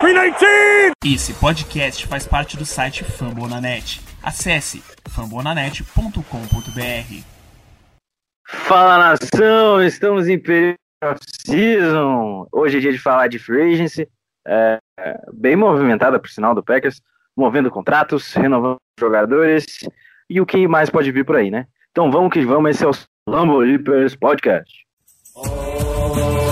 319! 0.00 0.92
Esse 1.04 1.34
podcast 1.34 2.06
faz 2.06 2.24
parte 2.24 2.56
do 2.56 2.64
site 2.64 3.02
Fambonanet. 3.02 4.00
Acesse 4.22 4.80
fambonanet.com.br. 5.08 7.24
Fala 8.46 8.96
nação, 8.96 9.82
estamos 9.82 10.28
em 10.28 10.38
período 10.38 10.76
season. 11.44 12.46
Hoje 12.52 12.78
é 12.78 12.80
dia 12.80 12.92
de 12.92 12.98
falar 12.98 13.26
de 13.26 13.40
free 13.40 13.74
agency, 13.74 14.08
é, 14.46 14.78
bem 15.34 15.56
movimentada 15.56 16.20
por 16.20 16.30
sinal 16.30 16.54
do 16.54 16.62
Packers, 16.62 17.02
movendo 17.36 17.68
contratos, 17.68 18.32
renovando 18.34 18.76
jogadores 19.00 19.66
e 20.30 20.40
o 20.40 20.46
que 20.46 20.68
mais 20.68 20.90
pode 20.90 21.10
vir 21.10 21.24
por 21.24 21.34
aí, 21.34 21.50
né? 21.50 21.66
Então 21.90 22.08
vamos 22.08 22.32
que 22.32 22.44
vamos, 22.44 22.70
esse 22.70 22.84
é 22.84 22.88
o 22.88 22.92
Lambo 23.28 23.58
Leapers 23.58 24.14
Podcast. 24.14 24.86
Oh, 25.34 26.47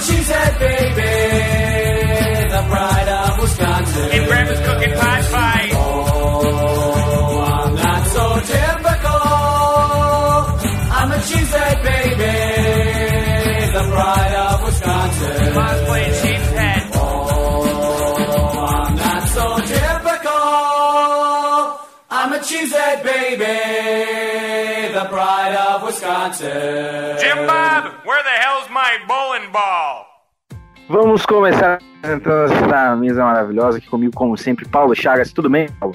A 0.00 0.02
cheesehead 0.02 0.54
baby, 0.58 1.12
the 2.48 2.62
pride 2.70 3.08
of 3.20 3.38
Wisconsin. 3.38 4.08
And 4.12 4.26
grandma's 4.28 4.60
cooking 4.60 4.94
pot 4.94 5.22
pie. 5.30 5.68
Oh, 5.74 7.40
I'm 7.44 7.74
not 7.74 8.06
so 8.06 8.40
typical. 8.40 9.20
I'm 10.96 11.12
a 11.12 11.20
cheesehead 11.28 11.82
baby, 11.84 12.34
the 13.76 13.82
pride 13.92 14.34
of 14.48 14.62
Wisconsin. 14.64 15.54
Mom's 15.54 15.82
playing 15.84 16.14
sheep's. 16.14 16.48
Oh, 16.94 18.56
I'm 18.72 18.96
not 18.96 19.28
so 19.28 19.58
typical. 19.58 20.40
I'm 22.10 22.32
a 22.32 22.38
cheesehead 22.38 23.02
baby, 23.04 23.56
the 24.94 25.04
pride 25.10 25.54
of 25.56 25.82
Wisconsin. 25.82 27.18
Jim 27.20 27.46
Bob, 27.46 27.84
where 27.84 27.84
the 27.84 27.88
hell's 27.90 27.99
my 28.90 29.06
bowling 29.06 29.50
ball? 29.52 30.06
Vamos 30.88 31.24
começar 31.24 31.78
apresentando 31.98 32.52
essa 32.52 32.96
mesa 32.96 33.22
maravilhosa 33.22 33.78
aqui 33.78 33.86
comigo, 33.88 34.12
como 34.14 34.36
sempre, 34.36 34.66
Paulo 34.66 34.94
Chagas. 34.96 35.32
Tudo 35.32 35.48
bem, 35.48 35.68
Paulo? 35.78 35.94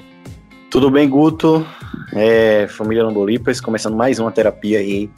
Tudo 0.70 0.90
bem, 0.90 1.06
Guto? 1.06 1.66
É, 2.14 2.66
família 2.68 3.04
Lambolipas, 3.04 3.60
começando 3.60 3.94
mais 3.94 4.18
uma 4.18 4.32
terapia 4.32 4.78
aí 4.78 5.10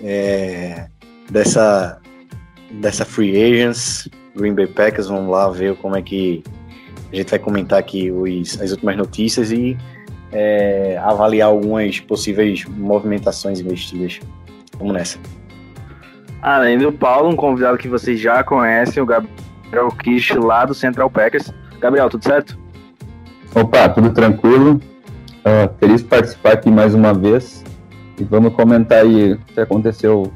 é, 0.00 0.86
dessa, 1.28 2.00
dessa 2.70 3.04
Free 3.04 3.34
Agents, 3.36 4.08
Green 4.36 4.54
Bay 4.54 4.68
Packers. 4.68 5.08
Vamos 5.08 5.30
lá 5.30 5.48
ver 5.48 5.74
como 5.76 5.96
é 5.96 6.02
que 6.02 6.44
a 7.12 7.16
gente 7.16 7.30
vai 7.30 7.40
comentar 7.40 7.80
aqui 7.80 8.12
os, 8.12 8.60
as 8.60 8.70
últimas 8.70 8.96
notícias 8.96 9.50
e 9.50 9.76
é, 10.30 10.96
avaliar 11.02 11.48
algumas 11.48 11.98
possíveis 11.98 12.64
movimentações 12.66 13.58
investidas. 13.58 14.20
Vamos 14.78 14.94
nessa. 14.94 15.18
Além 16.46 16.78
do 16.78 16.92
Paulo, 16.92 17.28
um 17.28 17.34
convidado 17.34 17.76
que 17.76 17.88
vocês 17.88 18.20
já 18.20 18.44
conhecem, 18.44 19.02
o 19.02 19.06
Gabriel 19.06 19.88
Kish, 20.00 20.30
lá 20.30 20.64
do 20.64 20.74
Central 20.74 21.10
Packers. 21.10 21.52
Gabriel, 21.80 22.08
tudo 22.08 22.22
certo? 22.22 22.56
Opa, 23.52 23.88
tudo 23.88 24.12
tranquilo. 24.12 24.80
Ah, 25.44 25.68
feliz 25.80 26.04
participar 26.04 26.52
aqui 26.52 26.70
mais 26.70 26.94
uma 26.94 27.12
vez. 27.12 27.64
E 28.16 28.22
vamos 28.22 28.54
comentar 28.54 29.00
aí 29.00 29.32
o 29.32 29.38
que 29.38 29.60
aconteceu 29.60 30.32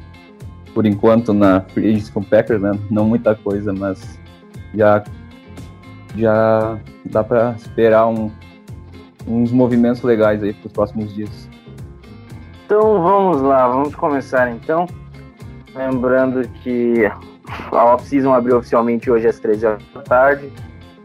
por 0.74 0.84
enquanto 0.84 1.32
na 1.32 1.60
Free 1.60 1.90
Agents 1.90 2.10
com 2.10 2.18
o 2.18 2.24
Packers, 2.24 2.60
né? 2.60 2.72
Não 2.90 3.04
muita 3.04 3.36
coisa, 3.36 3.72
mas 3.72 4.18
já, 4.74 5.04
já 6.16 6.76
dá 7.04 7.22
para 7.22 7.52
esperar 7.52 8.08
um- 8.08 8.32
uns 9.28 9.52
movimentos 9.52 10.02
legais 10.02 10.42
aí 10.42 10.52
para 10.54 10.66
os 10.66 10.72
próximos 10.72 11.14
dias. 11.14 11.48
Então 12.66 13.00
vamos 13.00 13.40
lá, 13.42 13.68
vamos 13.68 13.94
começar 13.94 14.50
então. 14.50 14.88
Lembrando 15.74 16.46
que 16.62 17.04
a 17.70 17.84
off-season 17.84 18.32
abriu 18.32 18.58
oficialmente 18.58 19.10
hoje 19.10 19.28
às 19.28 19.38
13 19.38 19.66
horas 19.66 19.82
da 19.94 20.02
tarde. 20.02 20.52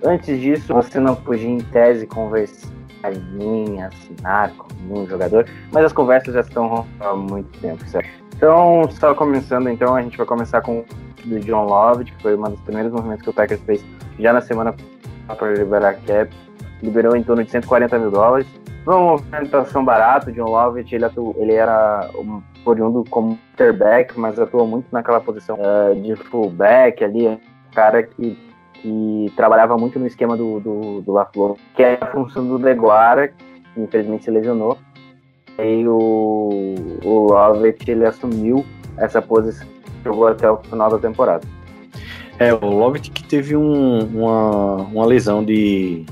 Antes 0.03 0.39
disso, 0.39 0.73
você 0.73 0.99
não 0.99 1.15
podia, 1.15 1.49
em 1.49 1.59
tese, 1.59 2.05
conversar 2.05 2.69
em 3.11 3.19
mim, 3.19 3.81
assinar 3.81 4.51
com 4.51 4.67
nenhum 4.81 5.07
jogador, 5.07 5.47
mas 5.71 5.85
as 5.85 5.93
conversas 5.93 6.33
já 6.33 6.41
estão 6.41 6.85
há 6.99 7.15
muito 7.15 7.59
tempo, 7.59 7.85
certo? 7.87 8.09
Então, 8.35 8.89
só 8.91 9.13
começando, 9.13 9.69
então, 9.69 9.95
a 9.95 10.01
gente 10.01 10.17
vai 10.17 10.25
começar 10.25 10.61
com 10.61 10.79
o 10.79 10.85
do 11.25 11.39
John 11.39 11.65
Love, 11.65 12.05
que 12.05 12.21
foi 12.21 12.35
um 12.35 12.43
dos 12.43 12.59
primeiros 12.61 12.91
movimentos 12.91 13.23
que 13.23 13.29
o 13.29 13.33
Packers 13.33 13.61
fez 13.61 13.85
já 14.19 14.33
na 14.33 14.41
semana 14.41 14.75
para 15.27 15.53
liberar 15.53 15.95
cap. 16.05 16.29
Liberou 16.83 17.15
em 17.15 17.23
torno 17.23 17.43
de 17.43 17.49
140 17.49 17.97
mil 17.97 18.11
dólares. 18.11 18.47
Foi 18.83 18.93
uma 18.93 19.11
movimentação 19.11 19.83
barata, 19.83 20.29
o 20.29 20.33
John 20.33 20.49
Lovett, 20.49 20.93
ele, 20.93 21.05
ele 21.37 21.53
era 21.53 22.09
um 22.15 22.41
oriundo 22.69 23.03
como 23.09 23.37
quarterback, 23.57 24.17
mas 24.19 24.39
atuou 24.39 24.67
muito 24.67 24.87
naquela 24.91 25.19
posição 25.21 25.57
eh, 25.59 25.95
de 25.95 26.15
fullback 26.15 27.03
ali, 27.03 27.39
cara 27.73 28.03
que, 28.03 28.37
que 28.73 29.31
trabalhava 29.35 29.77
muito 29.77 29.99
no 29.99 30.07
esquema 30.07 30.35
do, 30.37 30.59
do, 30.59 31.01
do 31.01 31.11
LaFleur, 31.11 31.55
que 31.75 31.83
é 31.83 31.97
a 32.01 32.07
função 32.07 32.45
do 32.47 32.57
Deguara, 32.59 33.27
que 33.29 33.79
infelizmente 33.81 34.25
se 34.25 34.31
lesionou. 34.31 34.77
E 35.57 35.87
o, 35.87 36.75
o 37.03 37.27
Lovett, 37.31 37.89
ele 37.89 38.05
assumiu 38.05 38.65
essa 38.97 39.21
posição, 39.21 39.65
jogou 40.03 40.27
até 40.27 40.49
o 40.51 40.57
final 40.57 40.89
da 40.89 40.97
temporada. 40.97 41.47
É, 42.37 42.53
o 42.53 42.65
Lovett 42.65 43.09
que 43.11 43.23
teve 43.23 43.55
um- 43.55 43.99
uma, 44.07 44.75
uma 44.83 45.05
lesão 45.05 45.41
de, 45.43 46.05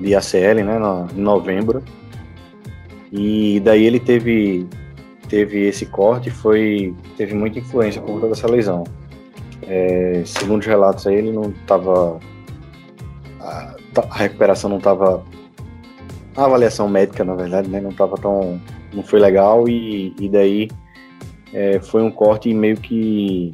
de 0.00 0.14
ACL, 0.16 0.64
né, 0.64 0.78
na- 0.78 1.06
em 1.16 1.20
novembro. 1.20 1.82
E 3.12 3.60
daí 3.60 3.84
ele 3.84 3.98
teve, 4.00 4.66
teve 5.30 5.68
esse 5.68 5.86
corte 5.86 6.28
foi, 6.28 6.94
teve 7.16 7.34
muita 7.34 7.60
influência 7.60 8.02
por 8.02 8.14
conta 8.14 8.28
dessa 8.28 8.48
lesão. 8.48 8.84
É, 9.62 10.22
segundo 10.26 10.60
os 10.60 10.66
relatos 10.66 11.06
aí, 11.06 11.14
ele 11.14 11.32
não 11.32 11.50
estava. 11.50 12.18
A, 13.40 13.76
a 14.10 14.16
recuperação 14.16 14.68
não 14.68 14.78
estava. 14.78 15.24
A 16.36 16.44
avaliação 16.44 16.88
médica, 16.88 17.24
na 17.24 17.34
verdade, 17.34 17.68
né, 17.68 17.80
não 17.80 17.90
estava 17.90 18.16
tão. 18.16 18.60
não 18.92 19.02
foi 19.02 19.20
legal 19.20 19.68
e, 19.68 20.14
e 20.18 20.28
daí 20.28 20.68
é, 21.52 21.78
foi 21.80 22.02
um 22.02 22.10
corte 22.10 22.52
meio 22.52 22.76
que 22.76 23.52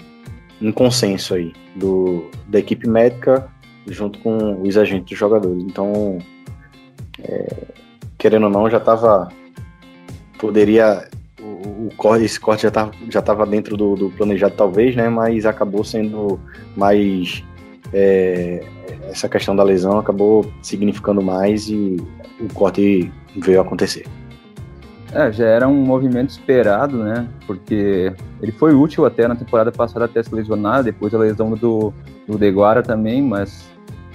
um 0.61 0.73
consenso 0.73 1.35
aí 1.35 1.53
do, 1.75 2.31
da 2.49 2.59
equipe 2.59 2.89
médica 2.89 3.49
junto 3.87 4.19
com 4.21 4.63
os 4.63 4.77
agentes 4.79 5.11
dos 5.11 5.19
jogadores. 5.19 5.63
Então, 5.63 6.19
é, 7.23 7.47
querendo 8.17 8.45
ou 8.45 8.51
não, 8.51 8.71
já 8.71 8.79
estava 8.79 9.29
poderia 10.39 11.09
o, 11.47 11.89
o 12.03 12.17
esse 12.17 12.39
corte 12.41 12.63
já 12.63 12.69
estava 12.69 12.91
já 13.09 13.23
tava 13.23 13.47
dentro 13.47 13.77
do, 13.77 13.95
do 13.95 14.11
planejado 14.11 14.55
talvez, 14.57 14.97
né? 14.97 15.09
Mas 15.09 15.47
acabou 15.47 15.85
sendo 15.85 16.41
mais 16.77 17.45
é, 17.93 18.65
essa 19.09 19.29
questão 19.29 19.55
da 19.55 19.63
lesão 19.63 19.99
acabou 19.99 20.51
significando 20.63 21.23
mais 21.23 21.69
e 21.69 21.97
o 22.41 22.53
corte 22.53 23.11
veio 23.37 23.61
acontecer. 23.61 24.07
É, 25.13 25.31
já 25.33 25.47
era 25.47 25.69
um 25.69 25.85
movimento 25.85 26.31
esperado, 26.31 26.99
né? 26.99 27.29
Porque 27.47 28.13
ele 28.43 28.53
foi 28.53 28.75
útil 28.75 29.07
até 29.07 29.29
na 29.29 29.37
temporada 29.37 29.71
passada 29.71 30.05
até 30.05 30.23
se 30.23 30.35
lesionar, 30.35 30.83
depois 30.83 31.15
a 31.15 31.19
lesão 31.19 31.53
do, 31.53 31.93
do 32.27 32.37
Deguara 32.37 32.83
também, 32.83 33.23
mas 33.23 33.69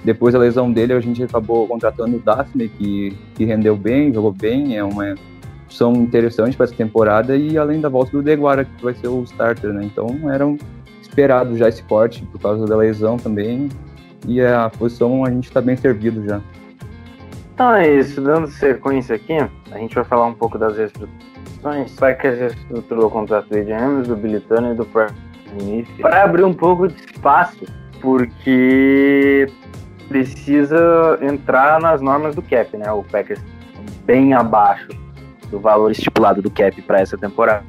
depois 0.04 0.34
da 0.34 0.40
lesão 0.40 0.70
dele 0.70 0.92
a 0.92 1.00
gente 1.00 1.22
acabou 1.22 1.66
contratando 1.66 2.16
o 2.16 2.20
Daphne, 2.20 2.68
que, 2.68 3.16
que 3.34 3.44
rendeu 3.44 3.76
bem, 3.76 4.12
jogou 4.12 4.32
bem, 4.32 4.76
é 4.76 4.84
uma 4.84 5.14
opção 5.72 5.94
interessante 5.94 6.56
para 6.56 6.64
essa 6.64 6.74
temporada, 6.74 7.34
e 7.34 7.56
além 7.56 7.80
da 7.80 7.88
volta 7.88 8.12
do 8.12 8.22
Deguara, 8.22 8.64
que 8.64 8.84
vai 8.84 8.94
ser 8.94 9.08
o 9.08 9.22
starter, 9.22 9.72
né? 9.72 9.84
Então 9.84 10.30
era 10.30 10.46
um 10.46 10.58
esperado 11.00 11.56
já 11.56 11.68
esse 11.68 11.82
corte 11.84 12.22
por 12.26 12.40
causa 12.40 12.66
da 12.66 12.76
lesão 12.76 13.16
também, 13.16 13.70
e 14.28 14.40
a 14.40 14.70
posição 14.70 15.24
a 15.24 15.30
gente 15.30 15.44
está 15.44 15.60
bem 15.60 15.76
servido 15.76 16.24
já. 16.24 16.40
Então 17.54 17.72
é 17.74 17.90
isso, 17.98 18.20
dando 18.20 18.48
sequência 18.48 19.16
aqui, 19.16 19.38
a 19.70 19.78
gente 19.78 19.94
vai 19.94 20.04
falar 20.04 20.26
um 20.26 20.34
pouco 20.34 20.58
das 20.58 20.76
reestruturações. 20.76 21.94
Vai 21.98 22.14
que 22.16 22.28
reestruturou 22.28 23.06
o 23.06 23.10
contrato 23.10 23.48
do 23.48 23.72
Amos, 23.72 24.08
do 24.08 24.16
Turner 24.16 24.72
e 24.72 24.74
do 24.74 24.86
Smith 25.58 25.88
para 26.00 26.24
abrir 26.24 26.44
um 26.44 26.54
pouco 26.54 26.88
de 26.88 26.94
espaço, 26.94 27.64
porque 28.00 29.48
precisa 30.08 31.18
entrar 31.22 31.80
nas 31.80 32.00
normas 32.00 32.34
do 32.34 32.42
cap, 32.42 32.76
né? 32.76 32.90
O 32.92 33.02
Packers 33.04 33.40
bem 34.04 34.34
abaixo 34.34 35.01
do 35.52 35.60
valor 35.60 35.92
estipulado 35.92 36.40
do 36.40 36.50
cap 36.50 36.80
para 36.82 37.00
essa 37.00 37.16
temporada. 37.16 37.64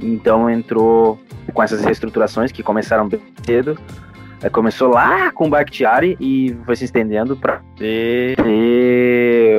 Então 0.00 0.48
entrou 0.48 1.18
com 1.52 1.62
essas 1.62 1.84
reestruturações 1.84 2.52
que 2.52 2.62
começaram 2.62 3.08
bem 3.08 3.20
cedo. 3.44 3.76
É, 4.42 4.48
começou 4.48 4.88
lá 4.88 5.32
com 5.32 5.46
o 5.46 5.50
Bakhtiari 5.50 6.16
e 6.20 6.56
foi 6.64 6.76
se 6.76 6.84
estendendo 6.84 7.36
para 7.36 7.62
ter, 7.76 8.36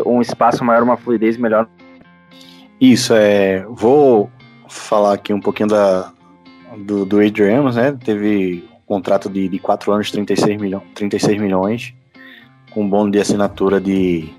um 0.06 0.22
espaço 0.22 0.64
maior, 0.64 0.84
uma 0.84 0.96
fluidez 0.96 1.36
melhor. 1.38 1.68
Isso, 2.80 3.14
é. 3.14 3.66
Vou 3.70 4.30
falar 4.70 5.14
aqui 5.14 5.34
um 5.34 5.42
pouquinho 5.42 5.70
da, 5.70 6.14
do, 6.78 7.06
do 7.06 7.20
Adrian 7.20 7.60
Amos, 7.60 7.76
né? 7.76 7.98
Teve 8.04 8.64
um 8.72 8.86
contrato 8.86 9.30
de, 9.30 9.50
de 9.50 9.60
4 9.60 9.92
anos, 9.92 10.12
36, 10.12 10.62
milho, 10.62 10.82
36 10.94 11.42
milhões, 11.42 11.94
com 12.72 12.84
um 12.84 12.90
bônus 12.90 13.12
de 13.12 13.20
assinatura 13.20 13.82
de, 13.82 14.30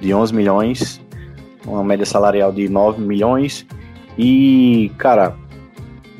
de 0.00 0.12
11 0.12 0.34
milhões, 0.34 1.00
uma 1.66 1.84
média 1.84 2.06
salarial 2.06 2.52
de 2.52 2.68
9 2.68 3.00
milhões. 3.02 3.66
E, 4.16 4.90
cara, 4.98 5.36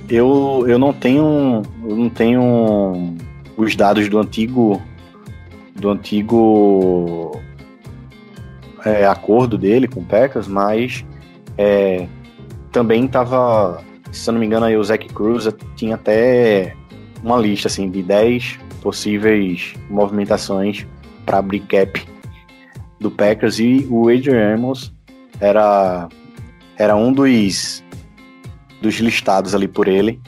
eu, 0.08 0.64
eu 0.66 0.78
não 0.78 0.92
tenho 0.92 1.62
eu 1.84 1.96
não 1.96 2.08
tenho 2.08 3.16
os 3.56 3.74
dados 3.74 4.08
do 4.08 4.18
antigo 4.18 4.80
do 5.74 5.90
antigo 5.90 7.40
é, 8.84 9.06
acordo 9.06 9.58
dele 9.58 9.88
com 9.88 10.00
o 10.00 10.04
Packers, 10.04 10.46
mas 10.46 11.04
é, 11.58 12.06
também 12.70 13.04
estava, 13.06 13.82
se 14.12 14.28
eu 14.28 14.32
não 14.32 14.40
me 14.40 14.46
engano, 14.46 14.66
aí 14.66 14.76
o 14.76 14.84
Zach 14.84 15.06
Cruz 15.08 15.48
tinha 15.74 15.96
até 15.96 16.74
uma 17.22 17.36
lista 17.36 17.68
assim 17.68 17.90
de 17.90 18.02
10 18.02 18.58
possíveis 18.80 19.74
movimentações 19.90 20.86
para 21.24 21.38
abrir 21.38 21.60
cap 21.60 22.06
do 23.00 23.10
Packers 23.10 23.58
e 23.58 23.86
o 23.90 24.08
Adrian 24.08 24.54
Amos 24.54 24.95
era 25.40 26.08
era 26.78 26.94
um 26.96 27.12
dos 27.12 27.82
dos 28.80 28.94
listados 28.96 29.54
ali 29.54 29.66
por 29.66 29.88
ele 29.88 30.20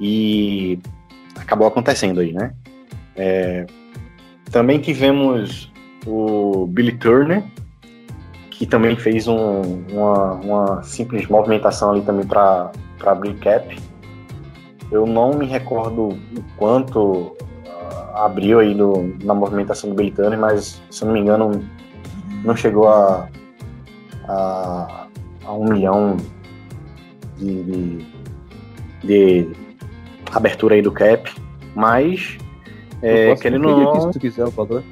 e 0.00 0.78
acabou 1.36 1.66
acontecendo 1.66 2.20
aí, 2.20 2.32
né? 2.32 2.52
É, 3.16 3.66
também 4.50 4.78
tivemos 4.78 5.72
o 6.06 6.66
Billy 6.66 6.92
Turner, 6.92 7.42
que 8.50 8.66
também 8.66 8.96
fez 8.96 9.26
um, 9.26 9.84
uma, 9.90 10.32
uma, 10.34 10.82
simples 10.82 11.26
movimentação 11.28 11.90
ali 11.90 12.02
também 12.02 12.26
para 12.26 12.70
abrir 13.04 13.34
cap. 13.34 13.78
Eu 14.90 15.06
não 15.06 15.34
me 15.34 15.46
recordo 15.46 16.08
o 16.08 16.44
quanto 16.56 17.00
uh, 17.02 17.36
abriu 18.14 18.60
aí 18.60 18.74
no, 18.74 19.14
na 19.22 19.34
movimentação 19.34 19.90
do 19.90 19.96
Billy 19.96 20.12
Turner, 20.12 20.38
mas 20.38 20.80
se 20.90 21.04
não 21.04 21.12
me 21.12 21.20
engano 21.20 21.62
não 22.44 22.54
chegou 22.54 22.88
a, 22.88 23.28
a, 24.28 25.06
a 25.44 25.52
um 25.52 25.72
milhão 25.72 26.16
de, 27.36 27.62
de, 27.64 28.06
de 29.04 29.48
abertura 30.32 30.74
aí 30.74 30.82
do 30.82 30.92
cap, 30.92 31.32
mas 31.74 32.38
é, 33.02 33.34
querendo 33.36 33.68
ou 33.68 33.94
não... 33.94 34.00
se 34.00 34.10
tu 34.10 34.20
quiser 34.20 34.44
o 34.44 34.50
valor. 34.50 34.82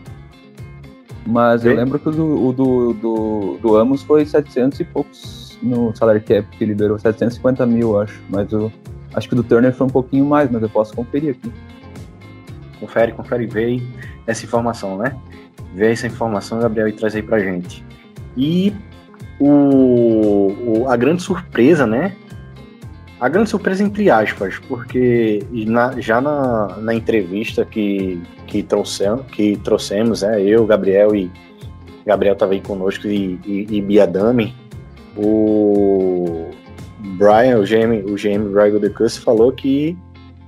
Mas 1.27 1.65
eu 1.65 1.75
lembro 1.75 1.99
que 1.99 2.09
o 2.09 2.13
do, 2.13 2.47
o 2.49 2.53
do, 2.53 2.93
do, 2.93 3.59
do 3.61 3.77
Amos 3.77 4.03
foi 4.03 4.27
700 4.27 4.81
e 4.81 4.85
poucos 4.85 5.59
no 5.63 5.95
salary 5.97 6.21
cap, 6.21 6.47
que 6.57 6.65
liberou 6.67 6.99
750 6.99 7.65
mil, 7.65 7.99
acho. 7.99 8.23
Mas 8.29 8.53
eu 8.53 8.71
acho 9.15 9.27
que 9.27 9.35
o 9.35 9.37
do 9.37 9.43
Turner 9.43 9.73
foi 9.73 9.87
um 9.87 9.91
pouquinho 9.91 10.27
mais, 10.27 10.51
mas 10.51 10.63
eu 10.63 10.69
posso 10.69 10.95
conferir 10.95 11.31
aqui. 11.31 11.51
Confere, 12.79 13.13
confere, 13.13 13.47
vê 13.47 13.65
aí 13.65 13.83
essa 14.27 14.45
informação, 14.45 14.99
né? 14.99 15.17
Vê 15.75 15.93
essa 15.93 16.07
informação, 16.07 16.61
Gabriel, 16.61 16.89
e 16.89 16.93
traz 16.93 17.15
aí 17.15 17.23
pra 17.23 17.39
gente. 17.39 17.83
E 18.37 18.75
o, 19.47 20.83
o, 20.83 20.89
a 20.89 20.97
grande 20.97 21.23
surpresa, 21.23 21.87
né? 21.87 22.17
A 23.21 23.29
grande 23.29 23.51
surpresa 23.51 23.83
entre 23.83 24.11
aspas, 24.11 24.59
porque 24.69 25.43
na, 25.53 26.01
já 26.01 26.21
na, 26.21 26.77
na 26.79 26.95
entrevista 26.95 27.65
que, 27.65 28.21
que, 28.47 28.63
trouxemos, 28.63 29.27
que 29.27 29.57
trouxemos, 29.59 30.23
é, 30.23 30.43
eu, 30.43 30.67
Gabriel 30.67 31.15
e 31.15 31.31
Gabriel 32.07 32.35
estava 32.35 32.53
aí 32.53 32.61
conosco 32.61 33.07
e, 33.07 33.39
e, 33.47 33.67
e 33.71 34.55
o 35.17 36.51
Brian, 37.17 37.59
o 37.59 37.65
GM, 37.65 38.11
o 38.11 38.17
GM 38.17 38.51
Brian 38.51 38.79
Decus 38.81 39.17
falou 39.17 39.53
que 39.53 39.97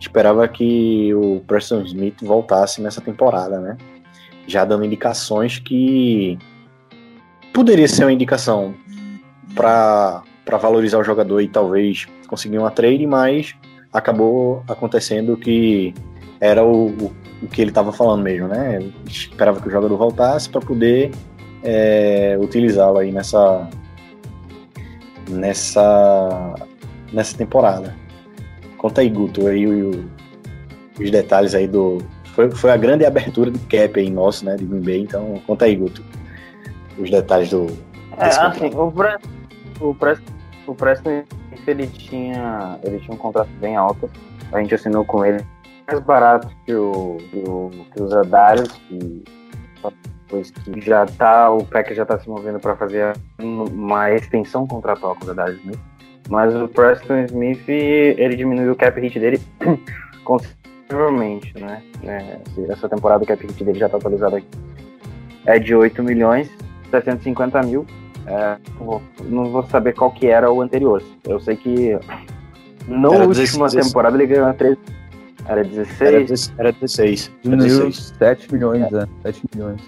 esperava 0.01 0.47
que 0.49 1.15
o 1.15 1.41
Preston 1.47 1.83
Smith 1.83 2.17
voltasse 2.23 2.83
nessa 2.83 3.01
temporada, 3.01 3.61
né? 3.61 3.77
Já 4.47 4.65
dando 4.65 4.85
indicações 4.85 5.59
que 5.59 6.39
poderia 7.57 7.89
ser 7.89 8.05
uma 8.05 8.13
indicação 8.13 8.75
para 9.55 10.23
valorizar 10.61 10.99
o 10.99 11.05
jogador 11.05 11.41
e 11.41 11.49
talvez 11.49 12.07
conseguir 12.29 12.59
uma 12.59 12.71
trade, 12.71 13.07
mas 13.07 13.55
acabou 13.93 14.63
acontecendo 14.69 15.37
que 15.37 15.95
era 16.41 16.65
o, 16.65 16.89
o, 17.43 17.47
que 17.51 17.61
ele 17.63 17.71
estava 17.71 17.93
falando 17.93 18.23
mesmo, 18.23 18.49
né? 18.49 18.77
Ele 18.77 18.95
esperava 19.07 19.61
que 19.61 19.69
o 19.69 19.71
jogador 19.71 19.97
voltasse 19.97 20.49
para 20.49 20.61
poder 20.61 21.11
é, 21.63 22.37
utilizá-lo 22.41 22.99
aí 22.99 23.11
nessa 23.11 23.69
nessa 25.29 26.55
nessa 27.13 27.37
temporada. 27.37 27.95
Conta 28.77 29.01
aí, 29.01 29.09
Guto, 29.09 29.47
aí 29.47 29.67
o, 29.67 30.05
os 31.01 31.11
detalhes 31.11 31.55
aí 31.55 31.67
do 31.67 31.99
foi, 32.35 32.51
foi 32.51 32.71
a 32.71 32.77
grande 32.77 33.05
abertura 33.07 33.51
do 33.51 33.59
cap 33.61 33.99
aí 33.99 34.11
nosso, 34.11 34.45
né, 34.45 34.57
de 34.57 34.65
Green 34.65 34.83
Bay, 34.83 35.01
então 35.01 35.41
conta 35.47 35.65
aí, 35.65 35.75
Guto, 35.75 36.05
os 36.99 37.11
detalhes 37.11 37.49
do 37.49 37.67
é, 38.19 38.27
assim, 38.27 38.71
o 38.75 38.91
Preston, 38.91 39.29
o 39.81 39.95
Preston, 39.95 40.33
o 40.67 40.75
Preston 40.75 41.25
ele 41.67 41.87
tinha, 41.87 42.79
ele 42.83 42.99
tinha 43.01 43.15
um 43.15 43.19
contrato 43.19 43.51
bem 43.61 43.77
alto. 43.77 44.11
A 44.53 44.61
gente 44.61 44.75
assinou 44.75 45.05
com 45.05 45.25
ele 45.25 45.45
mais 45.87 46.01
barato 46.01 46.49
que 46.65 46.75
o, 46.75 47.19
que, 47.31 47.39
o, 47.47 47.71
que 47.93 48.03
os 48.03 48.13
Adares, 48.13 48.71
que 48.89 49.25
depois 50.27 50.51
que 50.51 50.81
já 50.81 51.07
tá, 51.07 51.51
o 51.51 51.65
Packers 51.65 51.97
já 51.97 52.03
está 52.03 52.19
se 52.19 52.29
movendo 52.29 52.59
para 52.59 52.75
fazer 52.75 53.17
uma 53.39 54.11
extensão 54.11 54.67
contratual 54.67 55.15
com 55.15 55.25
os 55.25 55.31
Adares 55.31 55.59
Smith. 55.61 55.79
Mas 56.29 56.55
o 56.55 56.67
Preston 56.67 57.19
Smith, 57.27 57.69
ele 57.69 58.35
diminuiu 58.35 58.73
o 58.73 58.77
cap 58.77 59.01
hit 59.01 59.19
dele 59.21 59.41
consideravelmente, 60.25 61.57
né? 61.61 61.81
É, 62.03 62.39
essa 62.69 62.89
temporada 62.89 63.23
o 63.23 63.27
cap 63.27 63.41
hit 63.47 63.63
dele 63.63 63.79
já 63.79 63.87
está 63.87 63.99
atualizado 63.99 64.37
aqui. 64.37 64.49
É 65.45 65.61
de 65.61 65.73
8 65.73 66.03
milhões 66.03 66.51
750 66.91 67.63
mil 67.63 67.87
é, 68.27 68.57
não 69.25 69.51
vou 69.51 69.63
saber 69.65 69.95
qual 69.95 70.11
que 70.11 70.27
era 70.27 70.51
o 70.51 70.61
anterior. 70.61 71.03
Eu 71.25 71.39
sei 71.41 71.57
que 71.57 71.99
na 72.89 73.09
última 73.09 73.69
temporada 73.69 74.17
ele 74.17 74.27
ganhou 74.27 74.53
13. 74.53 74.79
Era 75.49 75.63
16? 75.63 76.55
Era, 76.59 76.73
16. 76.73 77.33
Diminuiu 77.43 77.93
7 77.93 78.53
milhões, 78.53 78.93
é. 78.93 79.07
7 79.23 79.43
milhões. 79.55 79.81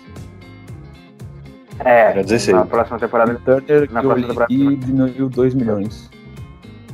É, 1.80 2.12
era 2.12 2.22
16. 2.22 2.56
Na 2.56 2.64
próxima 2.64 2.98
temporada. 2.98 3.32
O 3.32 3.38
Turner 3.38 3.92
na 3.92 4.02
próxima 4.02 4.28
temporada. 4.28 4.52
E 4.52 4.76
diminuiu 4.76 5.28
2 5.28 5.54
milhões. 5.54 6.10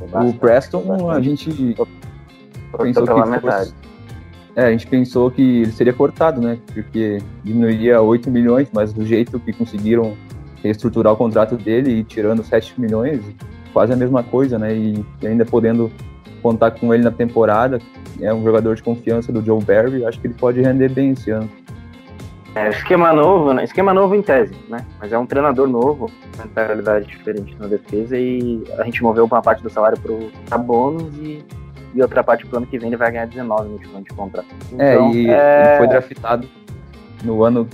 o 0.01 0.33
Preston, 0.33 1.11
a 1.11 1.21
gente 1.21 1.51
pensou 2.75 3.05
que 3.05 3.39
fosse, 3.39 3.73
é, 4.55 4.65
a 4.65 4.71
gente 4.71 4.87
pensou 4.87 5.29
que 5.29 5.61
ele 5.61 5.71
seria 5.71 5.93
cortado, 5.93 6.41
né? 6.41 6.57
Porque 6.73 7.19
diminuiria 7.43 8.01
8 8.01 8.31
milhões, 8.31 8.67
mas 8.73 8.91
do 8.91 9.05
jeito 9.05 9.39
que 9.39 9.53
conseguiram 9.53 10.17
reestruturar 10.65 11.13
o 11.13 11.17
contrato 11.17 11.55
dele 11.55 11.91
e 11.91 12.03
tirando 12.03 12.43
7 12.43 12.79
milhões, 12.79 13.21
quase 13.71 13.93
a 13.93 13.95
mesma 13.95 14.23
coisa, 14.23 14.57
né? 14.57 14.73
E 14.73 15.05
ainda 15.23 15.45
podendo 15.45 15.91
contar 16.41 16.71
com 16.71 16.93
ele 16.93 17.03
na 17.03 17.11
temporada, 17.11 17.79
é 18.19 18.33
um 18.33 18.43
jogador 18.43 18.75
de 18.75 18.83
confiança 18.83 19.31
do 19.31 19.43
Joe 19.43 19.63
Barry, 19.63 20.05
acho 20.05 20.19
que 20.19 20.27
ele 20.27 20.33
pode 20.33 20.61
render 20.61 20.89
bem 20.89 21.11
esse 21.11 21.31
ano. 21.31 21.49
É, 22.55 22.69
esquema 22.69 23.11
novo, 23.11 23.53
né? 23.53 23.63
Esquema 23.63 23.93
novo 23.93 24.15
em 24.15 24.21
tese, 24.21 24.55
né? 24.69 24.85
Mas 24.99 25.11
é 25.11 25.17
um 25.17 25.25
treinador 25.25 25.67
novo, 25.67 26.09
mentalidade 26.37 27.05
diferente 27.05 27.55
na 27.59 27.67
defesa 27.67 28.17
e 28.17 28.63
a 28.77 28.83
gente 28.83 29.03
moveu 29.03 29.25
uma 29.25 29.41
parte 29.41 29.61
do 29.61 29.69
salário 29.69 29.97
para 30.47 30.57
bônus 30.57 31.13
e, 31.17 31.43
e 31.93 32.01
outra 32.01 32.23
parte 32.23 32.45
pro 32.45 32.57
ano 32.57 32.65
que 32.65 32.79
vem 32.79 32.87
ele 32.87 32.95
vai 32.95 33.11
ganhar 33.11 33.27
19 33.27 33.69
no 33.69 33.95
ano 33.97 34.05
de 34.05 34.13
contrato. 34.15 34.47
É, 34.79 34.93
então, 34.93 35.09
é, 35.09 35.13
e 35.13 35.29
é... 35.29 35.67
ele 35.67 35.77
foi 35.77 35.87
draftado 35.87 36.47
no 37.23 37.43
ano 37.43 37.67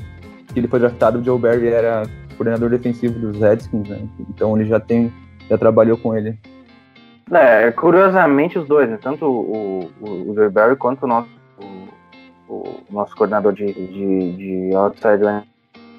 que 0.51 0.60
ele 0.60 0.67
foi 0.67 0.79
draftado, 0.79 1.19
o 1.19 1.24
Joe 1.24 1.39
Barry 1.39 1.67
era 1.67 2.03
coordenador 2.41 2.71
defensivo 2.71 3.19
dos 3.19 3.39
Redskins, 3.39 3.88
né? 3.88 4.07
Então 4.19 4.57
ele 4.57 4.67
já 4.67 4.79
tem, 4.79 5.13
já 5.48 5.57
trabalhou 5.57 5.95
com 5.98 6.15
ele. 6.15 6.38
É, 7.31 7.71
curiosamente 7.71 8.57
os 8.57 8.67
dois, 8.67 8.89
né? 8.89 8.98
Tanto 9.00 9.25
o, 9.25 9.91
o, 10.01 10.31
o 10.31 10.77
quanto 10.77 11.03
o 11.03 11.07
nosso, 11.07 11.29
o, 12.50 12.53
o 12.57 12.83
nosso 12.89 13.15
coordenador 13.15 13.53
de, 13.53 13.71
de, 13.71 14.31
de 14.36 14.75
outside 14.75 15.24
line, 15.24 15.43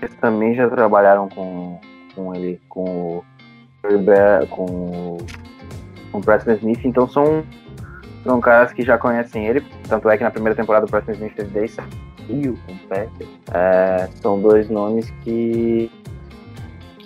eles 0.00 0.14
também 0.16 0.54
já 0.54 0.68
trabalharam 0.68 1.28
com, 1.28 1.80
com 2.14 2.34
ele, 2.34 2.61
com 2.68 3.18
o 3.18 3.25
com, 4.50 5.18
com 6.11 6.18
o 6.18 6.20
Preston 6.20 6.52
Smith, 6.52 6.84
então 6.84 7.08
são, 7.08 7.44
são 8.22 8.40
caras 8.40 8.72
que 8.72 8.82
já 8.82 8.96
conhecem 8.99 9.46
ele, 9.46 9.61
tanto 9.88 10.08
é 10.08 10.16
que 10.16 10.22
na 10.22 10.30
primeira 10.30 10.54
temporada 10.54 10.87
o 10.87 10.88
Preston 10.88 11.12
Smith 11.12 11.34
teve 11.34 11.50
10 11.50 11.76
Rio 12.28 12.56
com 12.66 12.72
o 12.72 12.78
são 14.20 14.40
dois 14.40 14.70
nomes 14.70 15.11
que 15.22 15.90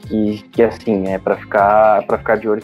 que, 0.06 0.42
que 0.50 0.62
assim, 0.62 1.08
é 1.08 1.18
para 1.18 1.36
ficar 1.36 2.06
para 2.06 2.18
ficar 2.18 2.36
de 2.36 2.48
olho 2.48 2.62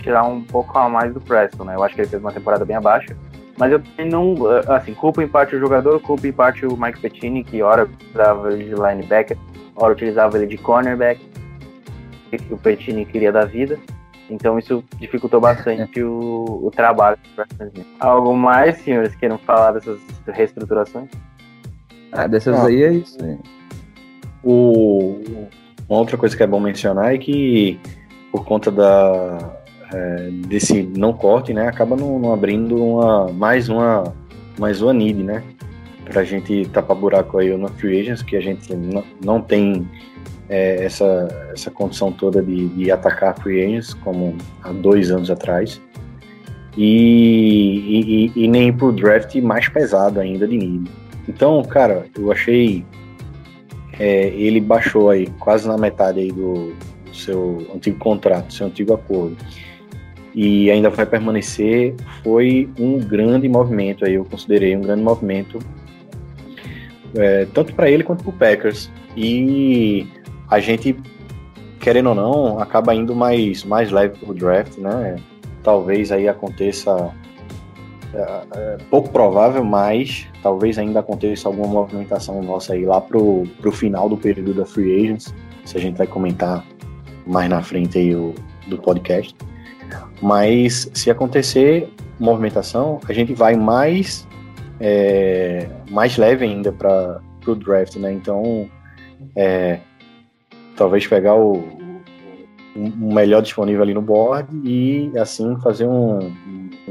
tirar 0.00 0.24
um 0.24 0.42
pouco 0.42 0.76
a 0.78 0.88
mais 0.88 1.12
do 1.12 1.20
Preston, 1.20 1.64
né? 1.64 1.74
Eu 1.74 1.84
acho 1.84 1.94
que 1.94 2.00
ele 2.00 2.08
fez 2.08 2.22
uma 2.22 2.32
temporada 2.32 2.64
bem 2.64 2.76
abaixo, 2.76 3.14
mas 3.58 3.72
eu 3.72 3.82
não, 4.06 4.34
assim, 4.68 4.94
culpa 4.94 5.22
em 5.22 5.28
parte 5.28 5.54
o 5.54 5.60
jogador, 5.60 6.00
culpa 6.00 6.26
em 6.26 6.32
parte 6.32 6.64
o 6.64 6.76
Mike 6.76 7.00
Pettini, 7.00 7.44
que 7.44 7.62
ora 7.62 7.84
utilizava 7.84 8.52
ele 8.52 8.64
de 8.64 8.74
linebacker, 8.74 9.36
ora 9.76 9.92
utilizava 9.92 10.38
ele 10.38 10.46
de 10.46 10.58
cornerback, 10.58 11.20
que 12.30 12.54
o 12.54 12.56
Pettini 12.56 13.04
queria 13.04 13.32
da 13.32 13.44
vida. 13.44 13.78
Então 14.30 14.58
isso 14.58 14.84
dificultou 14.98 15.40
bastante 15.40 16.02
o, 16.02 16.60
o 16.62 16.70
trabalho 16.70 17.16
do 17.16 17.34
Preston 17.34 17.84
Algo 17.98 18.36
mais, 18.36 18.78
senhores, 18.78 19.14
queiram 19.16 19.38
falar 19.38 19.72
dessas 19.72 20.00
reestruturações? 20.26 21.10
Ah, 22.12 22.26
dessas 22.28 22.56
ah, 22.56 22.66
aí 22.66 22.82
é 22.82 22.92
isso. 22.92 23.20
Né? 23.20 23.38
O, 24.42 25.20
uma 25.90 25.98
outra 25.98 26.16
coisa 26.16 26.36
que 26.36 26.42
é 26.42 26.46
bom 26.46 26.60
mencionar 26.60 27.14
é 27.14 27.18
que, 27.18 27.78
por 28.32 28.44
conta 28.44 28.70
da, 28.70 29.58
é, 29.92 30.30
desse 30.46 30.82
não 30.82 31.12
corte, 31.12 31.52
né, 31.52 31.66
acaba 31.68 31.96
não, 31.96 32.18
não 32.18 32.32
abrindo 32.32 32.82
uma, 32.82 33.30
mais 33.32 33.68
uma 33.68 34.14
mais 34.58 34.82
uma 34.82 34.92
need, 34.92 35.22
né? 35.22 35.42
Pra 36.04 36.22
gente 36.22 36.68
tapar 36.72 36.96
buraco 36.96 37.38
aí 37.38 37.56
na 37.56 37.68
Free 37.68 38.00
Agents, 38.00 38.22
que 38.22 38.36
a 38.36 38.40
gente 38.40 38.74
não, 38.74 39.02
não 39.24 39.40
tem 39.40 39.88
é, 40.48 40.84
essa, 40.84 41.28
essa 41.52 41.70
condição 41.70 42.12
toda 42.12 42.42
de, 42.42 42.68
de 42.68 42.90
atacar 42.90 43.34
Free 43.40 43.64
Agents, 43.64 43.94
como 43.94 44.36
há 44.62 44.70
dois 44.72 45.10
anos 45.10 45.30
atrás. 45.30 45.80
E, 46.76 48.30
e, 48.36 48.44
e 48.44 48.48
nem 48.48 48.72
pro 48.72 48.92
draft 48.92 49.34
mais 49.36 49.68
pesado 49.68 50.20
ainda 50.20 50.46
de 50.46 50.56
need. 50.56 50.90
Então, 51.28 51.62
cara, 51.64 52.06
eu 52.16 52.30
achei. 52.30 52.84
É, 54.00 54.28
ele 54.28 54.60
baixou 54.60 55.10
aí 55.10 55.26
quase 55.38 55.68
na 55.68 55.76
metade 55.76 56.18
aí 56.18 56.32
do, 56.32 56.74
seu 57.12 57.66
antigo 57.74 57.98
contrato, 57.98 58.52
seu 58.52 58.66
antigo 58.66 58.94
acordo 58.94 59.36
e 60.34 60.70
ainda 60.70 60.90
vai 60.90 61.06
permanecer, 61.06 61.94
foi 62.22 62.68
um 62.78 62.98
grande 62.98 63.48
movimento 63.48 64.04
aí, 64.04 64.14
eu 64.14 64.24
considerei 64.24 64.76
um 64.76 64.80
grande 64.80 65.02
movimento, 65.02 65.58
é, 67.16 67.46
tanto 67.52 67.74
para 67.74 67.90
ele 67.90 68.04
quanto 68.04 68.22
para 68.22 68.30
o 68.30 68.32
Packers. 68.32 68.90
E 69.16 70.06
a 70.48 70.60
gente, 70.60 70.96
querendo 71.80 72.10
ou 72.10 72.14
não, 72.14 72.60
acaba 72.60 72.94
indo 72.94 73.14
mais, 73.14 73.64
mais 73.64 73.90
leve 73.90 74.18
pro 74.18 74.32
draft, 74.32 74.78
né? 74.78 75.16
Talvez 75.62 76.12
aí 76.12 76.28
aconteça, 76.28 77.12
é, 78.14 78.42
é, 78.56 78.78
pouco 78.90 79.10
provável, 79.10 79.64
mas 79.64 80.26
talvez 80.42 80.78
ainda 80.78 81.00
aconteça 81.00 81.48
alguma 81.48 81.68
movimentação 81.68 82.42
nossa 82.42 82.72
aí 82.72 82.84
lá 82.84 83.00
pro, 83.00 83.44
pro 83.60 83.70
final 83.70 84.08
do 84.08 84.16
período 84.16 84.54
da 84.54 84.64
Free 84.64 85.04
Agents, 85.04 85.34
se 85.64 85.76
a 85.76 85.80
gente 85.80 85.96
vai 85.96 86.06
comentar 86.06 86.64
mais 87.26 87.48
na 87.48 87.62
frente 87.62 87.98
aí 87.98 88.14
o, 88.14 88.34
do 88.66 88.78
podcast. 88.78 89.34
Mas 90.20 90.90
se 90.94 91.10
acontecer 91.10 91.88
movimentação, 92.18 93.00
a 93.08 93.12
gente 93.12 93.32
vai 93.32 93.56
mais 93.56 94.26
é, 94.80 95.68
mais 95.90 96.16
leve 96.16 96.44
ainda 96.44 96.72
para 96.72 97.20
o 97.46 97.54
draft, 97.54 97.96
né? 97.96 98.12
Então, 98.12 98.68
é, 99.36 99.78
talvez 100.74 101.06
pegar 101.06 101.34
o, 101.34 101.58
o, 102.74 103.14
melhor 103.14 103.42
disponível 103.42 103.82
ali 103.82 103.92
no 103.92 104.00
board 104.00 104.48
e 104.64 105.12
assim 105.18 105.56
fazer 105.60 105.86
um, 105.86 106.18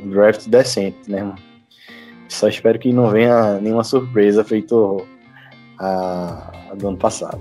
um 0.04 0.10
draft 0.10 0.48
decente, 0.48 1.10
né? 1.10 1.34
Só 2.28 2.48
espero 2.48 2.78
que 2.78 2.94
não 2.94 3.10
venha 3.10 3.60
nenhuma 3.60 3.84
surpresa 3.84 4.44
feito 4.44 5.06
a, 5.80 6.52
a 6.72 6.76
do 6.76 6.88
ano 6.88 6.98
passado. 6.98 7.40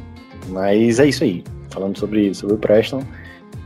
Mas 0.49 0.99
é 0.99 1.07
isso 1.07 1.25
aí. 1.25 1.45
Falando 1.71 1.99
sobre, 1.99 2.35
sobre 2.35 2.55
o 2.55 2.59
Preston, 2.59 3.03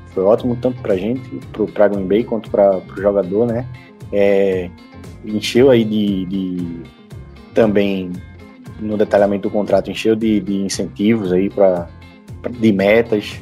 foi 0.09 0.25
ótimo 0.25 0.57
tanto 0.61 0.81
pra 0.83 0.97
gente, 0.97 1.23
pro, 1.53 1.67
pra 1.67 1.89
Green 1.89 2.07
Bay, 2.07 2.25
quanto 2.25 2.51
pra, 2.51 2.81
pro 2.81 3.01
jogador, 3.01 3.47
né? 3.47 3.67
É, 4.13 4.69
encheu 5.25 5.71
aí 5.71 5.85
de, 5.85 6.27
de, 6.27 6.83
também 7.55 8.11
no 8.81 8.97
detalhamento 8.97 9.49
do 9.49 9.53
contrato, 9.53 9.91
encheu 9.91 10.17
de, 10.17 10.41
de 10.41 10.57
incentivos 10.57 11.33
aí 11.33 11.49
para 11.49 11.89
de 12.51 12.73
metas. 12.73 13.41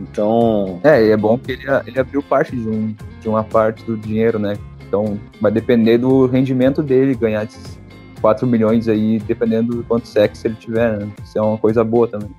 Então. 0.00 0.80
É, 0.82 1.04
e 1.04 1.10
é 1.10 1.16
bom 1.16 1.36
que 1.38 1.52
ele, 1.52 1.64
ele 1.86 2.00
abriu 2.00 2.22
parte 2.22 2.56
de, 2.56 2.68
um, 2.68 2.94
de 3.20 3.28
uma 3.28 3.44
parte 3.44 3.84
do 3.84 3.96
dinheiro, 3.96 4.38
né? 4.38 4.56
Então 4.88 5.20
vai 5.40 5.52
depender 5.52 5.98
do 5.98 6.26
rendimento 6.26 6.82
dele 6.82 7.14
ganhar 7.14 7.44
esses 7.44 7.78
4 8.20 8.46
milhões 8.46 8.88
aí, 8.88 9.18
dependendo 9.20 9.76
do 9.76 9.84
quanto 9.84 10.08
sexo 10.08 10.46
ele 10.46 10.56
tiver, 10.56 10.98
né? 10.98 11.08
Isso 11.22 11.38
é 11.38 11.42
uma 11.42 11.58
coisa 11.58 11.84
boa 11.84 12.08
também. 12.08 12.30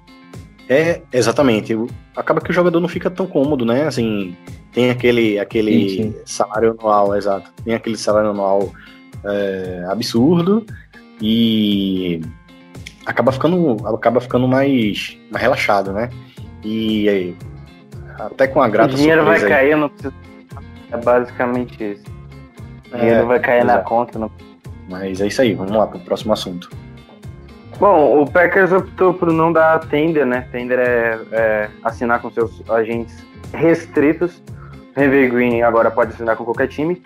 É, 0.68 1.01
exatamente. 1.13 1.75
Acaba 2.15 2.41
que 2.41 2.51
o 2.51 2.53
jogador 2.53 2.79
não 2.79 2.88
fica 2.88 3.10
tão 3.10 3.25
cômodo, 3.25 3.65
né? 3.65 3.88
Assim, 3.88 4.36
tem 4.72 4.89
aquele, 4.89 5.39
aquele 5.39 5.89
sim, 5.89 6.03
sim. 6.12 6.15
salário 6.25 6.75
anual, 6.77 7.15
exato. 7.15 7.51
Tem 7.63 7.74
aquele 7.74 7.98
salário 7.98 8.29
anual 8.29 8.72
é, 9.24 9.86
absurdo 9.89 10.65
e 11.22 12.22
acaba 13.06 13.32
ficando, 13.32 13.77
acaba 13.88 14.22
ficando 14.22 14.48
mais, 14.48 15.18
mais 15.32 15.41
relaxado, 15.41 15.91
né? 15.91 16.10
E 16.63 17.10
aí, 17.10 17.36
até 18.20 18.48
com 18.48 18.62
a 18.62 18.70
grata 18.70 18.94
O 18.94 18.98
dinheiro 18.98 19.25
vai 19.25 19.39
cair, 19.39 19.75
não 19.75 19.89
precisa... 19.89 20.13
É 20.91 20.98
basicamente 20.98 21.84
isso. 21.84 22.19
O 22.91 22.98
dinheiro 22.98 23.22
é, 23.22 23.25
vai 23.25 23.39
cair 23.39 23.63
exato. 23.63 23.77
na 23.77 23.84
conta. 23.84 24.19
Não... 24.19 24.31
Mas 24.89 25.22
é 25.22 25.27
isso 25.27 25.41
aí, 25.41 25.53
vamos 25.53 25.72
lá 25.72 25.86
para 25.86 25.98
o 25.98 26.01
próximo 26.01 26.34
assunto. 26.34 26.69
Bom, 27.79 28.22
o 28.22 28.29
Packers 28.29 28.74
optou 28.74 29.13
por 29.13 29.31
não 29.31 29.53
dar 29.53 29.79
tender, 29.88 30.25
né? 30.25 30.46
Tender 30.51 30.79
é, 30.79 31.19
é 31.31 31.69
assinar 31.84 32.22
com 32.22 32.29
seus 32.29 32.62
agentes 32.69 33.25
restritos. 33.53 34.43
Heavy 34.98 35.29
Green 35.29 35.62
agora 35.62 35.89
pode 35.89 36.13
assinar 36.13 36.36
com 36.36 36.43
qualquer 36.43 36.67
time. 36.67 37.01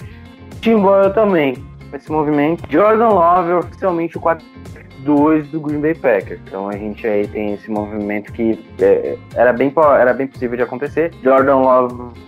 Tim 0.62 0.80
Boyle 0.80 1.14
também. 1.14 1.64
Esse 1.94 2.12
movimento. 2.12 2.64
Jordan 2.72 3.10
Love 3.10 3.52
é 3.52 3.56
oficialmente 3.56 4.18
o 4.18 4.22
4-2 4.22 5.52
do 5.52 5.62
Green 5.62 5.80
Bay 5.80 5.94
Packers. 5.94 6.40
Então 6.48 6.68
a 6.68 6.74
gente 6.74 7.06
aí 7.06 7.28
tem 7.28 7.54
esse 7.54 7.70
movimento 7.70 8.34
que 8.34 8.60
é, 8.80 9.16
era, 9.36 9.54
bem, 9.54 9.72
era 10.00 10.12
bem 10.12 10.26
possível 10.26 10.58
de 10.58 10.64
acontecer. 10.64 11.12
Jordan 11.22 11.58
Love 11.58 12.20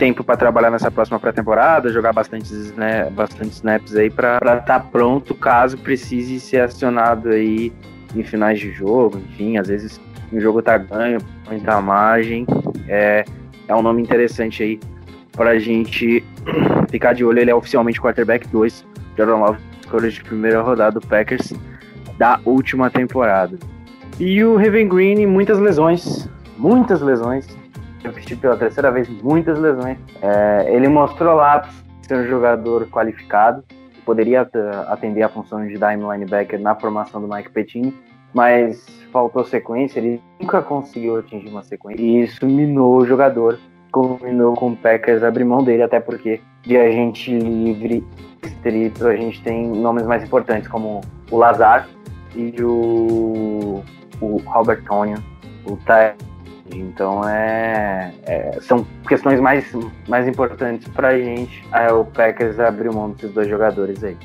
tempo 0.00 0.24
para 0.24 0.34
trabalhar 0.34 0.70
nessa 0.70 0.90
próxima 0.90 1.20
pré-temporada, 1.20 1.92
jogar 1.92 2.14
bastante, 2.14 2.50
né, 2.74 3.10
bastante 3.10 3.50
snaps 3.50 3.94
aí 3.94 4.08
para 4.08 4.38
estar 4.38 4.62
tá 4.62 4.80
pronto 4.80 5.34
caso 5.34 5.76
precise 5.76 6.40
ser 6.40 6.62
acionado 6.62 7.28
aí 7.28 7.70
em 8.16 8.22
finais 8.22 8.58
de 8.58 8.72
jogo, 8.72 9.18
enfim, 9.18 9.58
às 9.58 9.68
vezes 9.68 10.00
o 10.32 10.40
jogo 10.40 10.62
tá 10.62 10.78
ganho, 10.78 11.18
muita 11.46 11.78
margem, 11.82 12.46
é, 12.88 13.26
é 13.68 13.76
um 13.76 13.82
nome 13.82 14.00
interessante 14.00 14.62
aí 14.62 14.80
para 15.32 15.50
a 15.50 15.58
gente 15.58 16.24
ficar 16.88 17.12
de 17.12 17.22
olho, 17.22 17.38
ele 17.38 17.50
é 17.50 17.54
oficialmente 17.54 18.00
quarterback 18.00 18.48
2, 18.48 18.86
Jordan 19.18 19.36
Love, 19.36 19.58
escolha 19.82 20.08
de 20.08 20.24
primeira 20.24 20.62
rodada 20.62 20.98
do 20.98 21.06
Packers 21.06 21.52
da 22.16 22.40
última 22.46 22.88
temporada. 22.88 23.58
E 24.18 24.42
o 24.42 24.56
Raven 24.56 24.88
Green, 24.88 25.26
muitas 25.26 25.58
lesões, 25.58 26.26
muitas 26.56 27.02
lesões, 27.02 27.46
repetir 28.02 28.36
pela 28.38 28.56
terceira 28.56 28.90
vez 28.90 29.08
muitas 29.22 29.58
lesões. 29.58 29.98
É, 30.22 30.74
ele 30.74 30.88
mostrou 30.88 31.34
lá 31.34 31.68
ser 32.02 32.16
um 32.16 32.26
jogador 32.26 32.86
qualificado, 32.88 33.64
poderia 34.04 34.48
atender 34.88 35.22
a 35.22 35.28
função 35.28 35.66
de 35.66 35.74
dime 35.74 36.02
linebacker 36.02 36.60
na 36.60 36.74
formação 36.74 37.20
do 37.20 37.28
Mike 37.28 37.50
Pettini, 37.50 37.94
mas 38.34 38.86
faltou 39.12 39.44
sequência, 39.44 39.98
ele 39.98 40.20
nunca 40.40 40.62
conseguiu 40.62 41.18
atingir 41.18 41.48
uma 41.48 41.62
sequência, 41.62 42.02
e 42.02 42.22
isso 42.22 42.46
minou 42.46 42.96
o 42.96 43.06
jogador, 43.06 43.58
combinou 43.90 44.54
com 44.54 44.70
o 44.70 44.76
Packers 44.76 45.22
abrir 45.22 45.44
mão 45.44 45.62
dele, 45.62 45.82
até 45.82 46.00
porque 46.00 46.40
de 46.62 46.76
agente 46.76 47.36
livre 47.36 48.06
estrito 48.42 49.06
a 49.06 49.16
gente 49.16 49.42
tem 49.42 49.66
nomes 49.66 50.06
mais 50.06 50.22
importantes 50.22 50.68
como 50.68 51.00
o 51.30 51.36
Lazar 51.36 51.88
e 52.34 52.54
o, 52.62 53.82
o 54.20 54.36
Robert 54.46 54.82
Tonyan, 54.84 55.22
o 55.66 55.76
Ty 55.76 56.14
então 56.72 57.28
é, 57.28 58.12
é, 58.24 58.58
são 58.60 58.86
questões 59.08 59.40
mais, 59.40 59.64
mais 60.08 60.26
importantes 60.28 60.88
para 60.88 61.08
a 61.08 61.18
gente. 61.18 61.64
Aí 61.72 61.90
o 61.92 62.04
Packers 62.04 62.58
abriu 62.58 62.92
mão 62.92 63.10
desses 63.10 63.32
dois 63.32 63.48
jogadores 63.48 64.02
aí. 64.02 64.16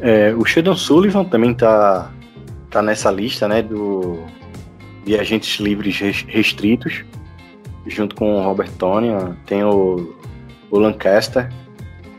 É, 0.00 0.34
o 0.34 0.44
Sheldon 0.44 0.76
Sullivan 0.76 1.24
também 1.24 1.54
tá, 1.54 2.10
tá 2.70 2.80
nessa 2.80 3.10
lista, 3.10 3.46
né, 3.46 3.62
do, 3.62 4.18
de 5.04 5.18
agentes 5.18 5.60
livres 5.60 5.98
restritos, 6.26 7.04
junto 7.86 8.14
com 8.16 8.36
o 8.36 8.42
Robert 8.42 8.70
Tony. 8.78 9.10
Tem 9.46 9.62
o, 9.62 10.14
o 10.70 10.78
Lancaster, 10.78 11.50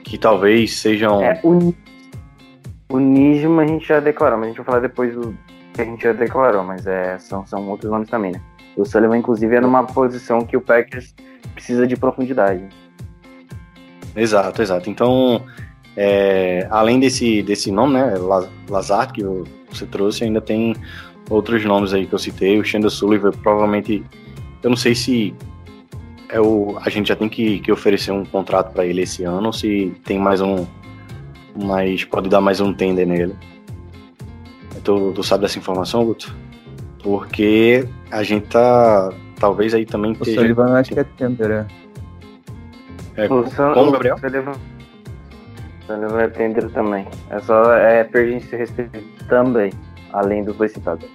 que 0.03 0.17
talvez 0.17 0.79
sejam. 0.79 1.21
É, 1.21 1.39
o, 1.43 1.74
o 2.89 3.00
Nijma 3.00 3.63
a 3.63 3.67
gente 3.67 3.88
já 3.88 4.00
declarou, 4.00 4.38
mas 4.38 4.45
a 4.45 4.50
gente 4.50 4.57
vai 4.57 4.65
falar 4.65 4.79
depois 4.79 5.13
do 5.15 5.36
que 5.74 5.81
a 5.81 5.86
gente 5.86 6.03
já 6.03 6.13
declarou, 6.13 6.63
mas 6.63 6.86
é, 6.86 7.17
são, 7.17 7.45
são 7.45 7.67
outros 7.69 7.89
nomes 7.89 8.10
também, 8.10 8.33
né? 8.33 8.41
O 8.75 8.86
Sullivan, 8.86 9.18
inclusive, 9.18 9.56
é 9.56 9.62
numa 9.62 9.84
posição 9.84 10.46
que 10.46 10.56
o 10.56 10.62
Packers 10.62 11.13
precisa 11.54 11.86
de 11.86 11.96
profundidade. 11.96 12.63
Exato, 14.16 14.62
exato. 14.62 14.90
Então, 14.90 15.44
é, 15.96 16.68
além 16.70 17.00
desse, 17.00 17.42
desse 17.42 17.72
nome, 17.72 17.94
né, 17.94 18.13
Lazard, 18.70 19.13
que 19.13 19.24
você 19.70 19.86
trouxe, 19.86 20.24
ainda 20.24 20.42
tem 20.42 20.75
outros 21.30 21.63
nomes 21.66 21.94
aí 21.94 22.06
que 22.06 22.13
eu 22.13 22.20
citei. 22.20 22.60
O 22.60 22.63
Shandon 22.63 22.90
Sullivan, 22.90 23.32
provavelmente, 23.32 24.04
eu 24.63 24.70
não 24.70 24.78
sei 24.78 24.96
se 24.96 25.34
é 26.30 26.40
o, 26.40 26.78
a 26.82 26.90
gente 26.90 27.10
já 27.10 27.16
tem 27.16 27.28
que, 27.28 27.60
que 27.60 27.72
oferecer 27.72 28.12
um 28.12 28.25
contrato 28.25 28.72
para 28.72 28.86
ele 28.86 29.01
esse 29.01 29.24
ano, 29.24 29.48
ou 29.48 29.54
se 29.54 29.94
tem 30.06 30.18
mais 30.18 30.40
um, 30.40 30.66
mas 31.62 32.06
pode 32.06 32.30
dar 32.30 32.40
mais 32.40 32.62
um 32.62 32.74
tender 32.74 33.06
nele. 33.06 33.36
Tu, 34.84 35.12
tu 35.13 35.24
sabe 35.24 35.44
dessa 35.44 35.60
informação, 35.60 36.06
Guto? 36.06 36.34
Porque 37.03 37.88
a 38.12 38.24
gente 38.24 38.48
tá. 38.48 39.12
Talvez 39.39 39.74
aí 39.74 39.86
também. 39.86 40.12
O 40.12 40.13
esteja... 40.13 40.41
Sullivan 40.41 40.74
acho 40.74 40.93
que 40.93 41.00
é 41.00 41.03
tender, 41.03 41.51
é. 41.51 41.65
é 43.17 43.25
o 43.25 43.43
como, 43.74 43.91
Gabriel? 43.91 44.17
Sullivan, 44.20 44.53
Sullivan 45.88 46.22
é 46.22 46.27
tender 46.27 46.70
tambem. 46.70 47.08
É 47.29 47.39
só 47.39 47.74
é 47.74 48.03
perdência 48.03 48.58
respeito 48.58 49.00
também, 49.27 49.72
além 50.13 50.43
dos 50.43 50.55
dois 50.55 50.72
citados. 50.72 51.10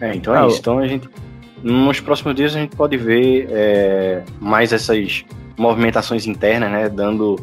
É, 0.00 0.14
então 0.14 0.34
é 0.34 0.38
ah, 0.38 0.46
isso. 0.46 0.58
Então 0.60 0.78
a 0.78 0.86
gente. 0.86 1.08
Nos 1.62 2.00
próximos 2.00 2.34
dias 2.34 2.54
a 2.54 2.60
gente 2.60 2.76
pode 2.76 2.96
ver 2.96 3.48
é, 3.50 4.22
mais 4.40 4.72
essas 4.72 5.24
movimentações 5.56 6.26
internas, 6.26 6.70
né? 6.70 6.88
Dando, 6.88 7.36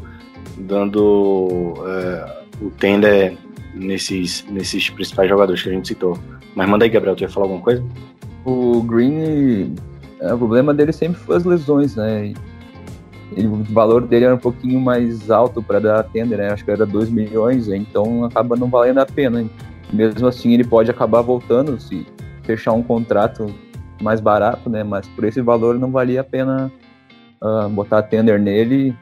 dando 0.57 1.73
é, 1.85 2.43
o 2.62 2.69
tender 2.69 3.38
nesses, 3.73 4.45
nesses 4.49 4.89
principais 4.89 5.29
jogadores 5.29 5.61
que 5.61 5.69
a 5.69 5.73
gente 5.73 5.87
citou. 5.87 6.17
Mas 6.55 6.69
manda 6.69 6.85
aí, 6.85 6.89
Gabriel, 6.89 7.15
tu 7.15 7.21
ia 7.21 7.29
falar 7.29 7.45
alguma 7.45 7.61
coisa? 7.61 7.83
O 8.45 8.81
Green, 8.83 9.75
é, 10.19 10.33
o 10.33 10.37
problema 10.37 10.73
dele 10.73 10.91
sempre 10.91 11.19
foi 11.19 11.37
as 11.37 11.43
lesões, 11.43 11.95
né? 11.95 12.33
Ele, 13.35 13.47
o 13.47 13.63
valor 13.63 14.05
dele 14.05 14.25
era 14.25 14.35
um 14.35 14.39
pouquinho 14.39 14.79
mais 14.79 15.31
alto 15.31 15.61
para 15.61 15.79
dar 15.79 16.03
tender, 16.03 16.37
né? 16.37 16.51
Acho 16.51 16.63
que 16.63 16.71
era 16.71 16.85
2 16.85 17.09
milhões, 17.09 17.67
então 17.67 18.25
acaba 18.25 18.55
não 18.55 18.67
valendo 18.67 18.99
a 18.99 19.05
pena. 19.05 19.45
Mesmo 19.91 20.27
assim, 20.27 20.53
ele 20.53 20.63
pode 20.63 20.91
acabar 20.91 21.21
voltando 21.21 21.79
se 21.79 22.05
fechar 22.43 22.73
um 22.73 22.83
contrato 22.83 23.53
mais 24.01 24.19
barato, 24.19 24.69
né? 24.69 24.83
Mas 24.83 25.07
por 25.07 25.23
esse 25.23 25.41
valor 25.41 25.79
não 25.79 25.91
valia 25.91 26.21
a 26.21 26.23
pena 26.23 26.71
uh, 27.41 27.69
botar 27.69 28.03
tender 28.03 28.39
nele. 28.39 28.95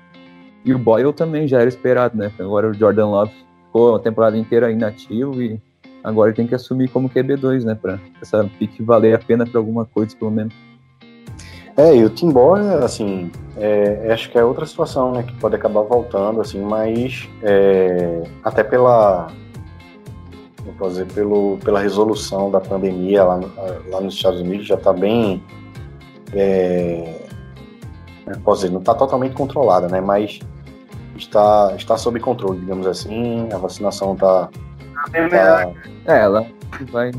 E 0.63 0.73
o 0.73 0.77
Boyle 0.77 1.11
também 1.11 1.47
já 1.47 1.59
era 1.59 1.67
esperado, 1.67 2.15
né? 2.15 2.31
Agora 2.39 2.69
o 2.69 2.73
Jordan 2.73 3.07
Love 3.07 3.33
ficou 3.71 3.95
a 3.95 3.99
temporada 3.99 4.37
inteira 4.37 4.69
inativo 4.69 5.41
e 5.41 5.57
agora 6.03 6.29
ele 6.29 6.35
tem 6.35 6.45
que 6.45 6.53
assumir 6.53 6.89
como 6.89 7.09
QB2, 7.09 7.63
né? 7.63 7.73
Pra 7.73 7.97
essa 8.21 8.43
pique 8.59 8.83
valer 8.83 9.15
a 9.15 9.19
pena 9.19 9.45
para 9.45 9.57
alguma 9.57 9.85
coisa, 9.85 10.15
pelo 10.15 10.29
menos. 10.29 10.53
É, 11.77 11.95
e 11.95 12.03
o 12.03 12.09
Timbora, 12.09 12.83
assim, 12.83 13.31
é, 13.55 14.11
acho 14.11 14.29
que 14.29 14.37
é 14.37 14.43
outra 14.43 14.65
situação, 14.65 15.13
né, 15.13 15.23
que 15.23 15.33
pode 15.35 15.55
acabar 15.55 15.81
voltando, 15.83 16.41
assim, 16.41 16.61
mas 16.61 17.29
é, 17.41 18.23
até 18.43 18.61
pela, 18.61 19.27
vou 20.65 20.73
fazer 20.77 21.05
pelo, 21.13 21.57
pela 21.63 21.79
resolução 21.79 22.51
da 22.51 22.59
pandemia 22.59 23.23
lá, 23.23 23.39
lá 23.89 24.01
nos 24.01 24.15
Estados 24.15 24.41
Unidos 24.41 24.67
já 24.67 24.75
está 24.75 24.91
bem, 24.91 25.41
é, 26.33 27.21
posso 28.43 28.63
dizer, 28.63 28.73
não 28.73 28.81
está 28.81 28.93
totalmente 28.93 29.33
controlada, 29.33 29.87
né, 29.87 30.01
mas 30.01 30.41
está, 31.21 31.73
está 31.75 31.97
sob 31.97 32.19
controle, 32.19 32.59
digamos 32.59 32.87
assim, 32.87 33.47
a 33.51 33.57
vacinação 33.57 34.13
está... 34.13 34.49
Tá, 35.29 35.71
é, 36.05 36.21
ela 36.21 36.45
vai, 36.91 37.11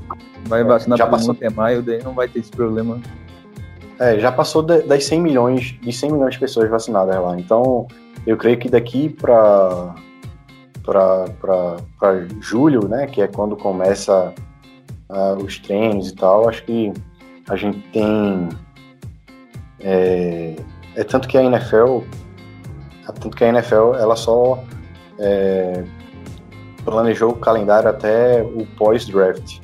vai 0.47 0.65
vacinar 0.65 0.99
Já 0.99 1.07
passou. 1.07 1.33
até 1.35 1.51
maio, 1.51 1.83
daí 1.83 2.03
não 2.03 2.15
vai 2.15 2.29
ter 2.29 2.41
esse 2.41 2.51
problema. 2.51 3.01
É, 3.99 4.19
já 4.19 4.33
passou 4.33 4.63
de- 4.63 4.83
das 4.83 5.05
100 5.05 5.21
milhões, 5.21 5.79
de 5.81 5.93
100 5.93 6.13
milhões 6.13 6.35
de 6.35 6.41
pessoas 6.41 6.69
vacinadas 6.71 7.15
lá. 7.21 7.39
Então, 7.39 7.87
eu 8.27 8.37
creio 8.37 8.59
que 8.59 8.69
daqui 8.69 9.09
para 9.09 9.95
para 10.85 12.27
julho, 12.41 12.89
né, 12.89 13.07
que 13.07 13.23
é 13.23 13.29
quando 13.29 13.57
começa 13.57 14.35
ah, 15.09 15.35
os 15.35 15.59
treinos 15.59 16.11
e 16.11 16.15
tal, 16.17 16.49
acho 16.49 16.65
que 16.65 16.93
a 17.49 17.55
gente 17.55 17.79
tem 17.93 18.49
é, 19.79 20.57
é 20.97 21.05
tanto 21.05 21.29
que 21.29 21.39
a 21.39 21.43
NFL 21.45 21.77
é 21.77 22.22
tanto 23.07 23.31
que 23.31 23.45
a 23.45 23.49
NFL 23.49 23.95
ela 23.99 24.15
só 24.15 24.63
é, 25.19 25.83
planejou 26.85 27.31
o 27.31 27.37
calendário 27.37 27.89
até 27.89 28.43
o 28.43 28.67
pós-draft, 28.77 29.59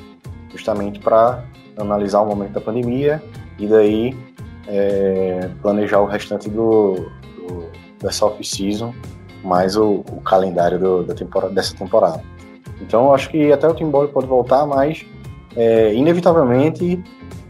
justamente 0.50 0.98
para 0.98 1.44
analisar 1.76 2.20
o 2.22 2.26
momento 2.26 2.52
da 2.52 2.60
pandemia 2.60 3.22
e 3.58 3.66
daí 3.66 4.16
é, 4.66 5.48
planejar 5.62 6.00
o 6.00 6.06
restante 6.06 6.48
do, 6.50 7.10
do 7.36 7.68
dessa 8.00 8.26
off-season 8.26 8.92
mais 9.42 9.76
o, 9.76 10.04
o 10.12 10.20
calendário 10.20 10.78
do- 10.78 11.04
da 11.04 11.14
temporada, 11.14 11.52
dessa 11.54 11.74
temporada. 11.76 12.22
Então 12.80 13.12
acho 13.14 13.30
que 13.30 13.52
até 13.52 13.68
o 13.68 13.74
Tim 13.74 13.90
Boyle 13.90 14.10
pode 14.10 14.26
voltar, 14.26 14.66
mas 14.66 15.04
é, 15.56 15.94
inevitavelmente 15.94 17.02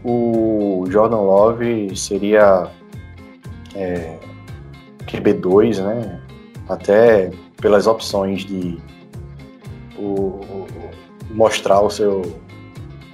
o 0.03 0.85
Jordan 0.89 1.17
Love 1.17 1.95
seria 1.95 2.67
é, 3.75 4.17
QB2, 5.09 5.83
né? 5.83 6.19
Até 6.67 7.31
pelas 7.61 7.87
opções 7.87 8.45
de 8.45 8.77
o- 9.97 10.39
mostrar 11.31 11.81
o 11.81 11.89
seu, 11.89 12.21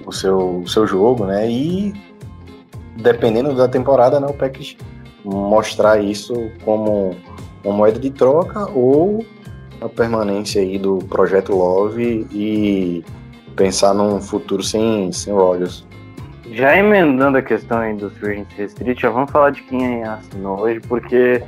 o 0.06 0.12
seu, 0.12 0.58
o 0.60 0.68
seu 0.68 0.86
jogo, 0.86 1.24
né? 1.24 1.50
E 1.50 1.92
dependendo 2.96 3.54
da 3.54 3.68
temporada, 3.68 4.18
né, 4.20 4.26
o 4.26 4.32
Packers 4.34 4.76
mostrar 5.24 5.98
isso 6.02 6.50
como 6.64 7.16
uma 7.64 7.74
moeda 7.74 7.98
de 7.98 8.10
troca 8.10 8.70
ou 8.72 9.24
a 9.80 9.88
permanência 9.88 10.62
aí 10.62 10.78
do 10.78 10.98
projeto 10.98 11.52
Love 11.54 12.26
e 12.32 13.04
pensar 13.56 13.92
num 13.92 14.20
futuro 14.20 14.62
sem, 14.62 15.10
sem 15.12 15.32
Rodgers. 15.34 15.84
Já 16.52 16.76
emendando 16.78 17.36
a 17.38 17.42
questão 17.42 17.78
aí 17.78 17.92
dos 17.94 18.12
free 18.18 18.46
restritos, 18.56 19.02
já 19.02 19.10
vamos 19.10 19.30
falar 19.30 19.50
de 19.50 19.62
quem 19.62 20.04
assinou 20.04 20.60
hoje, 20.60 20.80
porque 20.80 21.42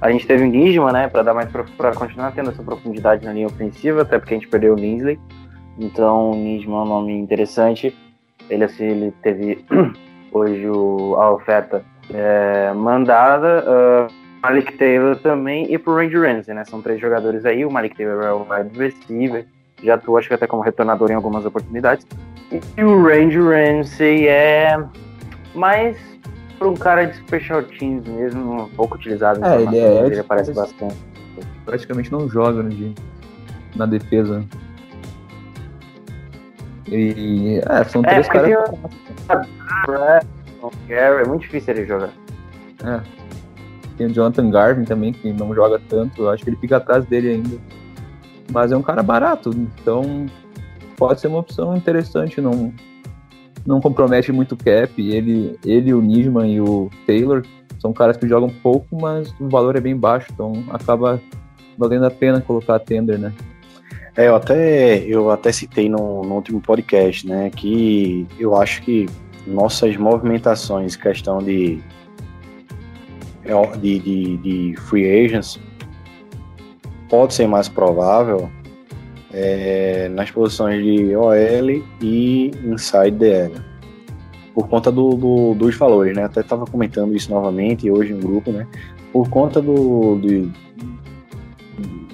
a 0.00 0.10
gente 0.10 0.26
teve 0.26 0.44
o 0.44 0.46
Nijman, 0.46 0.92
né, 0.92 1.08
para 1.08 1.22
dar 1.22 1.34
mais 1.34 1.48
para 1.50 1.92
continuar 1.94 2.32
tendo 2.32 2.50
essa 2.50 2.62
profundidade 2.62 3.24
na 3.24 3.32
linha 3.32 3.46
ofensiva, 3.46 4.02
até 4.02 4.18
porque 4.18 4.34
a 4.34 4.36
gente 4.36 4.48
perdeu 4.48 4.74
o 4.74 4.76
Linsley. 4.76 5.18
Então, 5.78 6.30
o 6.30 6.34
Nijman 6.34 6.76
é 6.78 6.82
um 6.82 6.86
nome 6.86 7.12
interessante. 7.12 7.96
Ele 8.48 8.64
assim, 8.64 8.84
ele 8.84 9.12
teve 9.22 9.64
hoje 10.32 10.68
o- 10.68 11.16
a 11.18 11.30
oferta 11.32 11.82
é, 12.12 12.72
mandada. 12.74 13.64
ah, 13.66 14.06
Malik 14.42 14.74
Taylor 14.78 15.16
também 15.16 15.72
e 15.72 15.76
pro 15.78 15.96
Randy 15.96 16.16
Ramsey, 16.16 16.54
né? 16.54 16.64
São 16.64 16.80
três 16.80 17.00
jogadores 17.00 17.44
aí. 17.44 17.64
O 17.64 17.70
Malik 17.70 17.96
Taylor 17.96 18.22
é 18.24 18.32
o 18.32 18.46
wide 18.48 18.78
receiver, 18.78 19.44
já 19.82 19.94
atuou 19.94 20.18
acho 20.18 20.28
que 20.28 20.34
até 20.34 20.46
como 20.46 20.62
retornador 20.62 21.10
em 21.10 21.14
algumas 21.14 21.44
oportunidades. 21.44 22.06
E 22.76 22.84
o 22.84 23.02
Randy 23.02 23.38
Ramsey 23.40 24.28
é 24.28 24.78
mais 25.52 25.96
um 26.60 26.74
cara 26.74 27.04
de 27.04 27.16
special 27.16 27.62
teams 27.62 28.06
mesmo, 28.06 28.62
um 28.64 28.68
pouco 28.70 28.94
utilizado. 28.96 29.44
É, 29.44 29.62
ele 29.62 29.78
é- 29.78 30.06
ele 30.06 30.18
aparece 30.20 30.52
bastante. 30.52 30.96
Praticamente 31.64 32.10
não 32.12 32.28
joga 32.28 32.62
no 32.62 32.70
dia, 32.70 32.92
na 33.74 33.86
defesa. 33.86 34.44
E 36.88 37.60
é, 37.68 37.84
são 37.84 38.02
É, 38.04 38.08
três 38.10 38.28
caras. 38.28 38.50
Gary, 40.88 41.22
é 41.22 41.26
muito 41.26 41.42
difícil 41.42 41.74
ele 41.74 41.86
jogar. 41.86 42.10
É. 42.84 43.00
Tem 43.96 44.06
o 44.06 44.10
Jonathan 44.12 44.50
Garvin 44.50 44.84
também, 44.84 45.12
que 45.12 45.32
não 45.32 45.54
joga 45.54 45.80
tanto. 45.88 46.22
Eu 46.22 46.30
acho 46.30 46.44
que 46.44 46.50
ele 46.50 46.56
fica 46.56 46.76
atrás 46.76 47.04
dele 47.06 47.30
ainda. 47.30 47.58
Mas 48.52 48.70
é 48.70 48.76
um 48.76 48.82
cara 48.82 49.02
barato, 49.02 49.50
então 49.50 50.26
pode 50.96 51.20
ser 51.20 51.26
uma 51.28 51.38
opção 51.40 51.76
interessante. 51.76 52.40
Não, 52.40 52.72
não 53.66 53.80
compromete 53.80 54.32
muito 54.32 54.52
o 54.52 54.56
cap. 54.56 54.92
Ele, 54.96 55.58
ele, 55.64 55.92
o 55.92 56.00
Nisman 56.00 56.52
e 56.52 56.60
o 56.60 56.90
Taylor 57.06 57.42
são 57.78 57.92
caras 57.92 58.16
que 58.16 58.28
jogam 58.28 58.48
pouco, 58.48 58.96
mas 59.00 59.34
o 59.40 59.48
valor 59.48 59.76
é 59.76 59.80
bem 59.80 59.96
baixo, 59.96 60.28
então 60.32 60.64
acaba 60.70 61.20
valendo 61.76 62.06
a 62.06 62.10
pena 62.10 62.40
colocar 62.40 62.78
tender, 62.78 63.18
né? 63.18 63.32
É, 64.16 64.28
eu 64.28 64.36
até, 64.36 64.98
eu 65.04 65.30
até 65.30 65.52
citei 65.52 65.90
no, 65.90 66.22
no 66.22 66.36
último 66.36 66.60
podcast, 66.60 67.26
né, 67.28 67.50
que 67.50 68.26
eu 68.38 68.56
acho 68.56 68.80
que 68.82 69.06
nossas 69.46 69.94
movimentações, 69.98 70.96
questão 70.96 71.38
de, 71.38 71.78
de, 73.78 73.98
de, 73.98 74.36
de 74.38 74.76
free 74.80 75.24
agents, 75.24 75.60
pode 77.10 77.34
ser 77.34 77.46
mais 77.46 77.68
provável 77.68 78.50
é, 79.32 80.08
nas 80.10 80.30
posições 80.30 80.82
de 80.82 81.14
OL 81.16 81.82
e 82.00 82.50
inside 82.64 83.10
DL. 83.16 83.54
Por 84.54 84.68
conta 84.68 84.90
do, 84.90 85.10
do- 85.14 85.54
dos 85.54 85.76
valores, 85.76 86.16
né? 86.16 86.24
Até 86.24 86.40
estava 86.40 86.64
comentando 86.64 87.14
isso 87.14 87.30
novamente 87.30 87.90
hoje 87.90 88.12
no 88.14 88.20
grupo, 88.20 88.50
né? 88.52 88.66
Por 89.12 89.28
conta 89.28 89.60
do, 89.60 90.16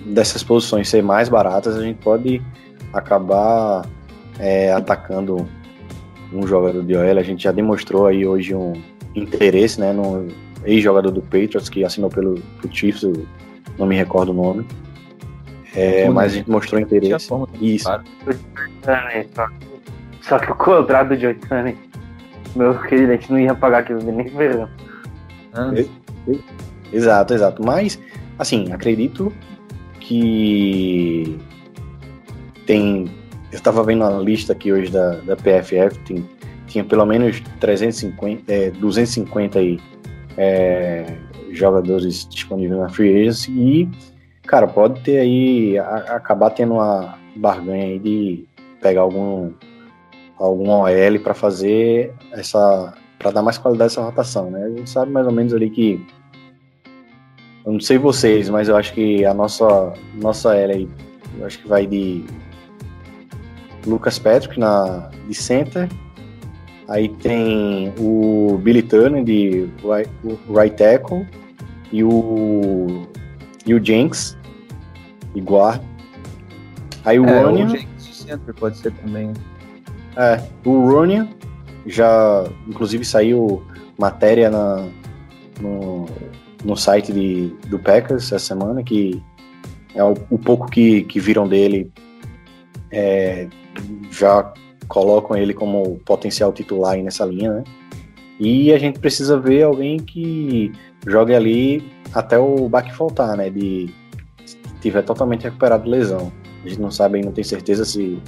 dessas 0.06 0.42
posições 0.42 0.88
ser 0.88 1.02
mais 1.02 1.28
baratas, 1.28 1.76
a 1.76 1.82
gente 1.82 1.98
pode 2.02 2.42
acabar 2.92 3.86
é, 4.38 4.72
atacando 4.72 5.46
um 6.32 6.46
jogador 6.46 6.82
de 6.84 6.96
OL. 6.96 7.18
A 7.18 7.22
gente 7.22 7.44
já 7.44 7.52
demonstrou 7.52 8.06
aí 8.06 8.26
hoje 8.26 8.54
um 8.54 8.72
interesse, 9.14 9.78
né? 9.80 9.92
No 9.92 10.26
ex-jogador 10.64 11.10
do 11.10 11.20
Patriots 11.22 11.68
que 11.68 11.84
assinou 11.84 12.10
pelo, 12.10 12.40
pelo 12.60 12.74
Chiefs, 12.74 13.08
não 13.78 13.86
me 13.86 13.96
recordo 13.96 14.30
o 14.30 14.34
nome. 14.34 14.66
É, 15.74 16.08
mas 16.08 16.32
a 16.32 16.36
gente 16.36 16.50
mostrou 16.50 16.80
interesse. 16.80 17.28
forma, 17.28 17.48
Isso. 17.60 17.84
claro. 17.84 18.04
Só, 20.20 20.38
que 20.38 20.52
o 20.52 20.54
contrato 20.54 21.16
Joe 21.16 21.34
Johnny, 21.34 21.76
meu 22.54 22.78
querido, 22.82 23.12
a 23.12 23.16
gente 23.16 23.32
não 23.32 23.38
ia 23.38 23.54
pagar 23.54 23.78
aquilo 23.78 24.02
nem 24.02 24.28
ferrando. 24.28 24.70
Ah, 25.54 25.72
Exato, 26.92 27.34
exato. 27.34 27.64
Mas, 27.64 27.98
assim, 28.38 28.70
acredito 28.72 29.32
que 29.98 31.38
tem. 32.66 33.10
Eu 33.50 33.56
estava 33.56 33.82
vendo 33.82 34.04
a 34.04 34.18
lista 34.18 34.52
aqui 34.52 34.72
hoje 34.72 34.90
da, 34.90 35.16
da 35.16 35.36
PFF, 35.36 35.98
tem, 36.06 36.28
tinha 36.66 36.84
pelo 36.84 37.04
menos 37.04 37.42
350, 37.60 38.50
é, 38.50 38.70
250 38.70 39.58
aí, 39.58 39.78
é, 40.36 41.16
jogadores 41.50 42.26
disponíveis 42.28 42.80
na 42.80 42.88
Free 42.88 43.20
Agency 43.20 43.52
e, 43.52 43.88
cara, 44.46 44.66
pode 44.66 45.00
ter 45.02 45.18
aí, 45.18 45.78
a- 45.78 46.16
acabar 46.16 46.50
tendo 46.50 46.74
uma 46.74 47.18
barganha 47.36 47.84
aí 47.84 47.98
de 47.98 48.44
pegar 48.80 49.02
algum, 49.02 49.52
algum 50.38 50.68
OL 50.70 51.18
para 51.22 51.34
fazer 51.34 52.12
essa. 52.32 52.94
para 53.18 53.30
dar 53.30 53.42
mais 53.42 53.56
qualidade 53.58 53.90
a 53.90 53.92
essa 53.92 54.02
rotação, 54.02 54.50
né? 54.50 54.64
A 54.64 54.70
gente 54.70 54.90
sabe 54.90 55.12
mais 55.12 55.26
ou 55.26 55.32
menos 55.32 55.54
ali 55.54 55.70
que 55.70 56.04
eu 57.64 57.72
não 57.72 57.80
sei 57.80 57.96
vocês, 57.96 58.48
mas 58.50 58.68
eu 58.68 58.76
acho 58.76 58.92
que 58.92 59.24
a 59.24 59.32
nossa 59.32 59.92
nossa 60.20 60.54
era 60.56 60.72
aí 60.74 60.88
Eu 61.38 61.46
acho 61.46 61.60
que 61.60 61.68
vai 61.68 61.86
de 61.86 62.24
Lucas 63.86 64.18
Patrick 64.18 64.58
na, 64.58 65.08
de 65.28 65.34
center. 65.34 65.88
Aí 66.88 67.08
tem 67.08 67.92
o 67.98 68.58
Billy 68.62 68.82
Turner 68.82 69.24
de 69.24 69.68
right, 69.82 70.10
right 70.48 70.76
tackle 70.76 71.26
e 71.92 72.02
o, 72.04 73.06
e 73.66 73.74
o 73.74 73.84
Jenks 73.84 74.36
guard. 75.36 75.80
Aí 77.04 77.18
o 77.18 77.26
É, 77.26 77.46
o 77.46 77.68
Jenks 77.68 78.16
center 78.26 78.54
pode 78.54 78.76
ser 78.78 78.92
também. 78.92 79.32
é, 80.16 80.42
o 80.64 80.90
Ronian 80.90 81.28
já, 81.86 82.44
inclusive 82.68 83.04
saiu 83.04 83.62
matéria 83.98 84.50
na, 84.50 84.88
no, 85.60 86.06
no 86.64 86.76
site 86.76 87.12
de, 87.12 87.48
do 87.68 87.78
Packers 87.78 88.24
essa 88.32 88.38
semana 88.38 88.82
que 88.82 89.22
é 89.94 90.02
o, 90.02 90.14
o 90.30 90.38
pouco 90.38 90.70
que, 90.70 91.02
que 91.04 91.18
viram 91.20 91.48
dele 91.48 91.90
é, 92.90 93.48
já 94.10 94.52
colocam 94.88 95.36
ele 95.36 95.54
como 95.54 95.98
potencial 96.04 96.52
titular 96.52 96.92
aí 96.92 97.02
nessa 97.02 97.24
linha, 97.24 97.52
né? 97.52 97.64
E 98.38 98.72
a 98.72 98.78
gente 98.78 98.98
precisa 98.98 99.38
ver 99.38 99.62
alguém 99.62 99.98
que 99.98 100.72
jogue 101.06 101.34
ali 101.34 101.84
até 102.14 102.38
o 102.38 102.68
baque 102.68 102.94
faltar, 102.94 103.36
né? 103.36 103.50
De 103.50 103.92
tiver 104.80 105.02
totalmente 105.02 105.44
recuperado 105.44 105.88
lesão. 105.88 106.32
A 106.64 106.68
gente 106.68 106.80
não 106.80 106.90
sabe, 106.90 107.20
não 107.22 107.32
tem 107.32 107.42
certeza 107.44 107.84
se, 107.84 108.18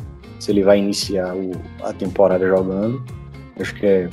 se 0.41 0.51
ele 0.51 0.63
vai 0.63 0.79
iniciar 0.79 1.35
o, 1.35 1.53
a 1.83 1.93
temporada 1.93 2.47
jogando. 2.47 3.05
Acho 3.59 3.75
que 3.75 3.87
é 3.87 4.09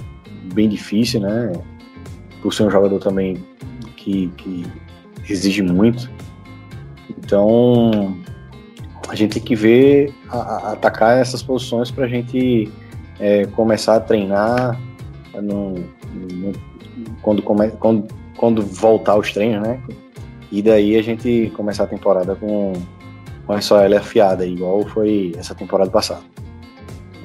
bem 0.53 0.69
difícil, 0.69 1.21
né? 1.21 1.51
Por 2.41 2.53
ser 2.53 2.63
um 2.63 2.69
jogador 2.71 2.99
também 2.99 3.43
que, 3.97 4.27
que 4.37 4.65
exige 5.29 5.61
muito. 5.61 6.09
Então 7.17 8.15
a 9.07 9.15
gente 9.15 9.33
tem 9.33 9.43
que 9.43 9.55
ver 9.55 10.13
a, 10.29 10.37
a- 10.37 10.71
atacar 10.73 11.17
essas 11.17 11.41
posições 11.43 11.91
para 11.91 12.05
a 12.05 12.07
gente 12.07 12.71
é, 13.19 13.45
começar 13.47 13.95
a 13.95 13.99
treinar 13.99 14.79
no, 15.41 15.75
no- 16.13 16.53
quando, 17.21 17.41
come, 17.41 17.69
quando, 17.71 18.07
quando 18.41 18.63
voltar 18.63 19.15
os 19.15 19.31
treinos, 19.31 19.65
né? 19.65 19.79
E 20.51 20.63
daí 20.63 20.97
a 20.97 21.03
gente 21.03 21.53
começar 21.55 21.83
a 21.83 21.87
temporada 21.87 22.35
com, 22.35 22.73
com 23.45 23.53
a 23.53 23.61
SOL 23.61 23.95
afiada, 23.95 24.45
igual 24.45 24.83
foi 24.87 25.31
essa 25.37 25.53
temporada 25.53 25.91
passada. 25.91 26.23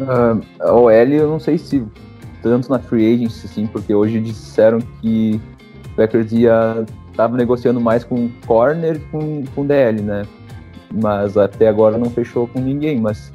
Ah, 0.03 0.39
a 0.61 0.75
OL, 0.75 0.91
eu 0.91 1.27
não 1.27 1.41
sei 1.41 1.57
se 1.57 1.83
tanto 2.43 2.71
na 2.71 2.79
free 2.79 3.15
agency, 3.15 3.49
sim, 3.49 3.67
porque 3.67 3.95
hoje 3.95 4.21
disseram 4.21 4.79
que 5.01 5.41
o 5.87 5.97
Packers 5.97 6.31
ia 6.33 6.85
tava 7.17 7.35
negociando 7.35 7.81
mais 7.81 8.05
com 8.05 8.29
corner 8.47 9.01
com, 9.11 9.43
com 9.55 9.67
DL, 9.67 10.03
né? 10.03 10.27
Mas 10.93 11.39
até 11.39 11.67
agora 11.67 11.97
não 11.97 12.11
fechou 12.11 12.47
com 12.47 12.61
ninguém, 12.61 13.01
mas 13.01 13.33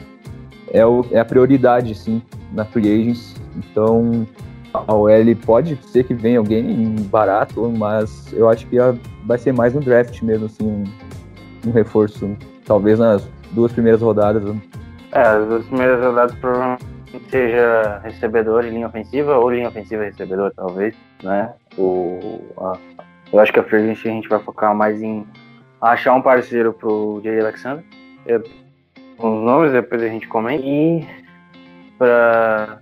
é, 0.72 0.86
o, 0.86 1.04
é 1.12 1.20
a 1.20 1.26
prioridade, 1.26 1.96
sim, 1.96 2.22
na 2.54 2.64
free 2.64 3.02
agency. 3.02 3.36
Então, 3.58 4.26
a 4.74 4.94
OL 4.94 5.36
pode 5.46 5.76
ser 5.88 6.04
que 6.04 6.14
venha 6.14 6.40
alguém 6.40 6.96
barato, 7.10 7.70
mas 7.78 8.32
eu 8.34 8.50
acho 8.50 8.66
que 8.68 8.78
vai 9.26 9.38
ser 9.38 9.52
mais 9.54 9.74
no 9.74 9.82
draft 9.82 10.22
mesmo, 10.22 10.46
assim, 10.46 10.66
um, 10.66 10.84
um 11.68 11.72
reforço. 11.72 12.36
Talvez 12.66 13.00
nas 13.00 13.28
duas 13.52 13.72
primeiras 13.72 14.02
rodadas, 14.02 14.44
É, 15.12 15.22
as 15.22 15.46
duas 15.48 15.66
primeiras 15.66 16.04
rodadas 16.04 16.36
provavelmente 16.36 16.86
seja 17.30 18.00
recebedor 18.04 18.66
e 18.66 18.70
linha 18.70 18.88
ofensiva, 18.88 19.38
ou 19.38 19.50
linha 19.52 19.68
ofensiva 19.68 20.04
e 20.04 20.06
recebedor, 20.10 20.54
talvez, 20.56 20.96
né? 21.22 21.54
O, 21.78 22.40
a- 22.58 22.78
eu 23.34 23.40
acho 23.40 23.52
que 23.52 23.60
a 23.60 23.64
Agency 23.64 24.08
a 24.08 24.12
gente 24.12 24.30
vai 24.30 24.40
focar 24.40 24.74
mais 24.76 25.02
em 25.02 25.26
achar 25.82 26.14
um 26.14 26.22
parceiro 26.22 26.72
pro 26.72 27.20
Jay 27.24 27.40
Alexander. 27.42 27.84
Eu, 28.26 28.42
os 29.18 29.44
nomes, 29.44 29.72
depois 29.74 30.02
a 30.02 30.08
gente 30.08 30.28
comenta. 30.28 30.64
E 30.66 31.06
para 31.98 32.80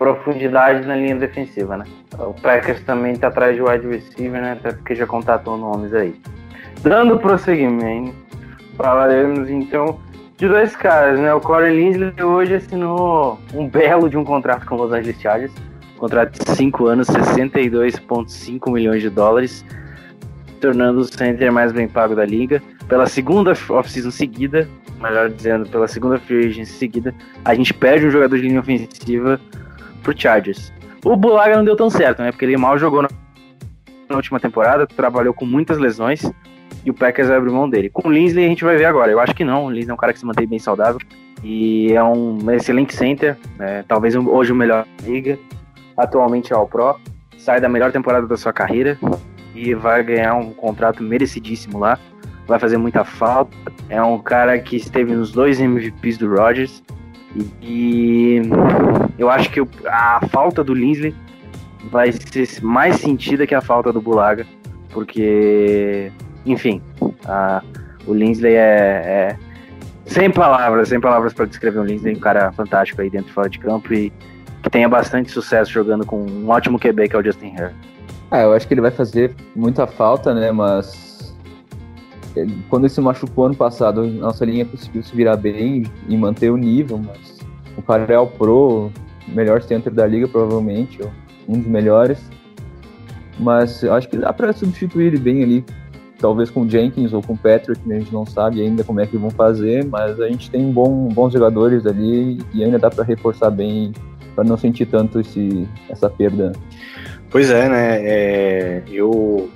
profundidade 0.00 0.86
na 0.86 0.96
linha 0.96 1.14
defensiva, 1.14 1.76
né? 1.76 1.84
O 2.18 2.32
Packers 2.32 2.80
também 2.84 3.14
tá 3.16 3.28
atrás 3.28 3.54
de 3.54 3.60
wide 3.60 3.86
receiver, 3.86 4.40
né? 4.40 4.52
Até 4.52 4.72
porque 4.72 4.94
já 4.94 5.06
contatou 5.06 5.58
nomes 5.58 5.92
aí. 5.92 6.18
Dando 6.82 7.18
prosseguimento, 7.18 8.14
falaremos 8.78 9.50
então 9.50 10.00
de 10.38 10.48
dois 10.48 10.74
caras, 10.74 11.20
né? 11.20 11.34
O 11.34 11.40
Corey 11.40 11.76
Linsley 11.76 12.14
hoje 12.22 12.54
assinou 12.54 13.38
um 13.52 13.68
belo 13.68 14.08
de 14.08 14.16
um 14.16 14.24
contrato 14.24 14.64
com 14.64 14.76
os 14.76 14.80
Los 14.80 14.92
Angeles 14.92 15.20
Chargers. 15.20 15.52
Contrato 15.98 16.42
de 16.42 16.50
5 16.50 16.86
anos, 16.86 17.06
62,5 17.08 18.72
milhões 18.72 19.02
de 19.02 19.10
dólares, 19.10 19.66
tornando 20.62 21.00
o 21.00 21.04
center 21.04 21.52
mais 21.52 21.72
bem 21.72 21.86
pago 21.86 22.16
da 22.16 22.24
liga. 22.24 22.62
Pela 22.88 23.06
segunda 23.06 23.50
off-season 23.50 24.10
seguida, 24.10 24.66
melhor 24.98 25.28
dizendo, 25.28 25.68
pela 25.68 25.86
segunda 25.86 26.18
free 26.18 26.46
agency 26.46 26.72
seguida, 26.72 27.14
a 27.44 27.54
gente 27.54 27.74
perde 27.74 28.06
um 28.06 28.10
jogador 28.10 28.38
de 28.38 28.48
linha 28.48 28.60
ofensiva 28.60 29.38
pro 30.02 30.18
Chargers. 30.18 30.72
O 31.04 31.16
Bulaga 31.16 31.56
não 31.56 31.64
deu 31.64 31.76
tão 31.76 31.88
certo, 31.90 32.22
né? 32.22 32.30
Porque 32.30 32.44
ele 32.44 32.56
mal 32.56 32.78
jogou 32.78 33.02
na 33.02 33.08
última 34.16 34.38
temporada, 34.40 34.86
trabalhou 34.86 35.32
com 35.32 35.46
muitas 35.46 35.78
lesões 35.78 36.22
e 36.84 36.90
o 36.90 36.94
Packers 36.94 37.28
vai 37.28 37.36
abrir 37.38 37.50
mão 37.50 37.68
dele. 37.68 37.88
Com 37.88 38.08
o 38.08 38.12
Linsley 38.12 38.44
a 38.44 38.48
gente 38.48 38.64
vai 38.64 38.76
ver 38.76 38.84
agora. 38.86 39.10
Eu 39.10 39.20
acho 39.20 39.34
que 39.34 39.44
não. 39.44 39.66
O 39.66 39.70
Linsley 39.70 39.90
é 39.90 39.94
um 39.94 39.96
cara 39.98 40.12
que 40.12 40.18
se 40.18 40.26
mantém 40.26 40.46
bem 40.46 40.58
saudável 40.58 41.00
e 41.42 41.92
é 41.92 42.02
um 42.02 42.50
excelente 42.50 42.94
center, 42.94 43.36
né? 43.58 43.84
talvez 43.88 44.14
um- 44.14 44.28
hoje 44.28 44.52
o 44.52 44.54
melhor 44.54 44.84
da 45.02 45.08
liga. 45.08 45.38
Atualmente 45.96 46.52
é 46.52 46.56
All 46.56 46.66
Pro, 46.68 46.96
sai 47.38 47.60
da 47.60 47.68
melhor 47.68 47.92
temporada 47.92 48.26
da 48.26 48.36
sua 48.36 48.52
carreira 48.52 48.98
e 49.54 49.74
vai 49.74 50.02
ganhar 50.02 50.34
um 50.34 50.52
contrato 50.52 51.02
merecidíssimo 51.02 51.78
lá. 51.78 51.98
Vai 52.46 52.58
fazer 52.58 52.76
muita 52.78 53.04
falta. 53.04 53.56
É 53.88 54.02
um 54.02 54.18
cara 54.18 54.58
que 54.58 54.76
esteve 54.76 55.14
nos 55.14 55.30
dois 55.32 55.60
MVPs 55.60 56.18
do 56.18 56.28
Rodgers 56.34 56.82
e, 57.62 58.42
eu 59.18 59.30
acho 59.30 59.50
que 59.50 59.60
a 59.86 60.20
falta 60.30 60.62
do 60.64 60.74
Linsley 60.74 61.14
vai 61.90 62.12
ser 62.12 62.46
mais 62.62 62.96
sentida 62.96 63.46
que 63.46 63.54
a 63.54 63.60
falta 63.60 63.92
do 63.92 64.00
Bulaga, 64.00 64.46
porque, 64.90 66.10
enfim, 66.44 66.80
a- 67.26 67.62
o 68.06 68.12
Linsley 68.14 68.54
é, 68.54 68.58
é- 68.58 69.36
sem 70.06 70.30
palavras, 70.30 70.88
sem 70.88 71.00
palavras 71.00 71.32
para 71.32 71.46
descrever 71.46 71.78
o 71.78 71.84
Linsley, 71.84 72.16
um 72.16 72.20
cara 72.20 72.50
fantástico 72.52 73.00
aí 73.00 73.08
dentro 73.10 73.30
e 73.30 73.32
fora 73.32 73.48
de 73.48 73.58
campo 73.58 73.92
e 73.94 74.12
que 74.62 74.68
tenha 74.70 74.88
bastante 74.88 75.30
sucesso 75.30 75.70
jogando 75.72 76.04
com 76.04 76.20
um 76.22 76.48
ótimo 76.48 76.78
QB 76.78 77.08
que 77.08 77.16
é 77.16 77.18
o 77.18 77.24
Justin 77.24 77.48
Herbert. 77.54 77.74
Ah, 78.30 78.40
eu 78.42 78.52
acho 78.52 78.66
que 78.68 78.74
ele 78.74 78.80
vai 78.80 78.90
fazer 78.90 79.34
muita 79.56 79.86
falta, 79.86 80.34
né? 80.34 80.52
Mas 80.52 81.09
quando 82.68 82.84
ele 82.84 82.92
se 82.92 83.00
machucou 83.00 83.46
ano 83.46 83.56
passado, 83.56 84.06
nossa 84.06 84.44
linha 84.44 84.64
conseguiu 84.64 85.02
se 85.02 85.14
virar 85.14 85.36
bem 85.36 85.84
e 86.08 86.16
manter 86.16 86.50
o 86.50 86.56
nível, 86.56 86.98
mas 86.98 87.38
o 87.76 87.82
cara 87.82 88.12
é 88.12 88.26
pro, 88.26 88.90
melhor 89.28 89.62
center 89.62 89.92
da 89.92 90.06
liga, 90.06 90.28
provavelmente, 90.28 91.00
um 91.48 91.58
dos 91.58 91.66
melhores. 91.66 92.18
Mas 93.38 93.82
acho 93.84 94.08
que 94.08 94.18
dá 94.18 94.32
para 94.32 94.52
substituir 94.52 95.06
ele 95.06 95.18
bem 95.18 95.42
ali, 95.42 95.64
talvez 96.18 96.50
com 96.50 96.68
Jenkins 96.68 97.12
ou 97.12 97.22
com 97.22 97.36
Patrick, 97.36 97.80
né? 97.88 97.96
a 97.96 97.98
gente 98.00 98.12
não 98.12 98.26
sabe 98.26 98.60
ainda 98.60 98.84
como 98.84 99.00
é 99.00 99.06
que 99.06 99.16
vão 99.16 99.30
fazer, 99.30 99.84
mas 99.86 100.20
a 100.20 100.28
gente 100.28 100.50
tem 100.50 100.70
bom, 100.70 101.08
bons 101.08 101.32
jogadores 101.32 101.86
ali 101.86 102.38
e 102.52 102.62
ainda 102.62 102.78
dá 102.78 102.90
para 102.90 103.04
reforçar 103.04 103.50
bem 103.50 103.92
para 104.34 104.44
não 104.44 104.56
sentir 104.56 104.86
tanto 104.86 105.20
esse, 105.20 105.66
essa 105.88 106.08
perda. 106.08 106.52
Pois 107.30 107.50
é, 107.50 107.68
né? 107.68 107.98
é, 108.02 108.82
eu 108.88 109.48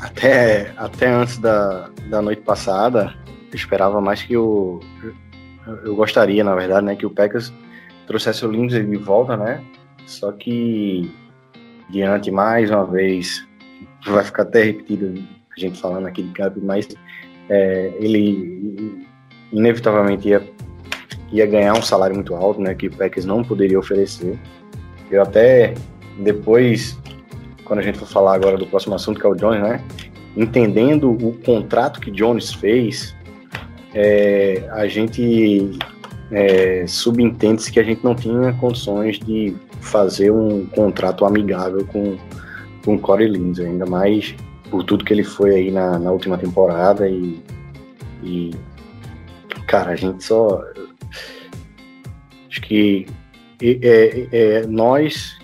até, 0.00 0.72
até 0.76 1.08
antes 1.08 1.38
da, 1.38 1.88
da 2.08 2.20
noite 2.20 2.42
passada 2.42 3.14
eu 3.54 3.56
esperava 3.56 4.00
mais 4.00 4.22
que 4.22 4.36
o. 4.36 4.80
Eu, 5.84 5.94
gostaria, 5.94 6.42
na 6.42 6.54
verdade, 6.54 6.84
né, 6.84 6.96
que 6.96 7.06
o 7.06 7.10
Packers 7.10 7.52
trouxesse 8.06 8.44
o 8.44 8.50
Lindsay 8.50 8.84
de 8.84 8.96
volta, 8.96 9.36
né? 9.36 9.62
Só 10.06 10.32
que 10.32 11.10
diante 11.88 12.30
mais 12.30 12.70
uma 12.70 12.84
vez 12.84 13.46
vai 14.04 14.24
ficar 14.24 14.42
até 14.42 14.64
repetido 14.64 15.22
a 15.56 15.60
gente 15.60 15.80
falando 15.80 16.06
aqui 16.06 16.22
de 16.22 16.32
Cap, 16.32 16.58
mas 16.60 16.88
é, 17.48 17.92
ele 18.00 19.06
inevitavelmente 19.52 20.28
ia, 20.28 20.42
ia 21.30 21.46
ganhar 21.46 21.74
um 21.74 21.82
salário 21.82 22.16
muito 22.16 22.34
alto, 22.34 22.60
né? 22.60 22.74
Que 22.74 22.88
o 22.88 22.96
Packers 22.96 23.24
não 23.24 23.44
poderia 23.44 23.78
oferecer. 23.78 24.36
Eu 25.10 25.22
até 25.22 25.74
depois, 26.18 26.98
quando 27.64 27.80
a 27.80 27.82
gente 27.82 27.98
for 27.98 28.06
falar 28.08 28.34
agora 28.34 28.56
do 28.56 28.66
próximo 28.66 28.94
assunto, 28.94 29.20
que 29.20 29.26
é 29.26 29.28
o 29.28 29.34
Jones, 29.34 29.62
né? 29.62 29.82
Entendendo 30.36 31.10
o 31.10 31.32
contrato 31.44 32.00
que 32.00 32.10
Jones 32.10 32.52
fez, 32.52 33.14
é, 33.94 34.68
a 34.72 34.86
gente 34.86 35.78
é, 36.30 36.84
subentende-se 36.86 37.70
que 37.70 37.78
a 37.78 37.84
gente 37.84 38.02
não 38.04 38.14
tinha 38.14 38.52
condições 38.54 39.18
de 39.18 39.54
fazer 39.80 40.30
um 40.30 40.66
contrato 40.66 41.24
amigável 41.24 41.86
com, 41.86 42.16
com 42.84 42.98
Corey 42.98 43.28
Lindsay, 43.28 43.66
ainda 43.66 43.86
mais 43.86 44.34
por 44.70 44.82
tudo 44.82 45.04
que 45.04 45.12
ele 45.12 45.22
foi 45.22 45.54
aí 45.54 45.70
na, 45.70 45.98
na 45.98 46.10
última 46.10 46.36
temporada 46.36 47.08
e, 47.08 47.40
e 48.22 48.50
cara, 49.66 49.92
a 49.92 49.96
gente 49.96 50.24
só 50.24 50.62
acho 52.48 52.60
que 52.62 53.06
é, 53.62 54.26
é, 54.32 54.66
nós 54.66 55.38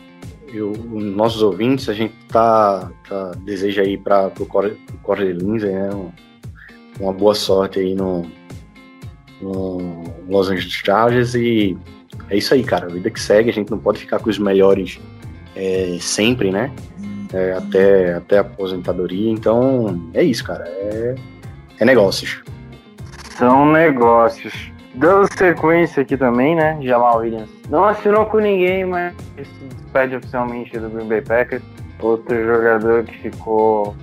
eu, 0.53 0.73
nossos 0.93 1.43
ouvintes, 1.43 1.89
a 1.89 1.95
gente 1.95 2.15
tá, 2.29 2.91
tá 3.09 3.33
deseja 3.45 3.83
aí 3.83 3.97
para 3.97 4.33
o 4.39 4.47
Corey 4.47 5.33
Lindsay, 5.33 5.73
né? 5.73 5.91
Um, 5.95 6.11
uma 7.01 7.13
boa 7.13 7.35
sorte 7.35 7.81
aí 7.81 7.95
no, 7.95 8.27
no 9.41 10.05
Los 10.29 10.51
Angeles 10.51 10.73
Chargers 10.73 11.35
e 11.35 11.77
é 12.29 12.37
isso 12.37 12.53
aí, 12.55 12.63
cara. 12.63 12.87
A 12.87 12.91
vida 12.91 13.11
que 13.11 13.21
segue, 13.21 13.51
a 13.51 13.53
gente 13.53 13.71
não 13.71 13.79
pode 13.79 13.99
ficar 13.99 14.19
com 14.19 14.31
os 14.31 14.39
melhores 14.39 15.01
é, 15.57 15.97
sempre, 16.01 16.51
né? 16.51 16.73
É, 17.33 17.53
até, 17.53 18.15
até 18.15 18.39
a 18.39 18.41
aposentadoria. 18.43 19.31
Então, 19.31 20.11
é 20.15 20.23
isso, 20.23 20.45
cara. 20.45 20.65
É, 20.67 21.15
é 21.79 21.85
negócios. 21.85 22.43
São 23.37 23.71
negócios. 23.73 24.71
Dando 24.95 25.33
sequência 25.37 26.03
aqui 26.03 26.17
também, 26.17 26.57
né? 26.57 26.77
Jamal 26.83 27.19
Williams. 27.19 27.49
Não 27.69 27.85
assinou 27.85 28.27
com 28.27 28.39
ninguém, 28.39 28.85
mas 28.85 29.15
se 29.37 29.65
despede 29.65 30.17
oficialmente 30.17 30.77
do 30.79 30.91
Green 30.91 31.09
Bay 31.09 31.23
Packers. 31.23 31.63
Outro 32.01 32.45
jogador 32.45 33.05
que 33.05 33.31
ficou 33.31 33.95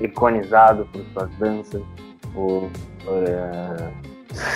iconizado 0.00 0.88
por 0.92 1.02
suas 1.12 1.30
danças, 1.36 1.82
por 2.34 2.68
é, 3.06 3.90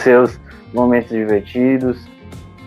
seus 0.02 0.40
momentos 0.74 1.10
divertidos. 1.10 2.08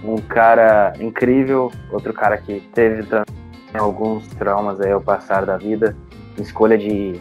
Um 0.04 0.18
cara 0.18 0.94
incrível, 1.00 1.72
outro 1.92 2.14
cara 2.14 2.38
que 2.38 2.62
teve 2.74 3.04
também 3.04 3.26
alguns 3.74 4.28
traumas 4.36 4.80
aí 4.80 4.92
ao 4.92 5.02
passar 5.02 5.46
da 5.46 5.58
vida. 5.58 5.98
Escolha 6.38 6.78
de 6.78 7.20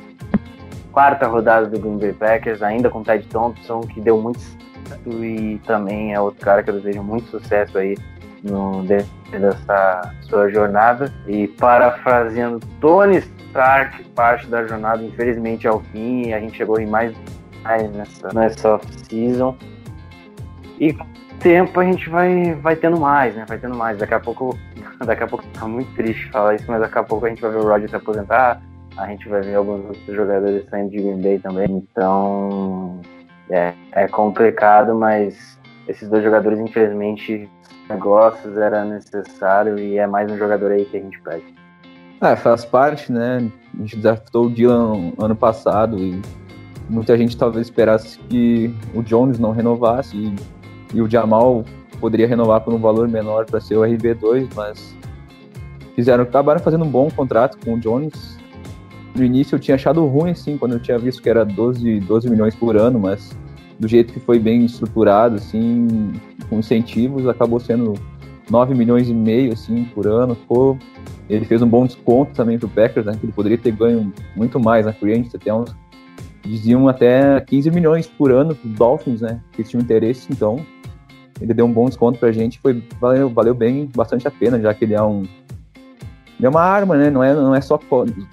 quarta 0.93 1.27
rodada 1.27 1.67
do 1.67 1.81
Green 1.81 1.99
Bay 1.99 2.13
Packers, 2.13 2.63
ainda 2.63 2.91
com 2.91 3.03
Ted 3.03 3.27
Thompson, 3.27 3.81
que 3.81 4.01
deu 4.01 4.21
muito 4.21 4.39
certo 4.39 4.74
e 5.07 5.61
também 5.67 6.15
é 6.15 6.21
outro 6.21 6.41
cara 6.41 6.63
que 6.63 6.71
eu 6.71 6.75
desejo 6.75 7.03
muito 7.03 7.29
sucesso 7.29 7.79
aí 7.79 7.97
no 8.43 8.83
dessa 8.83 10.15
sua 10.23 10.49
jornada. 10.51 11.13
E 11.27 11.49
parafraseando 11.49 12.61
Tony 12.81 13.19
Stark, 13.19 14.05
parte 14.11 14.47
da 14.47 14.65
jornada, 14.67 15.03
infelizmente, 15.03 15.67
ao 15.67 15.81
fim, 15.81 16.33
a 16.33 16.41
gente 16.41 16.57
chegou 16.57 16.79
em 16.79 16.87
mais, 16.87 17.15
mais 17.63 17.91
nessa, 17.93 18.33
nessa 18.33 18.75
off-season. 18.75 19.57
E 20.79 20.93
com 20.93 21.05
o 21.05 21.39
tempo 21.41 21.81
a 21.81 21.85
gente 21.85 22.09
vai, 22.11 22.55
vai 22.55 22.77
tendo 22.77 23.01
mais, 23.01 23.35
né? 23.35 23.45
Vai 23.49 23.59
tendo 23.59 23.77
mais. 23.77 23.99
Daqui 23.99 24.15
a 24.15 24.21
pouco, 24.21 24.57
daqui 25.05 25.23
a 25.23 25.27
pouco 25.27 25.45
tá 25.49 25.67
muito 25.67 25.93
triste 25.95 26.31
falar 26.31 26.55
isso, 26.55 26.65
mas 26.69 26.81
daqui 26.81 26.99
a 26.99 27.03
pouco 27.03 27.27
a 27.27 27.29
gente 27.29 27.41
vai 27.41 27.51
ver 27.51 27.59
o 27.59 27.69
Roger 27.69 27.89
se 27.89 27.97
aposentar, 27.97 28.61
a 28.97 29.07
gente 29.07 29.29
vai 29.29 29.41
ver 29.41 29.55
alguns 29.55 29.85
outros 29.87 30.15
jogadores 30.15 30.65
saindo 30.69 30.91
de 30.91 30.99
Green 30.99 31.21
Bay 31.21 31.39
também. 31.39 31.67
Então 31.71 33.01
é, 33.51 33.75
é 33.93 34.09
complicado, 34.09 34.95
mas 34.95 35.59
esses 35.89 36.09
dois 36.09 36.23
jogadores, 36.23 36.59
infelizmente, 36.59 37.49
negócios 37.89 38.57
era 38.57 38.85
necessário 38.85 39.79
e 39.79 39.99
é 39.99 40.07
mais 40.07 40.31
um 40.31 40.39
jogador 40.39 40.73
aí 40.73 40.85
que 40.85 40.97
a 40.97 41.01
gente 41.01 41.21
pede. 41.21 41.55
É, 42.21 42.35
faz 42.37 42.65
parte, 42.65 43.13
né? 43.13 43.51
A 43.75 43.79
gente 43.79 43.97
draftou 43.97 44.47
o 44.47 44.51
Dylan 44.51 45.13
ano 45.19 45.37
passado 45.37 45.99
e 45.99 46.23
muita 46.89 47.17
gente 47.19 47.37
talvez 47.37 47.67
esperasse 47.67 48.19
que 48.19 48.75
o 48.95 49.03
Jones 49.03 49.39
não 49.39 49.51
renovasse 49.51 50.17
e, 50.17 50.35
e 50.95 51.03
o 51.03 51.11
Jamal 51.11 51.65
poderia 52.01 52.27
renovar 52.27 52.61
por 52.61 52.73
um 52.73 52.79
valor 52.79 53.09
menor 53.09 53.45
para 53.45 53.61
ser 53.61 53.77
o 53.77 53.83
RB2, 53.83 54.49
mas 54.55 54.95
fizeram, 55.95 56.25
acabaram 56.25 56.61
fazendo 56.61 56.85
um 56.85 56.91
bom 56.91 57.11
contrato 57.11 57.59
com 57.65 57.75
o 57.75 57.81
Jones. 57.81 58.34
No 59.15 59.25
início 59.25 59.55
eu 59.55 59.61
tinha 59.61 59.77
achado 59.77 60.05
ruim, 60.07 60.31
assim, 60.31 60.59
quando 60.59 60.73
eu 60.73 60.81
tinha 60.81 60.99
visto 60.99 61.23
que 61.23 61.31
era 61.31 61.45
12, 61.45 62.01
12 62.01 62.29
milhões 62.29 62.55
por 62.55 62.77
ano, 62.77 62.99
mas 62.99 63.31
do 63.79 63.87
jeito 63.87 64.13
que 64.13 64.21
foi 64.21 64.39
bem 64.39 64.65
estruturado, 64.65 65.37
assim, 65.37 66.13
com 66.49 66.59
incentivos, 66.59 67.29
acabou 67.29 67.61
sendo 67.61 67.95
9 68.51 68.75
milhões 68.75 69.09
e 69.09 69.15
meio, 69.15 69.53
assim, 69.53 69.85
por 69.95 70.07
ano. 70.07 70.37
Pô, 70.49 70.77
ele 71.29 71.45
fez 71.45 71.63
um 71.63 71.69
bom 71.69 71.87
desconto 71.87 72.33
também 72.33 72.59
pro 72.59 72.69
Packers, 72.69 73.07
né, 73.07 73.17
que 73.19 73.25
ele 73.25 73.33
poderia 73.33 73.59
ter 73.59 73.73
ganho 73.73 74.13
muito 74.37 74.59
mais 74.59 74.85
na 74.85 74.93
agency, 74.93 75.37
até 75.37 75.55
uns, 75.55 75.75
diziam 76.43 76.89
até 76.89 77.41
15 77.41 77.71
milhões 77.71 78.07
por 78.07 78.33
ano 78.33 78.55
pro 78.55 78.69
Dolphins, 78.69 79.21
né, 79.21 79.41
que 79.53 79.63
tinham 79.63 79.81
interesse, 79.81 80.27
então 80.31 80.65
ele 81.41 81.55
deu 81.55 81.67
um 81.67 81.73
bom 81.73 81.87
desconto 81.87 82.19
pra 82.19 82.31
gente, 82.33 82.59
foi, 82.61 82.83
valeu, 83.01 83.29
valeu 83.29 83.55
bem, 83.55 83.89
bastante 83.95 84.29
a 84.29 84.31
pena, 84.31 84.61
já 84.61 84.75
que 84.75 84.85
ele 84.85 84.95
é 84.95 85.03
um 85.03 85.25
é 86.47 86.49
uma 86.49 86.63
arma, 86.63 86.97
né, 86.97 87.11
não 87.11 87.23
é, 87.23 87.35
não 87.35 87.55
é 87.55 87.61
só, 87.61 87.79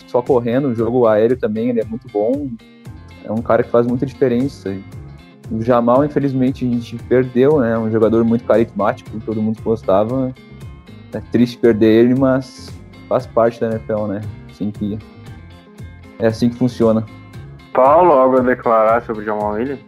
só 0.07 0.21
correndo, 0.21 0.69
o 0.69 0.75
jogo 0.75 1.07
aéreo 1.07 1.37
também, 1.37 1.69
ele 1.69 1.81
é 1.81 1.85
muito 1.85 2.07
bom, 2.11 2.49
é 3.23 3.31
um 3.31 3.41
cara 3.41 3.63
que 3.63 3.69
faz 3.69 3.85
muita 3.85 4.05
diferença, 4.05 4.75
o 5.51 5.61
Jamal, 5.61 6.05
infelizmente, 6.05 6.65
a 6.65 6.69
gente 6.69 6.95
perdeu, 7.09 7.59
né? 7.59 7.77
Um 7.77 7.91
jogador 7.91 8.23
muito 8.23 8.45
carismático, 8.45 9.19
todo 9.25 9.41
mundo 9.41 9.61
gostava. 9.61 10.33
É 11.13 11.19
triste 11.29 11.57
perder 11.57 12.05
ele, 12.05 12.15
mas 12.17 12.71
faz 13.09 13.27
parte 13.27 13.59
da 13.59 13.67
NFL, 13.67 14.05
né? 14.07 14.21
Assim 14.49 14.71
que, 14.71 14.97
é 16.19 16.27
assim 16.27 16.49
que 16.49 16.55
funciona. 16.55 17.05
Paulo, 17.73 18.13
algo 18.13 18.37
a 18.37 18.41
declarar 18.41 19.01
sobre 19.03 19.23
o 19.23 19.25
Jamal 19.25 19.55
Williams? 19.55 19.81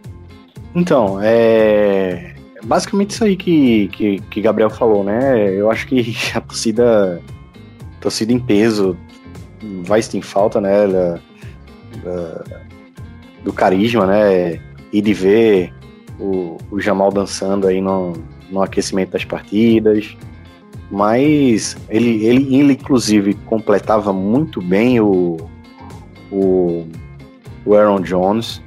Então, 0.75 1.17
é 1.21 2.35
basicamente 2.65 3.11
isso 3.11 3.23
aí 3.23 3.37
que, 3.37 3.87
que, 3.89 4.19
que 4.19 4.41
Gabriel 4.41 4.69
falou, 4.69 5.01
né? 5.01 5.49
Eu 5.49 5.71
acho 5.71 5.87
que 5.87 6.13
a 6.35 6.41
torcida, 6.41 7.21
torcida 8.03 8.31
em 8.31 8.39
peso 8.39 8.97
vai 9.83 10.01
em 10.13 10.21
falta, 10.21 10.59
né? 10.59 10.87
Da, 10.87 11.19
da, 12.03 12.61
do 13.43 13.53
carisma, 13.53 14.05
né? 14.05 14.59
e 14.93 15.01
de 15.01 15.13
ver 15.13 15.73
o, 16.19 16.57
o 16.69 16.79
Jamal 16.79 17.11
dançando 17.11 17.65
aí 17.67 17.81
no, 17.81 18.13
no 18.51 18.61
aquecimento 18.61 19.09
das 19.09 19.25
partidas. 19.25 20.15
Mas 20.91 21.75
ele, 21.89 22.23
ele, 22.23 22.55
ele 22.55 22.73
inclusive 22.73 23.33
completava 23.45 24.13
muito 24.13 24.61
bem 24.61 24.99
o, 24.99 25.37
o, 26.31 26.85
o 27.65 27.73
Aaron 27.73 28.01
Jones. 28.01 28.61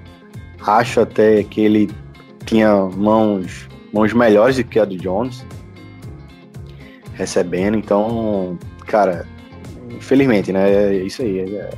Acho 0.61 1.03
até 1.03 1.44
que 1.44 1.61
ele 1.61 1.88
tinha 2.44 2.75
mãos, 2.75 3.68
mãos 3.92 4.12
melhores 4.12 4.57
do 4.57 4.64
que 4.64 4.81
a 4.81 4.85
do 4.85 4.96
Jones 4.96 5.46
recebendo. 7.14 7.77
Então, 7.77 8.59
cara, 8.97 9.27
infelizmente, 9.91 10.53
né? 10.53 10.73
É 10.73 10.95
isso 10.95 11.21
aí. 11.21 11.41
É, 11.41 11.71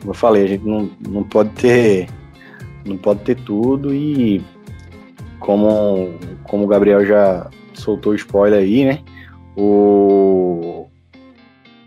como 0.00 0.10
eu 0.10 0.14
falei, 0.14 0.44
a 0.44 0.48
gente 0.48 0.66
não, 0.66 0.90
não 1.08 1.22
pode 1.22 1.50
ter 1.50 2.08
não 2.84 2.98
pode 2.98 3.20
ter 3.20 3.36
tudo 3.36 3.94
e 3.94 4.44
como, 5.38 6.12
como 6.42 6.64
o 6.64 6.66
Gabriel 6.66 7.06
já 7.06 7.48
soltou 7.72 8.14
spoiler 8.14 8.58
aí, 8.58 8.84
né? 8.84 8.98
O, 9.56 10.86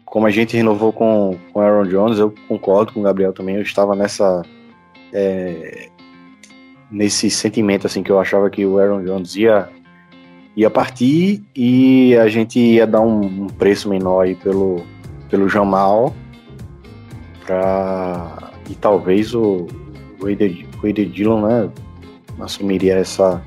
como 0.06 0.26
a 0.26 0.32
gente 0.32 0.56
renovou 0.58 0.92
com, 0.92 1.38
com 1.52 1.60
Aaron 1.60 1.88
Jones, 1.88 2.18
eu 2.18 2.34
concordo 2.48 2.94
com 2.94 3.02
o 3.02 3.04
Gabriel 3.04 3.34
também, 3.34 3.58
eu 3.58 3.62
estava 3.62 3.96
nessa 3.96 4.42
é, 5.14 5.90
nesse 6.90 7.30
sentimento 7.30 7.86
assim 7.86 8.02
que 8.02 8.12
eu 8.12 8.20
achava 8.20 8.50
que 8.50 8.66
o 8.66 8.80
Aaron 8.80 9.04
Jones 9.04 9.36
ia 9.36 9.70
ia 10.58 10.70
partir 10.70 11.42
e 11.56 12.18
a 12.18 12.28
gente 12.28 12.60
ia 12.60 12.86
dar 12.86 13.00
um, 13.00 13.44
um 13.44 13.48
preço 13.48 13.88
menor 13.88 14.26
aí 14.26 14.36
pelo 14.36 14.84
pelo 15.30 15.48
Jamal 15.48 16.14
para 17.46 18.52
e 18.70 18.76
talvez 18.76 19.34
o 19.34 19.68
o 20.20 20.26
Wade 20.82 21.06
Dillon, 21.06 21.48
né, 21.48 21.70
assumiria 22.40 22.96
essa, 22.96 23.42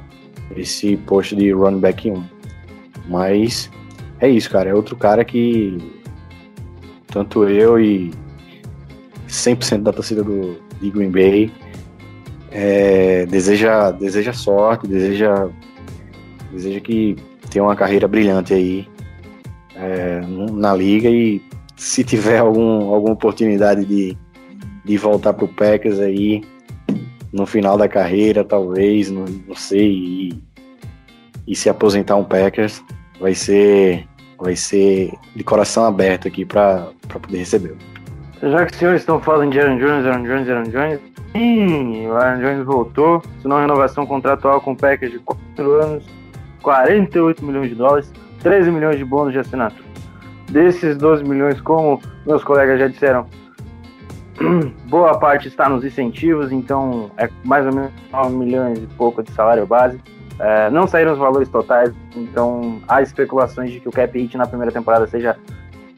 esse 0.56 0.96
posto 0.96 1.36
de 1.36 1.52
running 1.52 1.80
back 1.80 2.10
1. 2.10 2.24
Mas 3.08 3.70
é 4.20 4.28
isso, 4.28 4.50
cara. 4.50 4.70
É 4.70 4.74
outro 4.74 4.96
cara 4.96 5.24
que 5.24 5.78
tanto 7.08 7.44
eu 7.48 7.80
e 7.80 8.12
100% 9.28 9.82
da 9.82 9.92
torcida 9.92 10.22
do, 10.22 10.56
de 10.80 10.90
Green 10.90 11.10
Bay 11.10 11.52
é, 12.52 13.26
deseja, 13.26 13.90
deseja 13.90 14.32
sorte, 14.32 14.86
deseja, 14.86 15.48
deseja 16.52 16.80
que 16.80 17.16
tenha 17.50 17.64
uma 17.64 17.76
carreira 17.76 18.06
brilhante 18.06 18.54
aí 18.54 18.88
é, 19.74 20.20
na 20.52 20.74
liga 20.74 21.08
e 21.08 21.42
se 21.76 22.04
tiver 22.04 22.38
algum, 22.40 22.92
alguma 22.92 23.14
oportunidade 23.14 23.84
de, 23.84 24.16
de 24.84 24.98
voltar 24.98 25.32
pro 25.32 25.48
Packers 25.48 25.98
aí, 25.98 26.42
no 27.32 27.46
final 27.46 27.78
da 27.78 27.88
carreira, 27.88 28.44
talvez, 28.44 29.10
não, 29.10 29.24
não 29.46 29.54
sei, 29.54 29.90
e, 29.90 30.42
e, 31.46 31.56
se 31.56 31.68
aposentar 31.68 32.16
um 32.16 32.24
Packers, 32.24 32.82
vai 33.20 33.34
ser, 33.34 34.06
vai 34.38 34.56
ser 34.56 35.12
de 35.34 35.44
coração 35.44 35.84
aberto 35.84 36.26
aqui 36.26 36.44
para 36.44 36.92
poder 37.08 37.38
receber. 37.38 37.76
Já 38.42 38.66
que 38.66 38.72
os 38.72 38.78
senhores 38.78 39.02
estão 39.02 39.20
falando 39.20 39.52
de 39.52 39.60
Aaron 39.60 39.78
Jones, 39.78 40.06
Aaron 40.06 40.22
Jones, 40.24 40.48
Aaron 40.48 40.70
Jones, 40.70 41.00
sim, 41.32 42.06
o 42.06 42.14
Aaron 42.14 42.40
Jones 42.40 42.66
voltou, 42.66 43.22
assinou 43.38 43.60
renovação 43.60 44.06
contratual 44.06 44.60
com 44.60 44.72
o 44.72 44.76
Packers 44.76 45.12
de 45.12 45.18
4 45.20 45.72
anos, 45.82 46.04
48 46.62 47.44
milhões 47.44 47.68
de 47.68 47.74
dólares, 47.74 48.12
13 48.42 48.70
milhões 48.70 48.98
de 48.98 49.04
bônus 49.04 49.32
de 49.32 49.38
assinatura. 49.38 49.90
Desses 50.50 50.96
12 50.96 51.24
milhões, 51.24 51.60
como 51.60 52.00
meus 52.26 52.42
colegas 52.42 52.80
já 52.80 52.88
disseram, 52.88 53.26
boa 54.88 55.18
parte 55.18 55.48
está 55.48 55.68
nos 55.68 55.84
incentivos, 55.84 56.50
então 56.50 57.10
é 57.16 57.28
mais 57.44 57.66
ou 57.66 57.72
menos 57.72 57.92
9 58.10 58.34
milhões 58.34 58.78
e 58.78 58.86
pouco 58.96 59.22
de 59.22 59.30
salário 59.32 59.66
base. 59.66 60.00
É, 60.38 60.70
não 60.70 60.86
saíram 60.86 61.12
os 61.12 61.18
valores 61.18 61.48
totais, 61.48 61.92
então 62.16 62.80
há 62.88 63.02
especulações 63.02 63.70
de 63.70 63.80
que 63.80 63.88
o 63.88 63.92
cap 63.92 64.18
hit 64.18 64.36
na 64.38 64.46
primeira 64.46 64.72
temporada 64.72 65.06
seja 65.06 65.36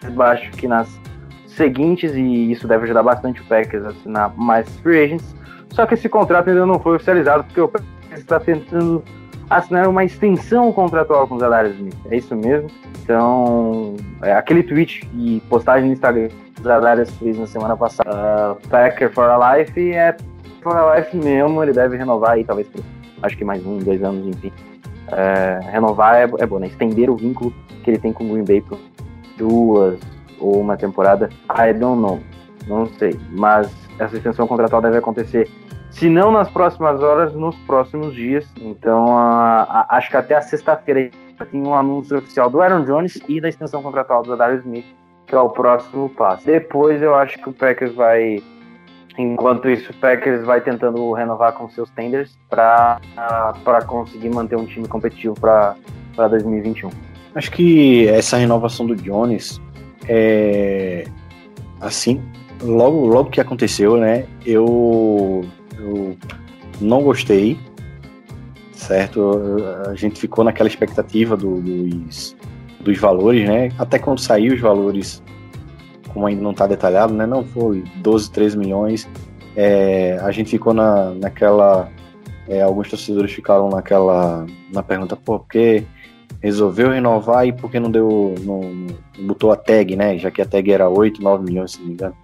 mais 0.02 0.14
baixo 0.14 0.50
que 0.50 0.66
nas 0.66 1.00
seguintes, 1.46 2.12
e 2.14 2.50
isso 2.50 2.66
deve 2.66 2.84
ajudar 2.84 3.04
bastante 3.04 3.40
o 3.40 3.44
Packers 3.44 3.84
a 3.84 3.88
assinar 3.90 4.34
mais 4.36 4.68
free 4.80 5.04
agents. 5.04 5.34
Só 5.70 5.86
que 5.86 5.94
esse 5.94 6.08
contrato 6.08 6.48
ainda 6.48 6.66
não 6.66 6.80
foi 6.80 6.96
oficializado, 6.96 7.44
porque 7.44 7.60
o 7.60 7.68
Packers 7.68 8.20
está 8.20 8.40
tentando 8.40 9.04
assinaram 9.56 9.90
uma 9.90 10.04
extensão 10.04 10.72
contratual 10.72 11.26
com 11.26 11.36
o 11.36 11.38
Zadarius 11.38 11.76
Smith. 11.76 11.96
É 12.10 12.16
isso 12.16 12.34
mesmo. 12.34 12.68
Então, 13.02 13.96
é, 14.22 14.32
aquele 14.32 14.62
tweet 14.62 15.08
e 15.14 15.40
postagem 15.48 15.86
no 15.86 15.92
Instagram 15.92 16.28
que 16.28 16.60
o 16.60 17.10
fez 17.18 17.38
na 17.38 17.46
semana 17.46 17.76
passada, 17.76 18.52
uh, 18.52 18.68
Packer 18.68 19.12
for 19.12 19.24
a 19.24 19.56
Life, 19.56 19.92
é 19.92 20.16
for 20.62 20.76
a 20.76 20.96
Life 20.96 21.16
mesmo. 21.16 21.62
Ele 21.62 21.72
deve 21.72 21.96
renovar 21.96 22.32
aí, 22.32 22.44
talvez, 22.44 22.68
por, 22.68 22.82
acho 23.22 23.36
que 23.36 23.44
mais 23.44 23.64
um, 23.66 23.78
dois 23.78 24.02
anos, 24.02 24.26
enfim. 24.26 24.52
É, 25.10 25.58
renovar 25.70 26.14
é, 26.14 26.22
é 26.22 26.46
bom, 26.46 26.58
né? 26.58 26.68
Estender 26.68 27.10
o 27.10 27.16
vínculo 27.16 27.52
que 27.82 27.90
ele 27.90 27.98
tem 27.98 28.12
com 28.12 28.24
o 28.24 28.28
Green 28.32 28.44
Bay 28.44 28.60
por 28.60 28.78
duas 29.36 29.98
ou 30.38 30.60
uma 30.60 30.76
temporada. 30.76 31.28
I 31.50 31.72
don't 31.72 32.00
know. 32.00 32.20
Não 32.66 32.86
sei. 32.86 33.18
Mas 33.30 33.70
essa 33.98 34.16
extensão 34.16 34.46
contratual 34.46 34.80
deve 34.80 34.98
acontecer 34.98 35.50
se 35.92 36.08
não 36.08 36.32
nas 36.32 36.50
próximas 36.50 37.02
horas, 37.02 37.34
nos 37.34 37.54
próximos 37.66 38.14
dias. 38.14 38.46
Então, 38.60 39.16
a, 39.16 39.62
a, 39.62 39.96
acho 39.96 40.10
que 40.10 40.16
até 40.16 40.34
a 40.34 40.42
sexta-feira 40.42 41.10
tem 41.50 41.62
um 41.66 41.74
anúncio 41.74 42.18
oficial 42.18 42.48
do 42.48 42.60
Aaron 42.60 42.84
Jones 42.84 43.20
e 43.28 43.40
da 43.40 43.48
extensão 43.48 43.82
contratual 43.82 44.22
do 44.22 44.36
Darius 44.36 44.64
Smith, 44.64 44.86
que 45.26 45.34
é 45.34 45.38
o 45.38 45.50
próximo 45.50 46.08
passo. 46.08 46.46
Depois, 46.46 47.02
eu 47.02 47.14
acho 47.14 47.38
que 47.38 47.48
o 47.48 47.52
Packers 47.52 47.94
vai. 47.94 48.42
Enquanto 49.18 49.68
isso, 49.68 49.92
o 49.92 49.94
Packers 49.96 50.42
vai 50.44 50.62
tentando 50.62 51.12
renovar 51.12 51.52
com 51.52 51.68
seus 51.68 51.90
tenders 51.90 52.38
para 52.48 52.98
conseguir 53.86 54.30
manter 54.30 54.56
um 54.56 54.64
time 54.64 54.88
competitivo 54.88 55.34
para 55.38 55.76
2021. 56.16 56.88
Acho 57.34 57.50
que 57.50 58.08
essa 58.08 58.38
renovação 58.38 58.86
do 58.86 58.96
Jones 58.96 59.60
é 60.08 61.04
assim, 61.80 62.22
logo 62.62 63.06
logo 63.06 63.30
que 63.30 63.40
aconteceu, 63.40 63.96
né? 63.98 64.24
Eu 64.46 65.44
eu 65.82 66.16
não 66.80 67.02
gostei, 67.02 67.58
certo? 68.72 69.36
A 69.86 69.94
gente 69.94 70.20
ficou 70.20 70.44
naquela 70.44 70.68
expectativa 70.68 71.36
do, 71.36 71.60
dos, 71.60 72.36
dos 72.80 72.98
valores, 72.98 73.46
né? 73.46 73.70
Até 73.78 73.98
quando 73.98 74.20
saiu 74.20 74.54
os 74.54 74.60
valores, 74.60 75.22
como 76.12 76.26
ainda 76.26 76.42
não 76.42 76.52
está 76.52 76.66
detalhado, 76.66 77.12
né? 77.12 77.26
Não 77.26 77.44
foi 77.44 77.84
12, 77.96 78.30
13 78.30 78.58
milhões. 78.58 79.08
É, 79.56 80.18
a 80.22 80.30
gente 80.30 80.50
ficou 80.50 80.72
na, 80.72 81.10
naquela. 81.10 81.90
É, 82.48 82.62
alguns 82.62 82.88
torcedores 82.88 83.32
ficaram 83.32 83.68
naquela. 83.68 84.46
na 84.72 84.82
pergunta, 84.82 85.16
por 85.16 85.46
que 85.46 85.84
resolveu 86.42 86.90
renovar 86.90 87.46
e 87.46 87.52
por 87.52 87.70
que 87.70 87.78
não 87.78 87.90
deu. 87.90 88.34
Não 88.40 88.86
botou 89.26 89.52
a 89.52 89.56
tag, 89.56 89.94
né? 89.96 90.18
Já 90.18 90.30
que 90.30 90.42
a 90.42 90.46
tag 90.46 90.70
era 90.70 90.88
8, 90.88 91.22
9 91.22 91.44
milhões, 91.44 91.72
se 91.72 91.80
não 91.80 91.86
me 91.86 91.92
engano. 91.92 92.16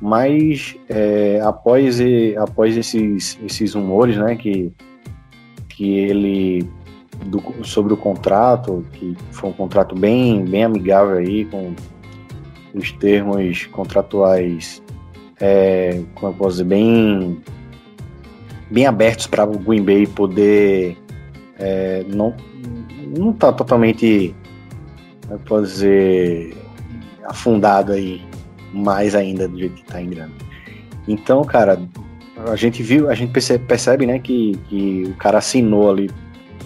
Mas 0.00 0.76
é, 0.88 1.40
após, 1.42 1.98
após 2.36 2.76
esses, 2.76 3.38
esses 3.44 3.74
rumores, 3.74 4.16
né, 4.16 4.36
que, 4.36 4.72
que 5.68 5.98
ele 5.98 6.68
do, 7.26 7.42
sobre 7.64 7.92
o 7.92 7.96
contrato, 7.96 8.84
que 8.92 9.16
foi 9.32 9.50
um 9.50 9.52
contrato 9.52 9.94
bem, 9.94 10.44
bem 10.44 10.64
amigável 10.64 11.16
aí, 11.16 11.44
com 11.46 11.74
os 12.74 12.92
termos 12.92 13.66
contratuais, 13.66 14.82
é, 15.40 16.02
como 16.14 16.32
eu 16.32 16.36
posso 16.36 16.50
dizer, 16.52 16.64
bem, 16.64 17.40
bem 18.70 18.86
abertos 18.86 19.26
para 19.26 19.44
o 19.44 19.58
Green 19.58 19.82
Bay 19.82 20.06
poder 20.06 20.96
é, 21.58 22.04
não 22.08 22.34
não 23.16 23.32
tá 23.32 23.50
totalmente, 23.50 24.34
eu 25.30 25.38
posso 25.40 25.64
dizer, 25.64 26.54
afundado 27.24 27.92
aí 27.92 28.22
mais 28.72 29.14
ainda 29.14 29.48
do 29.48 29.58
jeito 29.58 29.74
que 29.74 29.84
tá 29.84 30.00
grana. 30.00 30.32
Então, 31.06 31.42
cara, 31.44 31.80
a 32.46 32.56
gente 32.56 32.82
viu, 32.82 33.10
a 33.10 33.14
gente 33.14 33.32
percebe, 33.32 33.64
percebe 33.64 34.06
né, 34.06 34.18
que, 34.18 34.58
que 34.68 35.04
o 35.08 35.14
cara 35.14 35.38
assinou 35.38 35.90
ali 35.90 36.10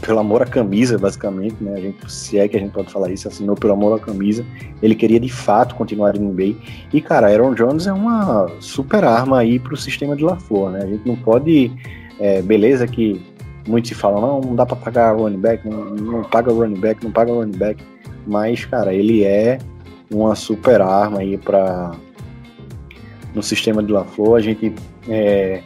pelo 0.01 0.19
amor 0.19 0.43
à 0.43 0.47
camisa, 0.47 0.99
basicamente, 0.99 1.55
né? 1.61 1.75
A 1.75 1.81
gente, 1.81 2.13
se 2.13 2.37
é 2.37 2.49
que 2.49 2.57
a 2.57 2.61
gente 2.61 2.73
pode 2.73 2.93
falar 2.93 3.11
isso, 3.11 3.29
assinou 3.29 3.55
pelo 3.55 3.73
amor 3.73 3.97
à 3.97 4.01
camisa. 4.01 4.45
Ele 4.83 4.97
queria 4.97 5.21
de 5.21 5.29
fato 5.29 5.77
continuar 5.77 6.17
em 6.17 6.21
NBA. 6.21 6.57
E, 6.93 7.01
cara, 7.01 7.29
Aaron 7.29 7.55
Jones 7.55 7.87
é 7.87 7.93
uma 7.93 8.49
super 8.59 9.05
arma 9.05 9.39
aí 9.39 9.61
pro 9.61 9.77
sistema 9.77 10.17
de 10.17 10.25
LaFleur, 10.25 10.71
né? 10.71 10.81
A 10.83 10.87
gente 10.87 11.07
não 11.07 11.15
pode. 11.15 11.73
É, 12.19 12.43
beleza 12.43 12.87
que 12.87 13.21
muitos 13.67 13.89
se 13.89 13.95
falam, 13.95 14.21
não, 14.21 14.41
não 14.41 14.55
dá 14.55 14.67
para 14.67 14.77
pagar 14.77 15.17
running 15.17 15.39
back, 15.39 15.67
não, 15.69 15.95
não 15.95 16.23
paga 16.23 16.53
running 16.53 16.79
back, 16.81 17.03
não 17.05 17.13
paga 17.13 17.33
running 17.33 17.57
back. 17.57 17.83
Mas, 18.27 18.65
cara, 18.65 18.93
ele 18.93 19.25
é 19.25 19.59
uma 20.13 20.35
super 20.35 20.81
arma 20.81 21.21
aí 21.21 21.39
para 21.39 21.93
no 23.35 23.43
sistema 23.43 23.83
de 23.83 23.93
LaFleur. 23.93 24.35
A 24.35 24.41
gente 24.41 24.75
é, 25.09 25.63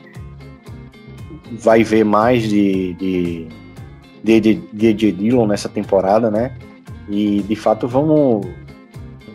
vai 1.53 1.83
ver 1.83 2.05
mais 2.05 2.49
de 2.49 2.95
de, 2.95 3.49
de, 4.23 4.41
de, 4.73 4.93
de, 4.93 5.13
Dillon 5.13 5.47
nessa 5.47 5.69
temporada, 5.69 6.31
né? 6.31 6.57
E 7.09 7.43
de 7.43 7.57
fato 7.57 7.87
vamos 7.87 8.47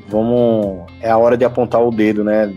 vamos 0.07 0.85
é 1.01 1.09
a 1.09 1.17
hora 1.17 1.37
de 1.37 1.45
apontar 1.45 1.81
o 1.81 1.91
dedo, 1.91 2.23
né? 2.23 2.53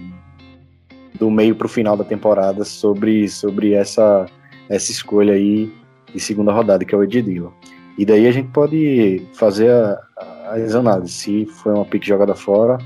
Do 1.18 1.30
meio 1.30 1.54
para 1.54 1.66
o 1.66 1.70
final 1.70 1.96
da 1.96 2.04
temporada 2.04 2.64
sobre 2.64 3.28
sobre 3.28 3.72
essa 3.72 4.26
essa 4.68 4.90
escolha 4.90 5.34
aí 5.34 5.72
de 6.12 6.20
segunda 6.20 6.52
rodada 6.52 6.84
que 6.84 6.94
é 6.94 6.98
o 6.98 7.02
Ed 7.02 7.22
Dillon. 7.22 7.50
E 7.96 8.04
daí 8.04 8.26
a 8.26 8.32
gente 8.32 8.48
pode 8.48 9.24
fazer 9.34 9.70
a, 9.70 10.33
as 10.44 10.74
análises, 10.74 11.14
se 11.14 11.46
foi 11.46 11.72
uma 11.72 11.84
pique 11.84 12.06
jogada 12.06 12.34
fora 12.34 12.78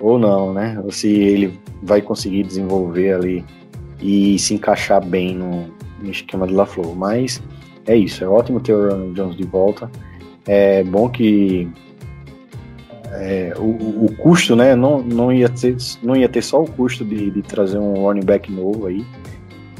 ou 0.00 0.18
não, 0.18 0.52
né? 0.52 0.80
Ou 0.84 0.90
se 0.90 1.08
ele 1.08 1.58
vai 1.82 2.00
conseguir 2.00 2.42
desenvolver 2.42 3.14
ali 3.14 3.44
e 4.00 4.38
se 4.38 4.54
encaixar 4.54 5.04
bem 5.04 5.34
no, 5.34 5.68
no 6.00 6.10
esquema 6.10 6.46
de 6.46 6.54
LaFleur. 6.54 6.94
Mas 6.94 7.42
é 7.86 7.96
isso, 7.96 8.22
é 8.22 8.28
ótimo 8.28 8.60
ter 8.60 8.74
o 8.74 8.88
Ronald 8.88 9.14
Jones 9.14 9.36
de 9.36 9.44
volta. 9.44 9.90
É 10.46 10.82
bom 10.84 11.08
que 11.08 11.68
é, 13.12 13.52
o, 13.56 14.04
o, 14.04 14.16
custo, 14.18 14.54
né? 14.54 14.74
Não, 14.76 15.02
não, 15.02 15.32
ia 15.32 15.48
ter, 15.48 15.76
não 16.02 16.16
ia 16.16 16.28
ter 16.28 16.42
só 16.42 16.62
o 16.62 16.70
custo 16.70 17.04
de, 17.04 17.30
de 17.30 17.42
trazer 17.42 17.78
um 17.78 17.94
running 17.94 18.24
back 18.24 18.50
novo 18.52 18.86
aí, 18.86 19.04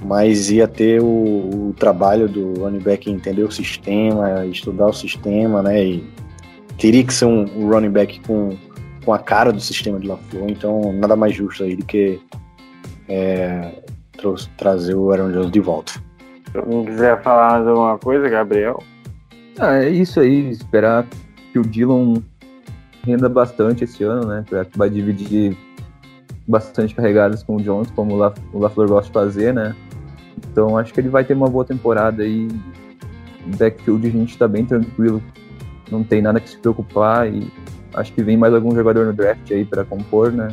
mas 0.04 0.50
ia 0.50 0.66
ter 0.66 1.00
o, 1.00 1.07
o, 1.07 1.74
trabalho 1.78 2.28
do 2.28 2.54
running 2.61 2.81
back 2.81 3.11
entender 3.11 3.44
o 3.44 3.50
sistema, 3.50 4.44
estudar 4.46 4.87
o 4.87 4.92
sistema, 4.92 5.62
né? 5.62 5.85
E 5.85 6.04
teria 6.79 7.05
que 7.05 7.12
ser 7.12 7.27
um, 7.27 7.45
running 7.69 7.91
back 7.91 8.21
com, 8.21 8.57
com 9.05 9.12
a 9.12 9.19
cara 9.19 9.53
do 9.53 9.61
sistema 9.61 9.99
de 9.99 10.07
LaFleur, 10.07 10.49
então 10.49 10.93
nada 10.95 11.17
mais 11.17 11.35
justo 11.35 11.64
aí 11.64 11.77
do 11.77 11.85
que 11.85 12.21
é, 13.09 13.73
trazer 14.57 14.95
o 14.95 15.11
Aaron 15.11 15.33
Jones 15.33 15.51
de 15.51 15.61
volta. 15.61 15.93
Se 16.51 16.57
não 16.57 16.85
quiser 16.85 17.21
falar 17.23 17.53
mais 17.53 17.67
alguma 17.67 17.99
coisa, 17.99 18.29
Gabriel? 18.29 18.83
Ah, 19.59 19.77
é 19.77 19.91
isso 19.91 20.21
aí, 20.21 20.51
esperar 20.51 21.05
que 21.53 21.59
o 21.59 21.62
Dillon 21.62 22.23
renda 23.05 23.29
bastante 23.29 23.85
esse 23.85 24.05
ano, 24.05 24.27
né? 24.27 24.45
Que 24.49 24.79
vai 24.79 24.88
dividir 24.88 25.57
bastante 26.47 26.95
carregadas 26.95 27.43
com 27.43 27.57
o 27.57 27.62
Jones, 27.62 27.91
como 27.91 28.14
o, 28.14 28.17
La, 28.17 28.33
o 28.53 28.59
LaFleur 28.59 28.88
gosta 28.88 29.07
de 29.09 29.12
fazer, 29.12 29.53
né? 29.53 29.75
Então 30.51 30.79
acho 30.79 30.95
que 30.95 31.01
ele 31.01 31.09
vai 31.09 31.25
ter 31.25 31.35
uma 31.35 31.49
boa 31.49 31.64
temporada 31.64 32.23
aí. 32.23 32.49
Backfield 33.59 34.07
a 34.07 34.11
gente 34.11 34.37
tá 34.37 34.47
bem 34.47 34.64
tranquilo 34.64 35.23
não 35.90 36.03
tem 36.03 36.22
nada 36.22 36.40
que 36.40 36.51
se 36.51 36.59
preocupar 36.59 37.33
e 37.33 37.51
acho 37.94 38.12
que 38.12 38.22
vem 38.22 38.37
mais 38.37 38.55
algum 38.55 38.74
jogador 38.74 39.07
no 39.07 39.12
draft 39.12 39.51
aí 39.51 39.64
para 39.64 39.85
compor, 39.85 40.33
né? 40.33 40.48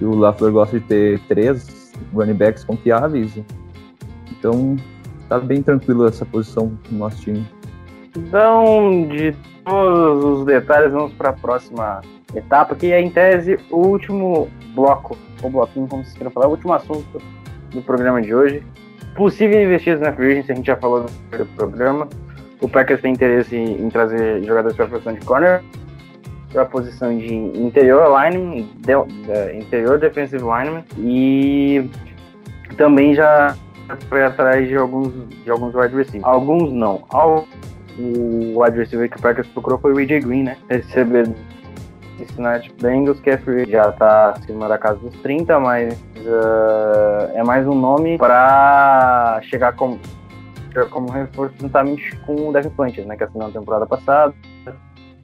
E 0.00 0.04
o 0.04 0.14
LaFleur 0.14 0.52
gosta 0.52 0.78
de 0.78 0.86
ter 0.86 1.20
três 1.28 1.92
running 2.14 2.34
backs 2.34 2.64
confiáveis. 2.64 3.32
Então, 4.30 4.76
tá 5.28 5.38
bem 5.38 5.62
tranquilo 5.62 6.06
essa 6.06 6.24
posição 6.24 6.78
no 6.90 6.98
nosso 6.98 7.22
time. 7.22 7.44
Então, 8.16 9.06
de 9.08 9.34
todos 9.64 10.40
os 10.40 10.46
detalhes, 10.46 10.92
vamos 10.92 11.12
para 11.14 11.30
a 11.30 11.32
próxima 11.32 12.00
etapa, 12.34 12.74
que 12.74 12.92
é, 12.92 13.00
em 13.00 13.10
tese, 13.10 13.58
o 13.70 13.78
último 13.78 14.48
bloco, 14.74 15.16
ou 15.42 15.50
bloquinho, 15.50 15.86
como 15.86 16.02
vocês 16.02 16.14
queiram 16.14 16.30
falar, 16.30 16.46
o 16.46 16.50
último 16.50 16.72
assunto 16.72 17.20
do 17.70 17.82
programa 17.82 18.20
de 18.22 18.34
hoje. 18.34 18.62
Possível 19.14 19.62
investidas 19.62 20.00
na 20.00 20.12
free 20.12 20.32
agency, 20.32 20.52
a 20.52 20.54
gente 20.54 20.66
já 20.66 20.76
falou 20.76 21.06
no 21.38 21.46
programa. 21.46 22.08
O 22.60 22.68
Packers 22.68 23.00
tem 23.00 23.12
interesse 23.12 23.56
em, 23.56 23.88
trazer 23.90 24.42
jogadores 24.44 24.76
para 24.76 24.86
a 24.86 24.88
posição 24.88 25.12
de 25.12 25.20
corner, 25.20 25.62
para 26.52 26.62
a 26.62 26.66
posição 26.66 27.16
de 27.16 27.34
interior 27.34 28.08
lineman, 28.08 28.68
de, 28.76 28.92
de, 29.26 29.58
interior 29.58 29.98
defensive 29.98 30.42
lineman 30.42 30.84
e 30.96 31.90
também 32.76 33.14
já 33.14 33.54
foi 34.08 34.24
atrás 34.24 34.66
de 34.66 34.76
alguns 34.76 35.12
de 35.44 35.50
alguns 35.50 35.74
wide 35.74 35.94
receivers. 35.94 36.24
Alguns 36.24 36.72
não. 36.72 37.04
O 37.98 38.62
wide 38.62 38.78
receiver 38.78 39.08
que 39.08 39.18
o 39.18 39.22
Packers 39.22 39.48
procurou 39.48 39.78
foi 39.78 39.92
o 39.92 39.98
AJ 39.98 40.24
Green, 40.24 40.44
né? 40.44 40.56
Receber 40.68 41.28
Cincinnati 42.18 42.72
Bengals, 42.80 43.20
que 43.20 43.30
é 43.30 43.38
free, 43.38 43.70
já 43.70 43.92
tá 43.92 44.30
acima 44.30 44.68
da 44.68 44.78
casa 44.78 44.98
dos 44.98 45.14
30, 45.20 45.60
mas 45.60 45.94
uh, 45.94 47.30
é 47.34 47.44
mais 47.44 47.66
um 47.66 47.74
nome 47.74 48.18
para 48.18 49.40
chegar 49.42 49.74
com 49.74 49.98
como 50.84 51.10
reforço 51.10 51.54
juntamente 51.60 52.14
com 52.26 52.48
o 52.48 52.52
Devin 52.52 52.70
Planches, 52.70 53.06
né, 53.06 53.16
que 53.16 53.24
assinou 53.24 53.48
na 53.48 53.58
temporada 53.58 53.86
passada, 53.86 54.34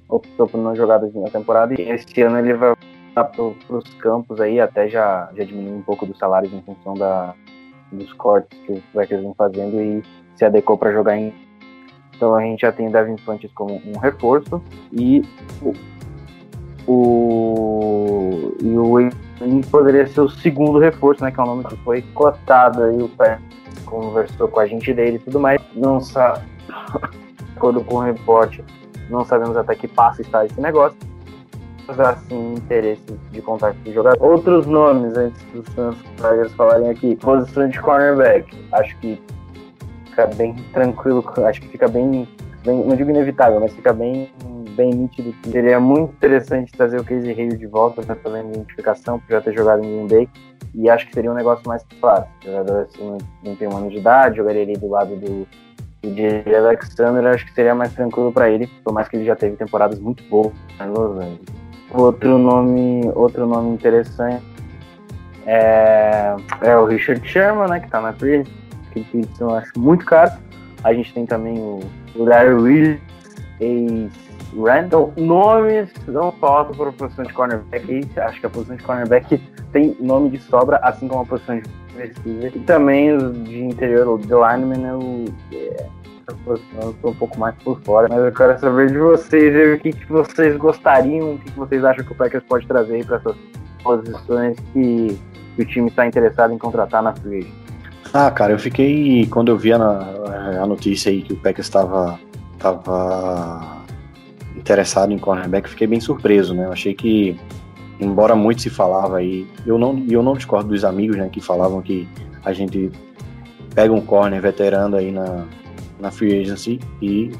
optou 0.08 0.46
por 0.46 0.58
não 0.58 0.74
jogar 0.74 1.00
na 1.00 1.30
temporada 1.30 1.74
e 1.78 1.90
este 1.90 2.22
ano 2.22 2.38
ele 2.38 2.54
vai 2.54 2.74
para 3.14 3.30
os 3.42 3.94
campos 3.94 4.40
aí, 4.40 4.58
até 4.58 4.88
já, 4.88 5.28
já 5.36 5.44
diminuiu 5.44 5.76
um 5.76 5.82
pouco 5.82 6.06
dos 6.06 6.18
salários 6.18 6.52
em 6.52 6.62
função 6.62 6.94
da, 6.94 7.34
dos 7.92 8.12
cortes 8.14 8.58
que 8.60 8.72
os 8.72 8.82
Packers 8.94 9.22
vem 9.22 9.34
fazendo 9.34 9.80
e 9.80 10.02
se 10.36 10.44
adequou 10.44 10.78
para 10.78 10.92
jogar 10.92 11.16
em 11.16 11.32
Então 12.16 12.34
a 12.34 12.40
gente 12.40 12.62
já 12.62 12.72
tem 12.72 12.88
o 12.88 12.92
Devin 12.92 13.18
Funches 13.18 13.50
como 13.52 13.74
um 13.84 13.98
reforço 13.98 14.62
e 14.92 15.22
o, 15.60 15.74
o 16.86 18.56
e 18.62 18.78
o 18.78 19.70
poderia 19.70 20.06
ser 20.06 20.20
o 20.20 20.28
segundo 20.28 20.78
reforço, 20.78 21.22
né? 21.22 21.30
Que 21.30 21.40
é 21.40 21.42
o 21.42 21.46
nome 21.46 21.64
que 21.64 21.76
foi 21.78 22.02
cotado 22.14 22.84
aí, 22.84 23.02
o 23.02 23.08
pé 23.08 23.38
conversou 23.92 24.48
com 24.48 24.60
a 24.60 24.66
gente 24.66 24.92
dele 24.94 25.16
e 25.16 25.18
tudo 25.18 25.38
mais. 25.38 25.60
Não 25.74 26.00
sabe, 26.00 26.40
de 26.66 27.56
acordo 27.56 27.84
com 27.84 27.96
o 27.96 28.00
repórter, 28.00 28.64
não 29.10 29.24
sabemos 29.24 29.56
até 29.56 29.74
que 29.74 29.86
passo 29.86 30.22
está 30.22 30.46
esse 30.46 30.60
negócio. 30.60 30.98
Mas 31.86 32.00
assim, 32.00 32.54
interesse 32.54 33.18
de 33.30 33.42
contato 33.42 33.76
o 33.84 33.92
jogador. 33.92 34.24
Outros 34.24 34.66
nomes 34.66 35.16
antes 35.16 35.42
dos 35.52 35.66
Suns 35.74 35.96
falarem 36.56 36.88
aqui. 36.88 37.16
Posição 37.16 37.68
de 37.68 37.80
cornerback. 37.80 38.56
Acho 38.72 38.96
que 38.98 39.20
fica 40.06 40.26
bem 40.28 40.54
tranquilo, 40.72 41.24
acho 41.44 41.60
que 41.60 41.68
fica 41.68 41.88
bem, 41.88 42.28
bem 42.64 42.84
não 42.86 42.94
digo 42.94 43.10
inevitável, 43.10 43.58
mas 43.60 43.72
fica 43.74 43.92
bem 43.92 44.30
bem 44.72 44.90
nítido. 44.90 45.34
Seria 45.50 45.78
muito 45.78 46.12
interessante 46.14 46.72
trazer 46.72 47.00
o 47.00 47.04
Casey 47.04 47.32
Hill 47.32 47.56
de 47.56 47.66
volta 47.66 48.02
para 48.02 48.14
fazer 48.16 48.40
identificação, 48.40 49.18
por 49.18 49.30
já 49.30 49.40
ter 49.40 49.54
jogado 49.54 49.84
em 49.84 50.06
Green 50.06 50.08
Bay. 50.08 50.28
E 50.74 50.88
acho 50.88 51.06
que 51.06 51.14
seria 51.14 51.30
um 51.30 51.34
negócio 51.34 51.66
mais 51.66 51.84
fácil. 52.00 52.30
O 52.42 52.46
jogador 52.46 52.82
assim, 52.82 53.18
não 53.44 53.56
tem 53.56 53.68
um 53.68 53.76
ano 53.76 53.90
de 53.90 53.98
idade, 53.98 54.36
jogaria 54.36 54.62
ali 54.62 54.72
do 54.74 54.88
lado 54.88 55.14
do, 55.16 55.46
do 56.02 56.14
J.J. 56.14 56.56
Alexander, 56.56 57.26
acho 57.26 57.44
que 57.44 57.52
seria 57.52 57.74
mais 57.74 57.92
tranquilo 57.92 58.32
para 58.32 58.48
ele, 58.48 58.66
por 58.82 58.92
mais 58.92 59.08
que 59.08 59.16
ele 59.16 59.24
já 59.24 59.36
teve 59.36 59.56
temporadas 59.56 59.98
muito 59.98 60.22
boas 60.24 60.52
em 60.80 60.88
Los 60.88 61.16
Angeles. 61.16 61.40
Outro 61.90 62.38
nome, 62.38 63.02
outro 63.14 63.46
nome 63.46 63.74
interessante 63.74 64.42
é, 65.46 66.34
é 66.62 66.76
o 66.76 66.86
Richard 66.86 67.26
Sherman, 67.28 67.68
né, 67.68 67.80
que 67.80 67.90
tá 67.90 68.00
na 68.00 68.12
free 68.12 68.44
que 68.92 69.24
eu 69.40 69.50
acho 69.54 69.72
muito 69.78 70.04
caro. 70.04 70.32
A 70.84 70.92
gente 70.92 71.12
tem 71.14 71.24
também 71.24 71.58
o, 71.58 71.80
o 72.14 72.24
Larry 72.24 72.54
Willis, 72.54 74.12
ex-Randall. 74.52 75.12
Nomes 75.16 75.90
não 76.06 76.32
faltam 76.32 76.74
para 76.74 76.88
a 76.90 76.92
posição 76.92 77.24
de 77.24 77.32
cornerback. 77.32 78.08
Acho 78.18 78.40
que 78.40 78.46
a 78.46 78.50
posição 78.50 78.76
de 78.76 78.82
cornerback 78.82 79.38
tem 79.72 79.96
nome 80.00 80.30
de 80.30 80.38
sobra, 80.38 80.78
assim 80.82 81.08
como 81.08 81.22
a 81.22 81.26
posição 81.26 81.58
de 81.58 81.68
receiver. 81.96 82.52
E 82.54 82.60
também 82.60 83.12
os 83.14 83.44
de 83.44 83.64
interior, 83.64 84.08
o 84.08 84.18
The 84.18 84.34
Lineman, 84.34 84.88
eu, 84.88 85.24
é, 85.52 85.86
eu 86.46 87.10
um 87.10 87.14
pouco 87.14 87.38
mais 87.38 87.54
por 87.56 87.80
fora. 87.80 88.08
Mas 88.08 88.18
eu 88.18 88.32
quero 88.32 88.58
saber 88.58 88.90
de 88.90 88.98
vocês, 88.98 89.78
o 89.78 89.80
que, 89.80 89.92
que 89.92 90.06
vocês 90.06 90.56
gostariam, 90.56 91.34
o 91.34 91.38
que, 91.38 91.50
que 91.50 91.58
vocês 91.58 91.84
acham 91.84 92.04
que 92.04 92.12
o 92.12 92.16
Packers 92.16 92.44
pode 92.44 92.66
trazer 92.66 93.04
para 93.06 93.16
essas 93.16 93.36
posições 93.82 94.56
que, 94.72 95.18
que 95.56 95.62
o 95.62 95.66
time 95.66 95.88
está 95.88 96.06
interessado 96.06 96.52
em 96.52 96.58
contratar 96.58 97.02
na 97.02 97.12
free 97.14 97.46
ah, 98.14 98.30
cara, 98.30 98.52
eu 98.52 98.58
fiquei. 98.58 99.26
Quando 99.26 99.48
eu 99.50 99.56
vi 99.56 99.72
a, 99.72 99.78
a 99.80 100.66
notícia 100.66 101.10
aí 101.10 101.22
que 101.22 101.32
o 101.32 101.36
Packers 101.36 101.66
estava 101.66 102.20
tava 102.58 103.71
interessado 104.62 105.12
em 105.12 105.18
cornerback, 105.18 105.68
fiquei 105.68 105.86
bem 105.88 106.00
surpreso, 106.00 106.54
né? 106.54 106.64
Eu 106.66 106.72
achei 106.72 106.94
que, 106.94 107.36
embora 108.00 108.34
muito 108.36 108.62
se 108.62 108.70
falava 108.70 109.18
aí, 109.18 109.46
eu 109.66 109.76
não, 109.76 110.04
eu 110.08 110.22
não 110.22 110.34
discordo 110.34 110.68
dos 110.68 110.84
amigos, 110.84 111.16
né, 111.16 111.28
que 111.28 111.40
falavam 111.40 111.82
que 111.82 112.08
a 112.44 112.52
gente 112.52 112.90
pega 113.74 113.92
um 113.92 114.00
corner 114.00 114.40
veterano 114.40 114.96
aí 114.96 115.10
na, 115.10 115.44
na 115.98 116.10
free 116.10 116.40
agency 116.40 116.78
e 117.00 117.32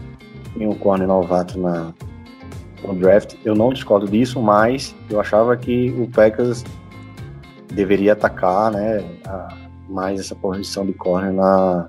tem 0.59 0.67
um 0.67 0.75
corner 0.75 1.07
novato 1.07 1.59
na, 1.59 1.95
no 2.85 2.95
draft. 2.95 3.37
Eu 3.45 3.55
não 3.55 3.73
discordo 3.73 4.09
disso, 4.09 4.43
mas 4.43 4.95
eu 5.09 5.21
achava 5.21 5.57
que 5.57 5.95
o 5.97 6.09
Packers 6.09 6.65
deveria 7.73 8.15
atacar, 8.15 8.73
né, 8.73 9.05
a, 9.27 9.57
mais 9.89 10.19
essa 10.19 10.35
posição 10.35 10.85
de 10.85 10.93
corner 10.93 11.33
na, 11.33 11.89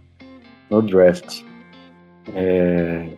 no 0.69 0.81
draft. 0.81 1.43
É, 2.35 3.09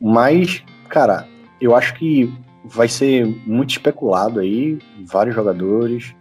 mas, 0.00 0.63
cara, 0.94 1.26
eu 1.60 1.74
acho 1.74 1.92
que 1.94 2.32
vai 2.64 2.86
ser 2.86 3.26
muito 3.44 3.70
especulado 3.70 4.38
aí, 4.38 4.78
vários 5.04 5.34
jogadores, 5.34 6.14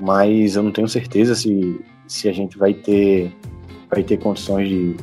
mas 0.00 0.54
eu 0.54 0.62
não 0.62 0.70
tenho 0.70 0.86
certeza 0.86 1.34
se, 1.34 1.80
se 2.06 2.28
a 2.28 2.32
gente 2.32 2.56
vai 2.56 2.72
ter, 2.72 3.32
vai 3.90 4.04
ter 4.04 4.18
condições 4.18 4.68
de, 4.68 4.96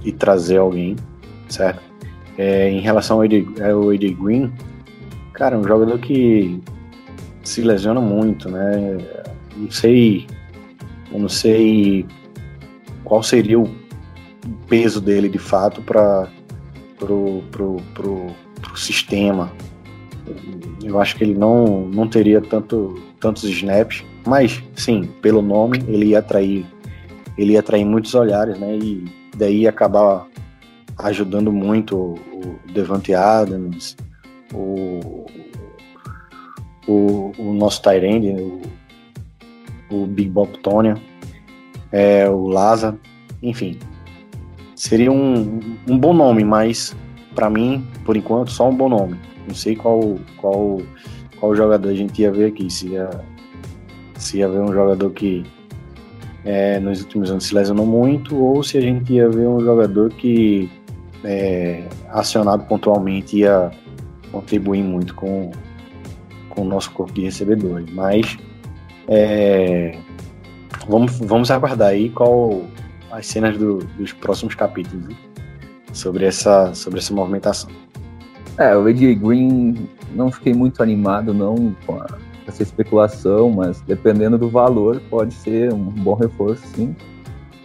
de 0.00 0.10
trazer 0.10 0.56
alguém, 0.56 0.96
certo? 1.48 1.80
É, 2.36 2.68
em 2.68 2.80
relação 2.80 3.18
ao 3.18 3.22
AD, 3.22 4.10
Green, 4.20 4.52
cara, 5.34 5.54
é 5.54 5.58
um 5.58 5.62
jogador 5.62 6.00
que 6.00 6.60
se 7.44 7.62
lesiona 7.62 8.00
muito, 8.00 8.50
né? 8.50 8.98
Não 9.56 9.70
sei 9.70 10.26
não 11.12 11.28
sei 11.28 12.04
qual 13.04 13.22
seria 13.22 13.58
o 13.60 13.70
peso 14.68 15.00
dele 15.00 15.28
de 15.28 15.38
fato 15.38 15.80
para 15.80 16.28
pro, 16.98 17.42
pro, 17.50 17.76
pro, 17.94 18.26
pro 18.68 18.78
sistema. 18.78 19.50
Eu 20.82 21.00
acho 21.00 21.16
que 21.16 21.24
ele 21.24 21.34
não, 21.34 21.86
não 21.88 22.06
teria 22.06 22.40
tanto, 22.40 23.02
tantos 23.18 23.44
snaps, 23.44 24.04
mas 24.26 24.62
sim, 24.76 25.08
pelo 25.22 25.42
nome 25.42 25.82
ele 25.88 26.06
ia 26.06 26.20
atrair 26.20 26.64
ele 27.36 27.52
ia 27.52 27.60
atrair 27.60 27.84
muitos 27.84 28.14
olhares, 28.14 28.58
né? 28.58 28.76
E 28.76 29.04
daí 29.36 29.60
ia 29.60 29.70
acabar 29.70 30.26
ajudando 30.98 31.52
muito 31.52 31.96
o 31.96 32.58
Devante 32.72 33.14
Adams, 33.14 33.96
o, 34.52 35.24
o, 36.88 37.32
o 37.38 37.54
nosso 37.54 37.80
Tyrande, 37.80 38.30
o 38.30 38.60
o 39.90 40.06
Big 40.06 40.30
Bob 40.30 40.56
Tonya, 40.58 40.96
é, 41.92 42.28
o 42.28 42.46
Laza, 42.46 42.98
enfim. 43.42 43.78
Seria 44.74 45.10
um, 45.10 45.60
um 45.88 45.98
bom 45.98 46.12
nome, 46.12 46.44
mas 46.44 46.96
para 47.38 47.48
mim, 47.48 47.86
por 48.04 48.16
enquanto, 48.16 48.50
só 48.50 48.68
um 48.68 48.74
bom 48.74 48.88
nome. 48.88 49.16
Não 49.46 49.54
sei 49.54 49.76
qual, 49.76 50.18
qual, 50.38 50.82
qual 51.38 51.54
jogador 51.54 51.90
a 51.90 51.94
gente 51.94 52.20
ia 52.20 52.32
ver 52.32 52.46
aqui. 52.46 52.68
Se 52.68 52.88
ia, 52.88 53.08
se 54.16 54.38
ia 54.38 54.48
ver 54.48 54.58
um 54.58 54.72
jogador 54.72 55.08
que 55.10 55.46
é, 56.44 56.80
nos 56.80 57.00
últimos 57.00 57.30
anos 57.30 57.44
se 57.44 57.54
lesionou 57.54 57.86
muito, 57.86 58.36
ou 58.36 58.60
se 58.64 58.76
a 58.76 58.80
gente 58.80 59.12
ia 59.12 59.28
ver 59.28 59.46
um 59.46 59.60
jogador 59.60 60.10
que 60.14 60.68
é, 61.22 61.84
acionado 62.08 62.64
pontualmente 62.64 63.38
ia 63.38 63.70
contribuir 64.32 64.82
muito 64.82 65.14
com, 65.14 65.52
com 66.48 66.62
o 66.62 66.64
nosso 66.64 66.90
corpo 66.90 67.12
de 67.12 67.20
recebedores. 67.20 67.88
Mas 67.92 68.36
é, 69.06 69.96
vamos, 70.88 71.16
vamos 71.20 71.52
aguardar 71.52 71.90
aí 71.90 72.10
qual 72.10 72.62
as 73.12 73.28
cenas 73.28 73.56
do, 73.56 73.78
dos 73.96 74.12
próximos 74.12 74.56
capítulos 74.56 75.06
né? 75.06 75.27
Sobre, 75.98 76.24
essa, 76.24 76.72
sobre 76.74 76.98
essa 76.98 77.12
movimentação. 77.12 77.70
É, 78.56 78.76
o 78.76 78.86
AJ 78.86 79.14
Green 79.16 79.88
não 80.14 80.30
fiquei 80.30 80.52
muito 80.52 80.82
animado 80.82 81.32
não 81.32 81.74
com 81.86 81.94
a, 82.00 82.06
essa 82.46 82.62
especulação, 82.62 83.50
mas 83.50 83.80
dependendo 83.82 84.38
do 84.38 84.48
valor 84.48 85.00
pode 85.10 85.34
ser 85.34 85.72
um 85.72 85.84
bom 85.84 86.14
reforço 86.14 86.66
sim. 86.74 86.94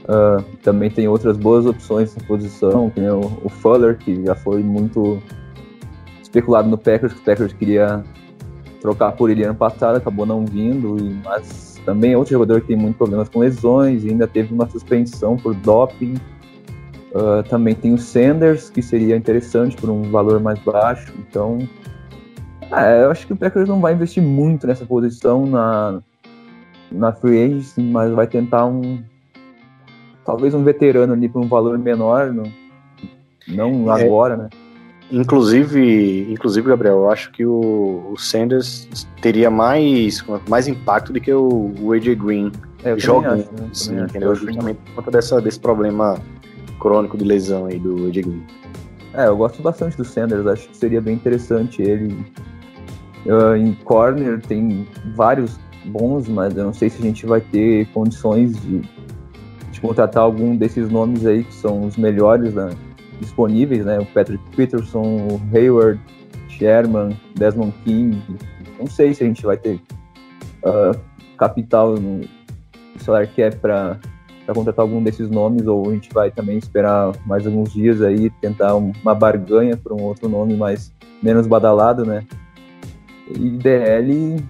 Uh, 0.03 0.43
também 0.61 0.89
tem 0.89 1.07
outras 1.07 1.37
boas 1.37 1.65
opções 1.65 2.13
na 2.15 2.23
posição, 2.25 2.89
tem 2.89 3.09
o, 3.09 3.21
o 3.41 3.49
Fuller, 3.49 3.97
que 3.97 4.25
já 4.25 4.35
foi 4.35 4.61
muito 4.61 5.21
especulado 6.21 6.67
no 6.67 6.77
Packers, 6.77 7.13
que 7.13 7.19
o 7.19 7.23
Packers 7.23 7.53
queria 7.53 8.03
trocar 8.81 9.13
por 9.13 9.29
ele 9.29 9.45
ano 9.45 9.55
passado, 9.55 9.95
acabou 9.95 10.25
não 10.25 10.45
vindo, 10.45 10.97
mas 11.23 11.79
também 11.85 12.11
é 12.11 12.17
outro 12.17 12.33
jogador 12.33 12.59
que 12.59 12.67
tem 12.67 12.75
muitos 12.75 12.97
problemas 12.97 13.29
com 13.29 13.39
lesões, 13.39 14.03
ainda 14.05 14.27
teve 14.27 14.53
uma 14.53 14.69
suspensão 14.69 15.37
por 15.37 15.55
doping. 15.55 16.15
Uh, 17.13 17.43
também 17.47 17.75
tem 17.75 17.93
o 17.93 17.97
Sanders, 17.97 18.69
que 18.71 18.81
seria 18.81 19.15
interessante 19.15 19.75
por 19.77 19.89
um 19.89 20.09
valor 20.09 20.39
mais 20.39 20.57
baixo. 20.59 21.13
Então, 21.19 21.59
é, 22.71 23.03
eu 23.03 23.11
acho 23.11 23.27
que 23.27 23.33
o 23.33 23.35
Packers 23.35 23.69
não 23.69 23.79
vai 23.79 23.93
investir 23.93 24.23
muito 24.23 24.65
nessa 24.65 24.83
posição 24.83 25.45
na, 25.45 26.01
na 26.91 27.13
free 27.13 27.43
agency, 27.43 27.81
mas 27.81 28.11
vai 28.11 28.25
tentar 28.25 28.65
um 28.65 29.03
talvez 30.25 30.53
um 30.53 30.63
veterano 30.63 31.13
ali 31.13 31.27
por 31.27 31.41
um 31.41 31.47
valor 31.47 31.77
menor, 31.77 32.33
não, 32.33 32.51
não 33.47 33.95
é. 33.95 34.03
agora, 34.03 34.37
né? 34.37 34.49
Inclusive, 35.11 36.31
inclusive, 36.31 36.67
Gabriel, 36.67 36.95
eu 36.95 37.11
acho 37.11 37.31
que 37.31 37.45
o, 37.45 38.09
o 38.11 38.17
Sanders 38.17 38.87
teria 39.21 39.51
mais, 39.51 40.25
mais 40.47 40.67
impacto 40.67 41.13
do 41.13 41.19
que 41.19 41.31
o, 41.31 41.71
o 41.79 41.91
AJ 41.91 42.15
Green 42.15 42.51
é, 42.83 42.97
jogando, 42.97 43.41
acho, 43.41 43.53
né? 43.53 43.69
sim, 43.73 43.99
entendeu? 43.99 44.33
Justamente 44.33 44.77
por 44.77 44.95
conta 44.95 45.11
dessa, 45.11 45.39
desse 45.39 45.59
problema 45.59 46.19
crônico 46.83 47.17
de 47.17 47.23
lesão 47.23 47.65
aí 47.65 47.79
do 47.79 48.11
Green. 48.11 48.43
É, 49.13 49.27
eu 49.27 49.37
gosto 49.37 49.61
bastante 49.61 49.95
do 49.95 50.03
Sanders, 50.03 50.45
acho 50.45 50.67
que 50.67 50.75
seria 50.75 50.99
bem 50.99 51.15
interessante 51.15 51.81
ele. 51.81 52.13
Uh, 53.25 53.55
em 53.55 53.73
corner 53.85 54.41
tem 54.41 54.85
vários 55.15 55.57
bons, 55.85 56.27
mas 56.27 56.57
eu 56.57 56.65
não 56.65 56.73
sei 56.73 56.89
se 56.89 56.99
a 56.99 57.05
gente 57.05 57.25
vai 57.25 57.39
ter 57.39 57.87
condições 57.93 58.61
de, 58.61 58.81
de 59.71 59.79
contratar 59.79 60.23
algum 60.23 60.57
desses 60.57 60.89
nomes 60.89 61.25
aí 61.25 61.45
que 61.45 61.53
são 61.53 61.85
os 61.85 61.95
melhores 61.95 62.53
né? 62.53 62.71
disponíveis, 63.21 63.85
né? 63.85 63.99
O 63.99 64.05
Patrick 64.07 64.43
Peterson, 64.53 65.27
o 65.31 65.41
Hayward, 65.55 66.01
Sherman, 66.49 67.17
Desmond 67.35 67.73
King. 67.85 68.21
Não 68.77 68.87
sei 68.87 69.13
se 69.13 69.23
a 69.23 69.27
gente 69.27 69.45
vai 69.45 69.55
ter 69.55 69.79
uh, 70.65 70.99
capital 71.37 71.95
no 71.95 72.27
salário 72.97 73.29
cap 73.33 73.55
para 73.57 73.97
para 74.45 74.53
contratar 74.53 74.83
algum 74.83 75.01
desses 75.01 75.29
nomes, 75.29 75.65
ou 75.65 75.89
a 75.89 75.93
gente 75.93 76.09
vai 76.13 76.31
também 76.31 76.57
esperar 76.57 77.13
mais 77.25 77.45
alguns 77.45 77.73
dias 77.73 78.01
aí, 78.01 78.29
tentar 78.41 78.75
um- 78.75 78.91
uma 79.01 79.15
barganha 79.15 79.77
para 79.77 79.93
um 79.93 80.01
outro 80.01 80.27
nome 80.27 80.55
mais 80.55 80.93
menos 81.21 81.47
badalado, 81.47 82.05
né? 82.05 82.25
E 83.29 83.49
DL, 83.51 84.43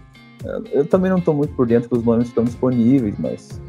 eu 0.71 0.85
também 0.85 1.09
não 1.11 1.19
estou 1.19 1.33
muito 1.33 1.53
por 1.53 1.67
dentro 1.67 1.89
que 1.89 1.95
os 1.95 2.03
nomes 2.03 2.27
estão 2.27 2.43
disponíveis, 2.43 3.15
mas 3.19 3.61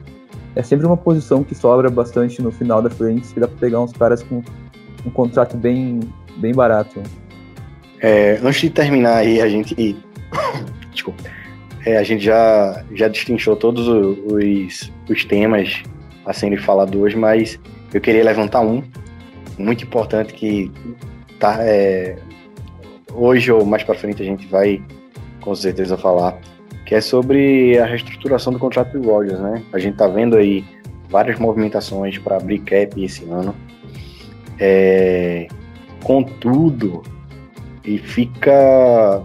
é 0.56 0.62
sempre 0.62 0.86
uma 0.86 0.96
posição 0.96 1.44
que 1.44 1.54
sobra 1.54 1.90
bastante 1.90 2.40
no 2.40 2.50
final 2.50 2.80
da 2.80 2.88
frente, 2.88 3.32
que 3.32 3.40
dá 3.40 3.46
para 3.46 3.58
pegar 3.58 3.80
uns 3.80 3.92
caras 3.92 4.22
com 4.22 4.42
um 5.04 5.10
contrato 5.10 5.56
bem, 5.56 6.00
bem 6.38 6.54
barato. 6.54 7.00
É, 8.00 8.38
antes 8.42 8.60
de 8.60 8.70
terminar 8.70 9.16
aí, 9.16 9.40
a 9.40 9.48
gente. 9.48 9.74
Desculpa. 10.92 11.22
É, 11.86 11.98
a 11.98 12.02
gente 12.02 12.24
já, 12.24 12.82
já 12.94 13.08
destrinchou 13.08 13.56
todos 13.56 13.86
os, 13.86 14.90
os 15.08 15.24
temas 15.26 15.82
a 16.24 16.32
serem 16.32 16.58
falados 16.58 16.94
hoje, 16.94 17.16
mas 17.16 17.58
eu 17.92 18.00
queria 18.00 18.24
levantar 18.24 18.60
um 18.60 18.82
muito 19.58 19.84
importante 19.84 20.32
que 20.32 20.70
tá, 21.38 21.58
é, 21.60 22.16
hoje 23.12 23.52
ou 23.52 23.64
mais 23.64 23.82
para 23.82 23.94
frente 23.94 24.22
a 24.22 24.24
gente 24.24 24.46
vai 24.46 24.82
com 25.40 25.54
certeza 25.54 25.96
falar, 25.96 26.38
que 26.86 26.94
é 26.94 27.00
sobre 27.00 27.78
a 27.78 27.84
reestruturação 27.84 28.52
do 28.52 28.58
contrato 28.58 28.98
do 28.98 29.10
Rodgers, 29.10 29.38
né? 29.38 29.62
A 29.72 29.78
gente 29.78 29.96
tá 29.96 30.08
vendo 30.08 30.36
aí 30.36 30.64
várias 31.08 31.38
movimentações 31.38 32.18
para 32.18 32.36
abrir 32.36 32.60
cap 32.60 33.04
esse 33.04 33.24
ano. 33.24 33.54
É, 34.58 35.46
contudo, 36.02 37.02
e 37.84 37.98
fica. 37.98 39.22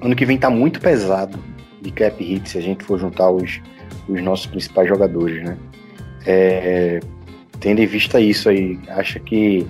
Ano 0.00 0.14
que 0.14 0.26
vem 0.26 0.36
tá 0.36 0.50
muito 0.50 0.80
pesado 0.80 1.38
de 1.80 1.90
cap 1.90 2.22
hit 2.22 2.48
se 2.48 2.58
a 2.58 2.60
gente 2.60 2.84
for 2.84 2.98
juntar 2.98 3.30
os, 3.30 3.60
os 4.08 4.22
nossos 4.22 4.46
principais 4.46 4.88
jogadores, 4.88 5.42
né? 5.44 5.56
É, 6.26 7.00
tendo 7.60 7.80
em 7.80 7.86
vista 7.86 8.20
isso 8.20 8.48
aí, 8.48 8.78
acha 8.88 9.18
que 9.18 9.66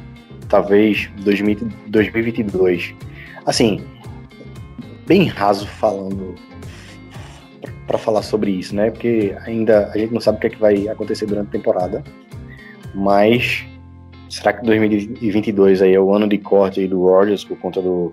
talvez 0.49 1.11
2000 1.18 1.68
2022, 1.89 2.95
assim, 3.45 3.82
bem 5.07 5.26
raso 5.26 5.66
falando 5.66 6.34
para 7.87 7.99
falar 7.99 8.22
sobre 8.22 8.51
isso, 8.51 8.74
né? 8.74 8.91
Porque 8.91 9.37
ainda 9.45 9.91
a 9.93 9.99
gente 9.99 10.12
não 10.12 10.20
sabe 10.20 10.39
o 10.39 10.41
que, 10.41 10.47
é 10.49 10.51
que 10.51 10.59
vai 10.59 10.89
acontecer 10.89 11.26
durante 11.26 11.49
a 11.49 11.53
temporada, 11.53 12.05
mas 12.95 13.64
será 14.28 14.53
que 14.53 14.64
2022 14.64 15.82
aí 15.82 15.95
é 15.95 16.01
o 16.01 16.12
ano 16.12 16.28
de 16.28 16.39
corte 16.39 16.80
aí 16.80 16.89
do 16.89 17.03
Rodgers 17.03 17.45
por 17.45 17.57
conta 17.59 17.80
do, 17.80 18.12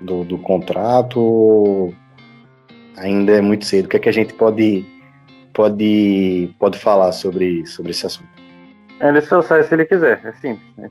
do, 0.00 0.24
do 0.24 0.38
contrato? 0.38 1.92
Ainda 2.96 3.32
é 3.32 3.40
muito 3.40 3.64
cedo. 3.64 3.86
O 3.86 3.88
que 3.88 3.96
é 3.96 4.00
que 4.00 4.08
a 4.08 4.12
gente 4.12 4.34
pode 4.34 4.84
pode 5.52 6.54
pode 6.58 6.78
falar 6.78 7.12
sobre 7.12 7.66
sobre 7.66 7.90
esse 7.90 8.06
assunto? 8.06 8.28
Ele 9.00 9.20
só 9.20 9.40
sai 9.42 9.62
se 9.62 9.74
ele 9.74 9.84
quiser, 9.84 10.20
é 10.24 10.32
simples. 10.32 10.66
né? 10.76 10.90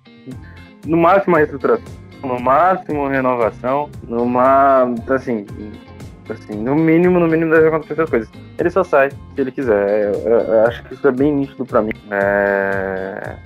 No 0.86 0.95
máximo 0.97 1.36
a 1.36 1.39
reestruturação, 1.39 1.86
no 2.24 2.39
máximo 2.39 3.08
renovação, 3.08 3.89
numa. 4.08 4.84
assim. 5.10 5.45
Assim, 6.30 6.58
no 6.62 6.76
mínimo, 6.76 7.20
no 7.22 7.28
mínimo 7.28 7.53
deve 7.53 7.68
acontecer 7.70 7.93
essas 7.93 8.10
coisas. 8.10 8.30
Ele 8.58 8.70
só 8.70 8.84
sai 8.84 9.12
se 9.12 9.18
ele 9.38 9.49
quiser. 9.51 10.14
Eu, 10.14 10.14
eu- 10.30 10.39
eu 10.39 10.60
acho 10.68 10.84
que 10.84 10.93
isso 10.93 11.08
é 11.08 11.12
bem 11.12 11.34
nítido 11.34 11.66
pra 11.66 11.82
mim. 11.82 11.91
É, 12.12 13.38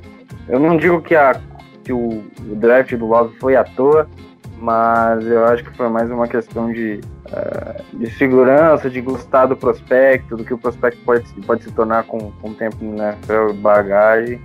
Eu 0.49 0.59
não 0.59 0.78
digo 0.78 0.99
que, 1.01 1.16
a, 1.16 1.39
que 1.84 1.93
o, 1.93 2.24
o 2.39 2.55
draft 2.55 2.91
do 2.95 3.05
Love 3.05 3.38
foi 3.39 3.55
à 3.55 3.64
toa, 3.64 4.09
mas 4.62 5.26
eu 5.26 5.43
acho 5.45 5.64
que 5.64 5.76
foi 5.76 5.89
mais 5.89 6.09
uma 6.12 6.28
questão 6.28 6.72
de, 6.72 7.01
eh, 7.32 7.82
de 7.93 8.09
segurança, 8.12 8.89
de 8.89 9.01
gostar 9.01 9.47
do 9.47 9.55
prospecto, 9.57 10.38
do 10.38 10.45
que 10.45 10.53
o 10.53 10.57
prospecto 10.57 10.99
pode, 11.03 11.26
pode 11.45 11.64
se 11.64 11.72
tornar 11.72 12.03
com, 12.03 12.32
com 12.32 12.49
o 12.49 12.53
tempo 12.53 12.78
na 12.84 13.16
bagagem. 13.55 14.39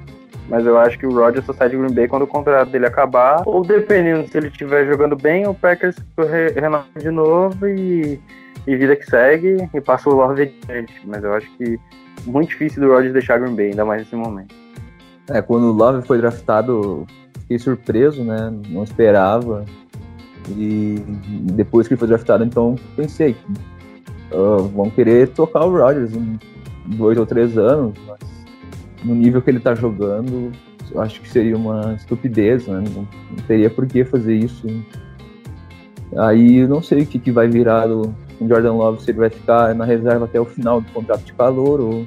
Mas 0.48 0.64
eu 0.64 0.78
acho 0.78 0.96
que 0.98 1.06
o 1.06 1.12
Rodgers 1.12 1.44
só 1.44 1.52
sai 1.52 1.68
de 1.68 1.76
Green 1.76 1.92
Bay 1.92 2.06
quando 2.08 2.22
o 2.22 2.26
contrato 2.26 2.70
dele 2.70 2.86
acabar. 2.86 3.42
Ou 3.44 3.62
dependendo 3.62 4.28
se 4.28 4.38
ele 4.38 4.46
estiver 4.48 4.86
jogando 4.86 5.16
bem, 5.16 5.46
o 5.46 5.52
Packers 5.52 5.96
re- 6.16 6.52
renova 6.58 6.86
de 6.96 7.10
novo 7.10 7.66
e, 7.66 8.20
e 8.66 8.76
vida 8.76 8.94
que 8.94 9.04
segue 9.04 9.56
e 9.74 9.80
passa 9.80 10.08
o 10.08 10.14
Love 10.14 10.42
adiante. 10.42 11.02
Mas 11.04 11.24
eu 11.24 11.34
acho 11.34 11.50
que 11.56 11.78
muito 12.24 12.50
difícil 12.50 12.80
do 12.80 12.88
Rodgers 12.92 13.12
deixar 13.12 13.38
Green 13.38 13.56
Bay, 13.56 13.70
ainda 13.70 13.84
mais 13.84 14.02
nesse 14.02 14.14
momento. 14.14 14.54
É, 15.28 15.42
quando 15.42 15.64
o 15.64 15.72
Love 15.72 16.06
foi 16.06 16.18
draftado, 16.18 17.04
fiquei 17.40 17.58
surpreso, 17.58 18.22
né? 18.22 18.52
Não 18.68 18.84
esperava. 18.84 19.64
E 20.48 21.02
depois 21.52 21.88
que 21.88 21.94
ele 21.94 21.98
foi 21.98 22.08
draftado, 22.08 22.44
então 22.44 22.76
pensei, 22.94 23.36
ah, 24.32 24.62
vão 24.74 24.90
querer 24.90 25.28
tocar 25.28 25.64
o 25.64 25.76
Rodgers 25.76 26.14
em 26.14 26.38
dois 26.96 27.18
ou 27.18 27.26
três 27.26 27.56
anos, 27.58 27.94
mas 28.06 28.18
no 29.04 29.14
nível 29.14 29.42
que 29.42 29.50
ele 29.50 29.60
tá 29.60 29.74
jogando, 29.74 30.52
acho 30.96 31.20
que 31.20 31.28
seria 31.28 31.56
uma 31.56 31.94
estupidez, 31.94 32.66
né? 32.66 32.82
Não, 32.94 33.02
não 33.02 33.44
teria 33.46 33.70
por 33.70 33.86
que 33.86 34.04
fazer 34.04 34.34
isso. 34.34 34.66
Aí 36.16 36.58
eu 36.58 36.68
não 36.68 36.82
sei 36.82 37.02
o 37.02 37.06
que, 37.06 37.18
que 37.18 37.32
vai 37.32 37.48
virar 37.48 37.86
do 37.86 38.14
Jordan 38.40 38.74
Love, 38.74 39.02
se 39.02 39.10
ele 39.10 39.18
vai 39.18 39.30
ficar 39.30 39.74
na 39.74 39.84
reserva 39.84 40.26
até 40.26 40.40
o 40.40 40.44
final 40.44 40.80
do 40.80 40.90
contrato 40.92 41.24
de 41.24 41.32
calor 41.32 41.80
ou 41.80 42.06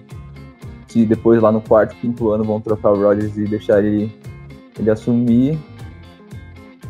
se 0.87 1.05
depois 1.05 1.41
lá 1.41 1.51
no 1.51 1.61
quarto, 1.61 1.95
quinto 1.95 2.31
ano 2.31 2.43
vão 2.43 2.59
trocar 2.59 2.91
o 2.91 3.01
Rodgers 3.01 3.37
e 3.37 3.43
deixar 3.45 3.83
ele, 3.83 4.11
ele 4.79 4.89
assumir. 4.89 5.57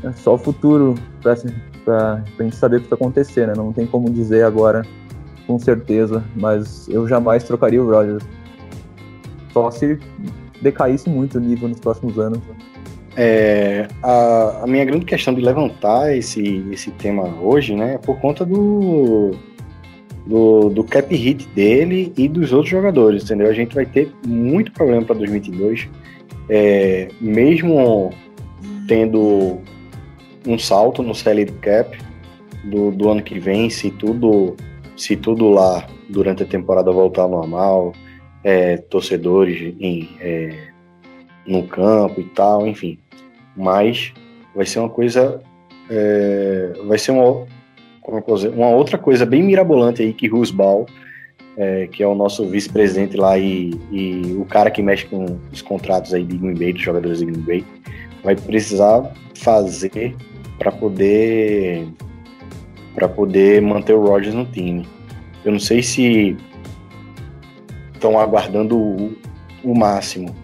É 0.03 0.11
só 0.13 0.35
o 0.35 0.37
futuro 0.37 0.95
pra, 1.21 1.35
pra 1.85 2.23
gente 2.39 2.55
saber 2.55 2.77
o 2.77 2.81
que 2.81 2.89
vai 2.89 2.97
acontecer, 2.97 3.47
né? 3.47 3.53
Não 3.55 3.73
tem 3.73 3.85
como 3.85 4.09
dizer 4.09 4.43
agora 4.43 4.85
com 5.45 5.57
certeza, 5.57 6.23
mas 6.35 6.87
eu 6.87 7.07
jamais 7.07 7.43
trocaria 7.43 7.81
o 7.81 7.89
Rodgers. 7.89 8.23
Só 9.51 9.71
se 9.71 9.99
decaísse 10.61 11.09
muito 11.09 11.37
o 11.37 11.41
nível 11.41 11.67
nos 11.67 11.79
próximos 11.79 12.19
anos. 12.19 12.39
É, 13.15 13.87
a, 14.03 14.61
a 14.63 14.67
minha 14.67 14.85
grande 14.85 15.05
questão 15.05 15.33
de 15.33 15.41
levantar 15.41 16.15
esse, 16.15 16.63
esse 16.71 16.91
tema 16.91 17.23
hoje, 17.41 17.75
né, 17.75 17.95
é 17.95 17.97
por 17.97 18.19
conta 18.19 18.45
do, 18.45 19.31
do, 20.27 20.69
do 20.69 20.83
cap 20.83 21.13
hit 21.13 21.47
dele 21.49 22.13
e 22.15 22.27
dos 22.27 22.53
outros 22.53 22.69
jogadores, 22.69 23.23
entendeu? 23.23 23.49
A 23.49 23.53
gente 23.53 23.73
vai 23.73 23.85
ter 23.85 24.11
muito 24.25 24.71
problema 24.71 25.03
para 25.03 25.15
2022, 25.15 25.89
é, 26.47 27.07
mesmo 27.19 28.11
tendo 28.87 29.59
um 30.45 30.57
salto 30.57 31.03
no 31.03 31.13
salary 31.13 31.51
cap 31.61 31.97
do, 32.63 32.91
do 32.91 33.09
ano 33.09 33.21
que 33.21 33.39
vem, 33.39 33.69
se 33.69 33.91
tudo, 33.91 34.55
se 34.95 35.15
tudo 35.15 35.49
lá 35.49 35.87
durante 36.09 36.43
a 36.43 36.45
temporada 36.45 36.91
voltar 36.91 37.23
ao 37.23 37.29
normal, 37.29 37.93
é, 38.43 38.77
torcedores 38.77 39.73
em, 39.79 40.09
é, 40.19 40.69
no 41.45 41.63
campo 41.63 42.21
e 42.21 42.25
tal, 42.25 42.67
enfim. 42.67 42.97
Mas 43.55 44.13
vai 44.55 44.65
ser 44.65 44.79
uma 44.79 44.89
coisa. 44.89 45.41
é, 45.89 46.73
vai 46.85 46.97
ser 46.97 47.11
uma, 47.11 47.45
uma 48.55 48.69
outra 48.69 48.97
coisa 48.97 49.25
bem 49.25 49.43
mirabolante 49.43 50.01
aí 50.01 50.13
que 50.13 50.27
Rusbal, 50.27 50.85
é, 51.57 51.87
que 51.87 52.01
é 52.01 52.07
o 52.07 52.15
nosso 52.15 52.47
vice-presidente 52.47 53.17
lá 53.17 53.37
e, 53.37 53.71
e 53.91 54.37
o 54.39 54.45
cara 54.45 54.71
que 54.71 54.81
mexe 54.81 55.05
com 55.05 55.37
os 55.51 55.61
contratos 55.61 56.13
aí 56.13 56.23
de 56.23 56.37
Green 56.37 56.53
Bay, 56.53 56.73
dos 56.73 56.81
jogadores 56.81 57.19
de 57.19 57.25
Green 57.25 57.41
Bay, 57.41 57.65
vai 58.29 58.35
precisar 58.35 59.11
fazer 59.35 60.15
para 60.59 60.71
poder 60.71 61.87
para 62.93 63.09
poder 63.09 63.61
manter 63.61 63.93
o 63.93 64.05
Rodgers 64.05 64.35
no 64.35 64.45
time. 64.45 64.87
Eu 65.43 65.53
não 65.53 65.59
sei 65.59 65.81
se 65.81 66.37
estão 67.93 68.19
aguardando 68.19 68.77
o, 68.77 69.17
o 69.63 69.75
máximo 69.75 70.35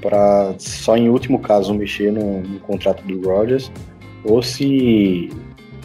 para 0.00 0.54
só 0.58 0.96
em 0.96 1.10
último 1.10 1.38
caso 1.38 1.74
mexer 1.74 2.10
no, 2.10 2.40
no 2.40 2.60
contrato 2.60 3.04
do 3.04 3.28
Rodgers 3.28 3.70
ou 4.24 4.42
se 4.42 5.28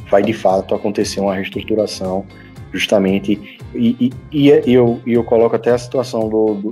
vai 0.10 0.24
de 0.24 0.34
fato 0.34 0.76
acontecer 0.76 1.20
uma 1.20 1.36
reestruturação 1.36 2.26
justamente 2.72 3.60
e, 3.76 3.98
e, 4.00 4.14
e 4.32 4.74
eu, 4.74 5.02
e 5.06 5.14
eu 5.14 5.24
coloco 5.24 5.56
até 5.56 5.72
a 5.72 5.78
situação 5.78 6.30
do, 6.30 6.54
do, 6.56 6.72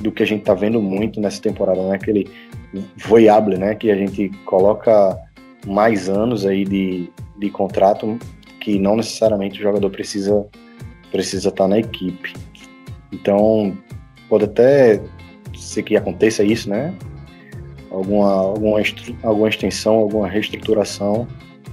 do 0.00 0.12
que 0.12 0.22
a 0.22 0.26
gente 0.26 0.40
está 0.40 0.54
vendo 0.54 0.82
muito 0.82 1.20
nessa 1.20 1.40
temporada, 1.40 1.80
né? 1.88 1.94
Aquele 1.94 2.28
voyable, 2.96 3.58
né? 3.58 3.74
Que 3.74 3.90
a 3.90 3.96
gente 3.96 4.30
coloca 4.44 5.18
mais 5.66 6.08
anos 6.08 6.46
aí 6.46 6.64
de, 6.64 7.10
de 7.38 7.50
contrato 7.50 8.18
que 8.60 8.78
não 8.78 8.96
necessariamente 8.96 9.58
o 9.58 9.62
jogador 9.62 9.90
precisa 9.90 10.46
precisa 11.10 11.48
estar 11.48 11.68
na 11.68 11.78
equipe. 11.78 12.34
Então 13.12 13.76
pode 14.28 14.44
até 14.44 15.00
ser 15.54 15.82
que 15.82 15.96
aconteça 15.96 16.42
isso, 16.42 16.68
né? 16.68 16.94
Alguma, 17.90 18.30
alguma, 18.32 18.78
alguma 19.22 19.48
extensão, 19.48 19.94
alguma 19.94 20.28
reestruturação 20.28 21.26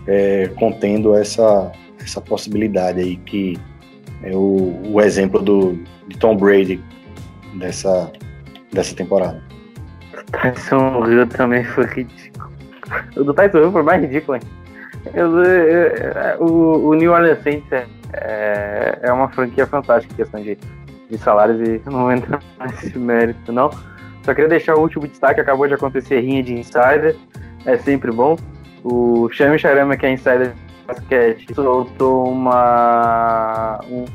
é, 0.07 0.49
contendo 0.55 1.15
essa, 1.15 1.71
essa 1.99 2.21
possibilidade 2.21 2.99
aí 3.01 3.17
que 3.17 3.57
é 4.21 4.35
o, 4.35 4.79
o 4.93 5.01
exemplo 5.01 5.41
do, 5.41 5.77
de 6.07 6.17
Tom 6.17 6.37
Brady 6.37 6.79
dessa, 7.55 8.11
dessa 8.71 8.95
temporada. 8.95 9.43
Tyson 10.33 11.05
Hill 11.07 11.27
também 11.27 11.63
foi 11.63 11.85
ridículo. 11.85 12.51
O 13.15 13.23
do 13.23 13.33
Tyson 13.33 13.59
Hill 13.59 13.71
foi 13.71 13.83
mais 13.83 14.01
ridículo, 14.01 14.35
hein? 14.37 14.41
Eu- 15.13 15.37
eu- 15.43 15.87
eu- 15.87 16.41
o, 16.45 16.87
o 16.89 16.93
New 16.93 17.11
Orleans 17.11 17.41
Saints 17.43 17.71
é, 17.71 17.85
é, 18.13 18.99
é 19.03 19.11
uma 19.13 19.29
franquia 19.29 19.65
fantástica 19.67 20.13
em 20.13 20.17
questão 20.17 20.41
de, 20.41 20.57
de 21.09 21.17
salários 21.17 21.59
e 21.61 21.81
não 21.85 22.01
vou 22.03 22.11
entrar 22.11 22.39
nesse 22.61 22.97
mérito, 22.97 23.51
não. 23.51 23.69
Só 24.23 24.33
queria 24.33 24.49
deixar 24.49 24.75
o 24.75 24.79
último 24.81 25.07
destaque, 25.07 25.41
acabou 25.41 25.67
de 25.67 25.73
acontecer 25.73 26.19
rinha 26.21 26.41
de 26.41 26.53
insider, 26.53 27.15
é 27.65 27.77
sempre 27.77 28.11
bom. 28.11 28.37
O 28.83 29.29
Shami 29.31 29.57
Charama, 29.59 29.97
que 29.97 30.05
é 30.05 30.11
insider 30.13 30.49
de 30.49 30.85
basquete, 30.87 31.53
soltou 31.53 32.29
uma, 32.31 33.79
um- 33.89 34.05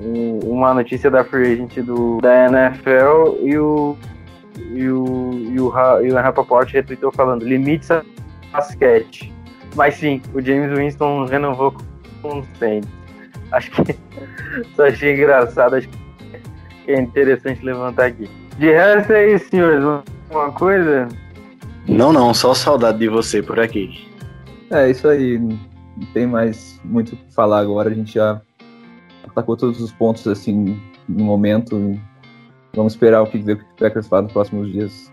um- 0.00 0.38
uma 0.50 0.74
notícia 0.74 1.08
da 1.10 1.22
free 1.24 1.52
agent 1.52 1.76
do, 1.82 2.18
da 2.20 2.46
NFL 2.46 3.38
e 3.42 3.56
o, 3.56 3.96
e 4.58 4.88
o, 4.88 5.32
e 5.32 5.60
o, 5.60 5.72
e 6.04 6.10
o 6.10 6.14
Rapaport 6.14 6.70
retweetou 6.72 7.12
falando 7.12 7.44
limites 7.44 7.90
a 7.90 8.02
basquete. 8.52 9.32
Mas 9.74 9.96
sim, 9.96 10.22
o 10.32 10.40
James 10.40 10.76
Winston 10.76 11.26
renovou 11.26 11.74
com 12.22 12.40
o 12.40 12.44
Saints. 12.58 12.88
Acho 13.52 13.70
que 13.70 13.96
só 14.76 14.86
achei 14.86 15.14
engraçado, 15.14 15.76
acho 15.76 15.88
que 15.88 16.92
é 16.92 17.00
interessante 17.00 17.64
levantar 17.64 18.06
aqui. 18.06 18.28
De 18.58 18.70
resto 18.70 19.12
é 19.12 19.32
isso, 19.32 19.48
senhores. 19.50 19.82
Uma 20.30 20.52
coisa? 20.52 21.08
Não, 21.88 22.12
não, 22.12 22.32
só 22.32 22.54
saudade 22.54 22.98
de 22.98 23.08
você 23.08 23.42
por 23.42 23.58
aqui. 23.58 24.08
É 24.70 24.90
isso 24.90 25.08
aí. 25.08 25.38
Não 25.38 25.58
tem 26.12 26.26
mais 26.26 26.80
muito 26.84 27.14
o 27.14 27.16
que 27.16 27.34
falar 27.34 27.60
agora. 27.60 27.90
A 27.90 27.94
gente 27.94 28.14
já 28.14 28.40
atacou 29.26 29.56
todos 29.56 29.80
os 29.80 29.92
pontos 29.92 30.26
assim 30.26 30.80
no 31.08 31.24
momento. 31.24 31.98
Vamos 32.74 32.94
esperar 32.94 33.22
o 33.22 33.26
que 33.26 33.38
ver 33.38 33.54
o 33.54 33.56
que 33.58 33.64
o 33.64 33.78
Packers 33.78 34.06
faz 34.06 34.24
nos 34.24 34.32
próximos 34.32 34.70
dias. 34.72 35.12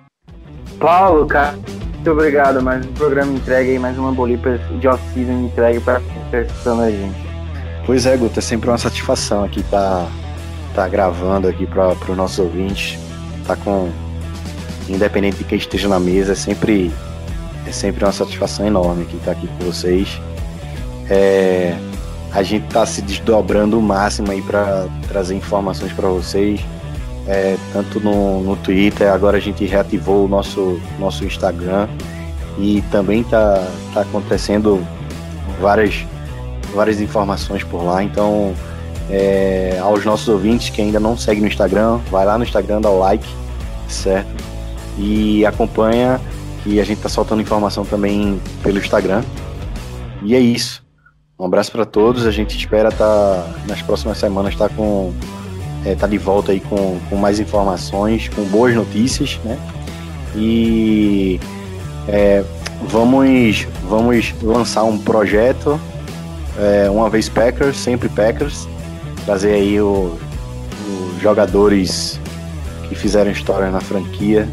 Paulo, 0.80 1.26
cara, 1.28 1.57
muito 2.01 2.12
obrigado. 2.12 2.62
Mais 2.62 2.84
um 2.86 2.93
programa 2.93 3.32
entregue 3.34 3.72
aí, 3.72 3.80
mais 3.80 3.97
uma 3.97 4.12
Bolívar 4.12 4.57
de 4.80 4.88
off-season 4.88 5.45
entregue 5.45 5.80
para 5.80 5.97
a 5.97 6.89
gente. 6.91 7.16
Pois 7.86 8.05
é, 8.05 8.18
Guto, 8.18 8.39
é 8.39 8.41
sempre 8.41 8.70
uma 8.70 8.78
satisfação 8.78 9.43
aqui 9.43 9.59
estar 9.59 10.07
tá 10.74 10.88
gravando 10.88 11.47
aqui 11.47 11.68
para 11.68 11.89
os 11.91 12.18
nossos 12.18 12.39
ouvintes. 12.39 12.99
Tá 13.45 13.55
com. 13.55 13.91
Independente 14.89 15.38
de 15.38 15.43
quem 15.43 15.57
esteja 15.57 15.88
na 15.88 15.99
mesa, 15.99 16.32
é 16.32 16.36
sempre, 16.36 16.91
é 17.68 17.72
sempre 17.72 18.03
uma 18.03 18.12
satisfação 18.12 18.66
enorme 18.66 19.03
aqui 19.03 19.18
estar 19.18 19.32
aqui 19.32 19.47
com 19.47 19.66
vocês. 19.66 20.20
É, 21.07 21.78
a 22.34 22.41
gente 22.41 22.68
tá 22.68 22.86
se 22.86 23.01
desdobrando 23.01 23.78
o 23.78 23.82
máximo 23.82 24.32
aí 24.32 24.41
para 24.41 24.88
trazer 25.07 25.36
informações 25.36 25.93
para 25.93 26.09
vocês. 26.09 26.59
É, 27.28 27.57
tanto 27.72 27.99
no, 27.99 28.41
no 28.41 28.55
Twitter, 28.55 29.11
agora 29.11 29.38
a 29.38 29.39
gente 29.39 29.65
reativou 29.65 30.26
o 30.26 30.28
nosso, 30.28 30.80
nosso 30.99 31.26
Instagram 31.26 31.88
e 32.57 32.82
também 32.91 33.24
tá, 33.24 33.67
tá 33.93 34.01
acontecendo 34.01 34.86
várias 35.59 36.05
várias 36.74 36.99
informações 37.01 37.63
por 37.63 37.84
lá. 37.84 38.03
Então, 38.03 38.53
é, 39.09 39.78
aos 39.82 40.05
nossos 40.05 40.28
ouvintes 40.28 40.69
que 40.69 40.82
ainda 40.82 40.99
não 40.99 41.17
seguem 41.17 41.41
no 41.41 41.47
Instagram, 41.47 41.97
vai 42.09 42.26
lá 42.26 42.38
no 42.38 42.43
Instagram, 42.43 42.82
dá 42.82 42.89
o 42.89 42.99
like, 42.99 43.28
certo? 43.88 44.30
E 44.97 45.45
acompanha 45.45 46.19
que 46.63 46.80
a 46.80 46.84
gente 46.84 47.01
tá 47.01 47.09
soltando 47.09 47.41
informação 47.41 47.86
também 47.86 48.39
pelo 48.63 48.78
Instagram. 48.78 49.24
E 50.24 50.36
é 50.36 50.39
isso. 50.39 50.84
Um 51.39 51.45
abraço 51.45 51.72
para 51.72 51.86
todos. 51.86 52.26
A 52.26 52.32
gente 52.32 52.55
espera 52.55 52.89
estar 52.89 53.45
nas 53.67 53.82
próximas 53.82 54.17
semanas 54.17 54.53
estar 54.53 54.69
com 54.69 55.11
é, 55.86 55.95
tá 55.95 56.07
de 56.07 56.17
volta 56.17 56.51
aí 56.51 56.59
com, 56.59 56.99
com 57.09 57.15
mais 57.15 57.39
informações, 57.39 58.29
com 58.29 58.43
boas 58.45 58.75
notícias, 58.75 59.39
né? 59.43 59.57
E 60.36 61.39
é, 62.07 62.43
vamos 62.88 63.67
vamos 63.88 64.34
lançar 64.41 64.84
um 64.84 64.97
projeto 64.97 65.79
é, 66.57 66.89
uma 66.89 67.09
vez 67.09 67.29
Packers, 67.29 67.77
sempre 67.77 68.09
Packers, 68.09 68.67
trazer 69.25 69.53
aí 69.53 69.79
os 69.79 70.19
jogadores 71.21 72.19
que 72.88 72.95
fizeram 72.95 73.32
história 73.32 73.69
na 73.69 73.79
franquia, 73.79 74.47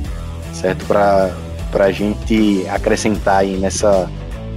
certo? 0.53 0.85
Para 0.87 1.35
a 1.75 1.91
gente 1.91 2.65
acrescentar 2.69 3.39
aí 3.39 3.57
nessa, 3.57 4.09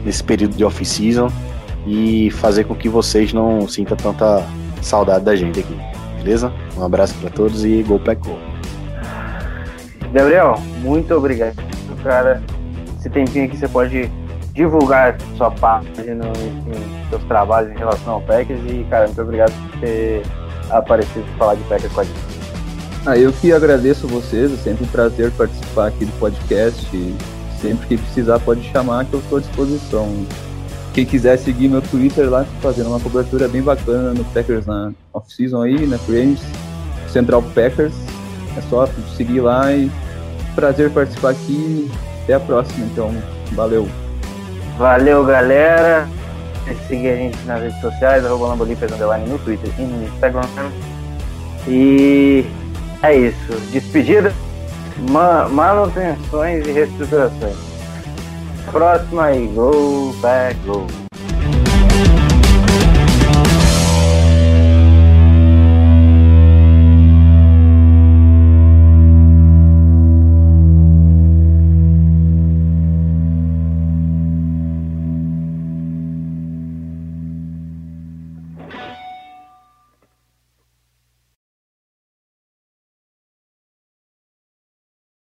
nesse 0.05 0.23
período 0.23 0.55
de 0.55 0.63
off-season 0.63 1.29
e 1.85 2.29
fazer 2.31 2.65
com 2.65 2.75
que 2.75 2.87
vocês 2.87 3.33
não 3.33 3.67
sintam 3.67 3.97
tanta 3.97 4.45
saudade 4.81 5.25
da 5.25 5.35
gente 5.35 5.59
aqui, 5.59 5.75
beleza? 6.23 6.51
Um 6.77 6.83
abraço 6.83 7.13
para 7.15 7.29
todos 7.29 7.63
e 7.65 7.83
Go 7.83 7.99
Pack 7.99 8.21
Go! 8.21 8.37
Gabriel, 10.13 10.55
muito 10.81 11.13
obrigado, 11.13 11.55
cara. 12.03 12.41
Esse 12.99 13.09
tempinho 13.09 13.45
aqui 13.45 13.57
você 13.57 13.67
pode 13.67 14.11
divulgar 14.53 15.17
sua 15.37 15.49
página, 15.51 16.25
enfim, 16.27 16.83
seus 17.09 17.23
trabalhos 17.23 17.71
em 17.71 17.77
relação 17.77 18.15
ao 18.15 18.21
Packers 18.21 18.59
e, 18.67 18.85
cara, 18.89 19.05
muito 19.05 19.21
obrigado 19.21 19.51
por 19.51 19.79
ter 19.79 20.23
aparecido 20.69 21.25
e 21.33 21.37
falar 21.37 21.55
de 21.55 21.63
Packers 21.63 21.93
com 21.93 22.01
a 22.01 22.03
gente. 22.03 22.19
Ah, 23.05 23.17
eu 23.17 23.33
que 23.33 23.51
agradeço 23.51 24.07
vocês, 24.07 24.53
é 24.53 24.57
sempre 24.57 24.83
um 24.83 24.87
prazer 24.87 25.31
participar 25.31 25.87
aqui 25.87 26.05
do 26.05 26.19
podcast. 26.19 26.85
E 26.95 27.15
sempre 27.61 27.87
que 27.87 27.97
precisar 27.97 28.39
pode 28.39 28.63
chamar 28.71 29.05
que 29.05 29.13
eu 29.13 29.19
estou 29.19 29.37
à 29.37 29.41
disposição. 29.41 30.25
Quem 30.93 31.05
quiser 31.05 31.37
seguir 31.37 31.69
meu 31.69 31.81
Twitter 31.81 32.29
lá, 32.29 32.45
fazendo 32.61 32.89
uma 32.89 32.99
cobertura 32.99 33.47
bem 33.47 33.61
bacana 33.61 34.13
no 34.13 34.25
Packers 34.25 34.65
na 34.65 34.91
off-season 35.13 35.61
aí, 35.61 35.87
na 35.87 35.97
Free 35.97 36.21
Agents, 36.21 36.43
Central 37.09 37.41
Packers. 37.55 37.93
É 38.57 38.61
só 38.69 38.85
seguir 39.15 39.39
lá 39.39 39.71
e 39.71 39.89
prazer 40.53 40.91
participar 40.91 41.29
aqui. 41.29 41.89
Até 42.23 42.33
a 42.33 42.39
próxima, 42.39 42.85
então. 42.85 43.13
Valeu. 43.53 43.87
Valeu, 44.77 45.25
galera. 45.25 46.07
Seguir 46.87 47.09
a 47.09 47.15
gente 47.15 47.37
nas 47.45 47.61
redes 47.61 47.79
sociais, 47.81 48.25
arroba 48.25 48.55
no 48.55 48.65
Twitter 49.39 49.69
e 49.79 49.81
no 49.81 50.05
Instagram. 50.05 50.41
E 51.67 52.45
é 53.01 53.15
isso. 53.15 53.53
Despedida, 53.71 54.33
ma- 55.09 55.47
manutenções 55.49 56.65
e 56.67 56.71
reestruturações. 56.71 57.70
Próxima 58.69 59.25
aí, 59.25 59.47
go 59.47 60.13
back, 60.21 60.59
go. 60.65 61.00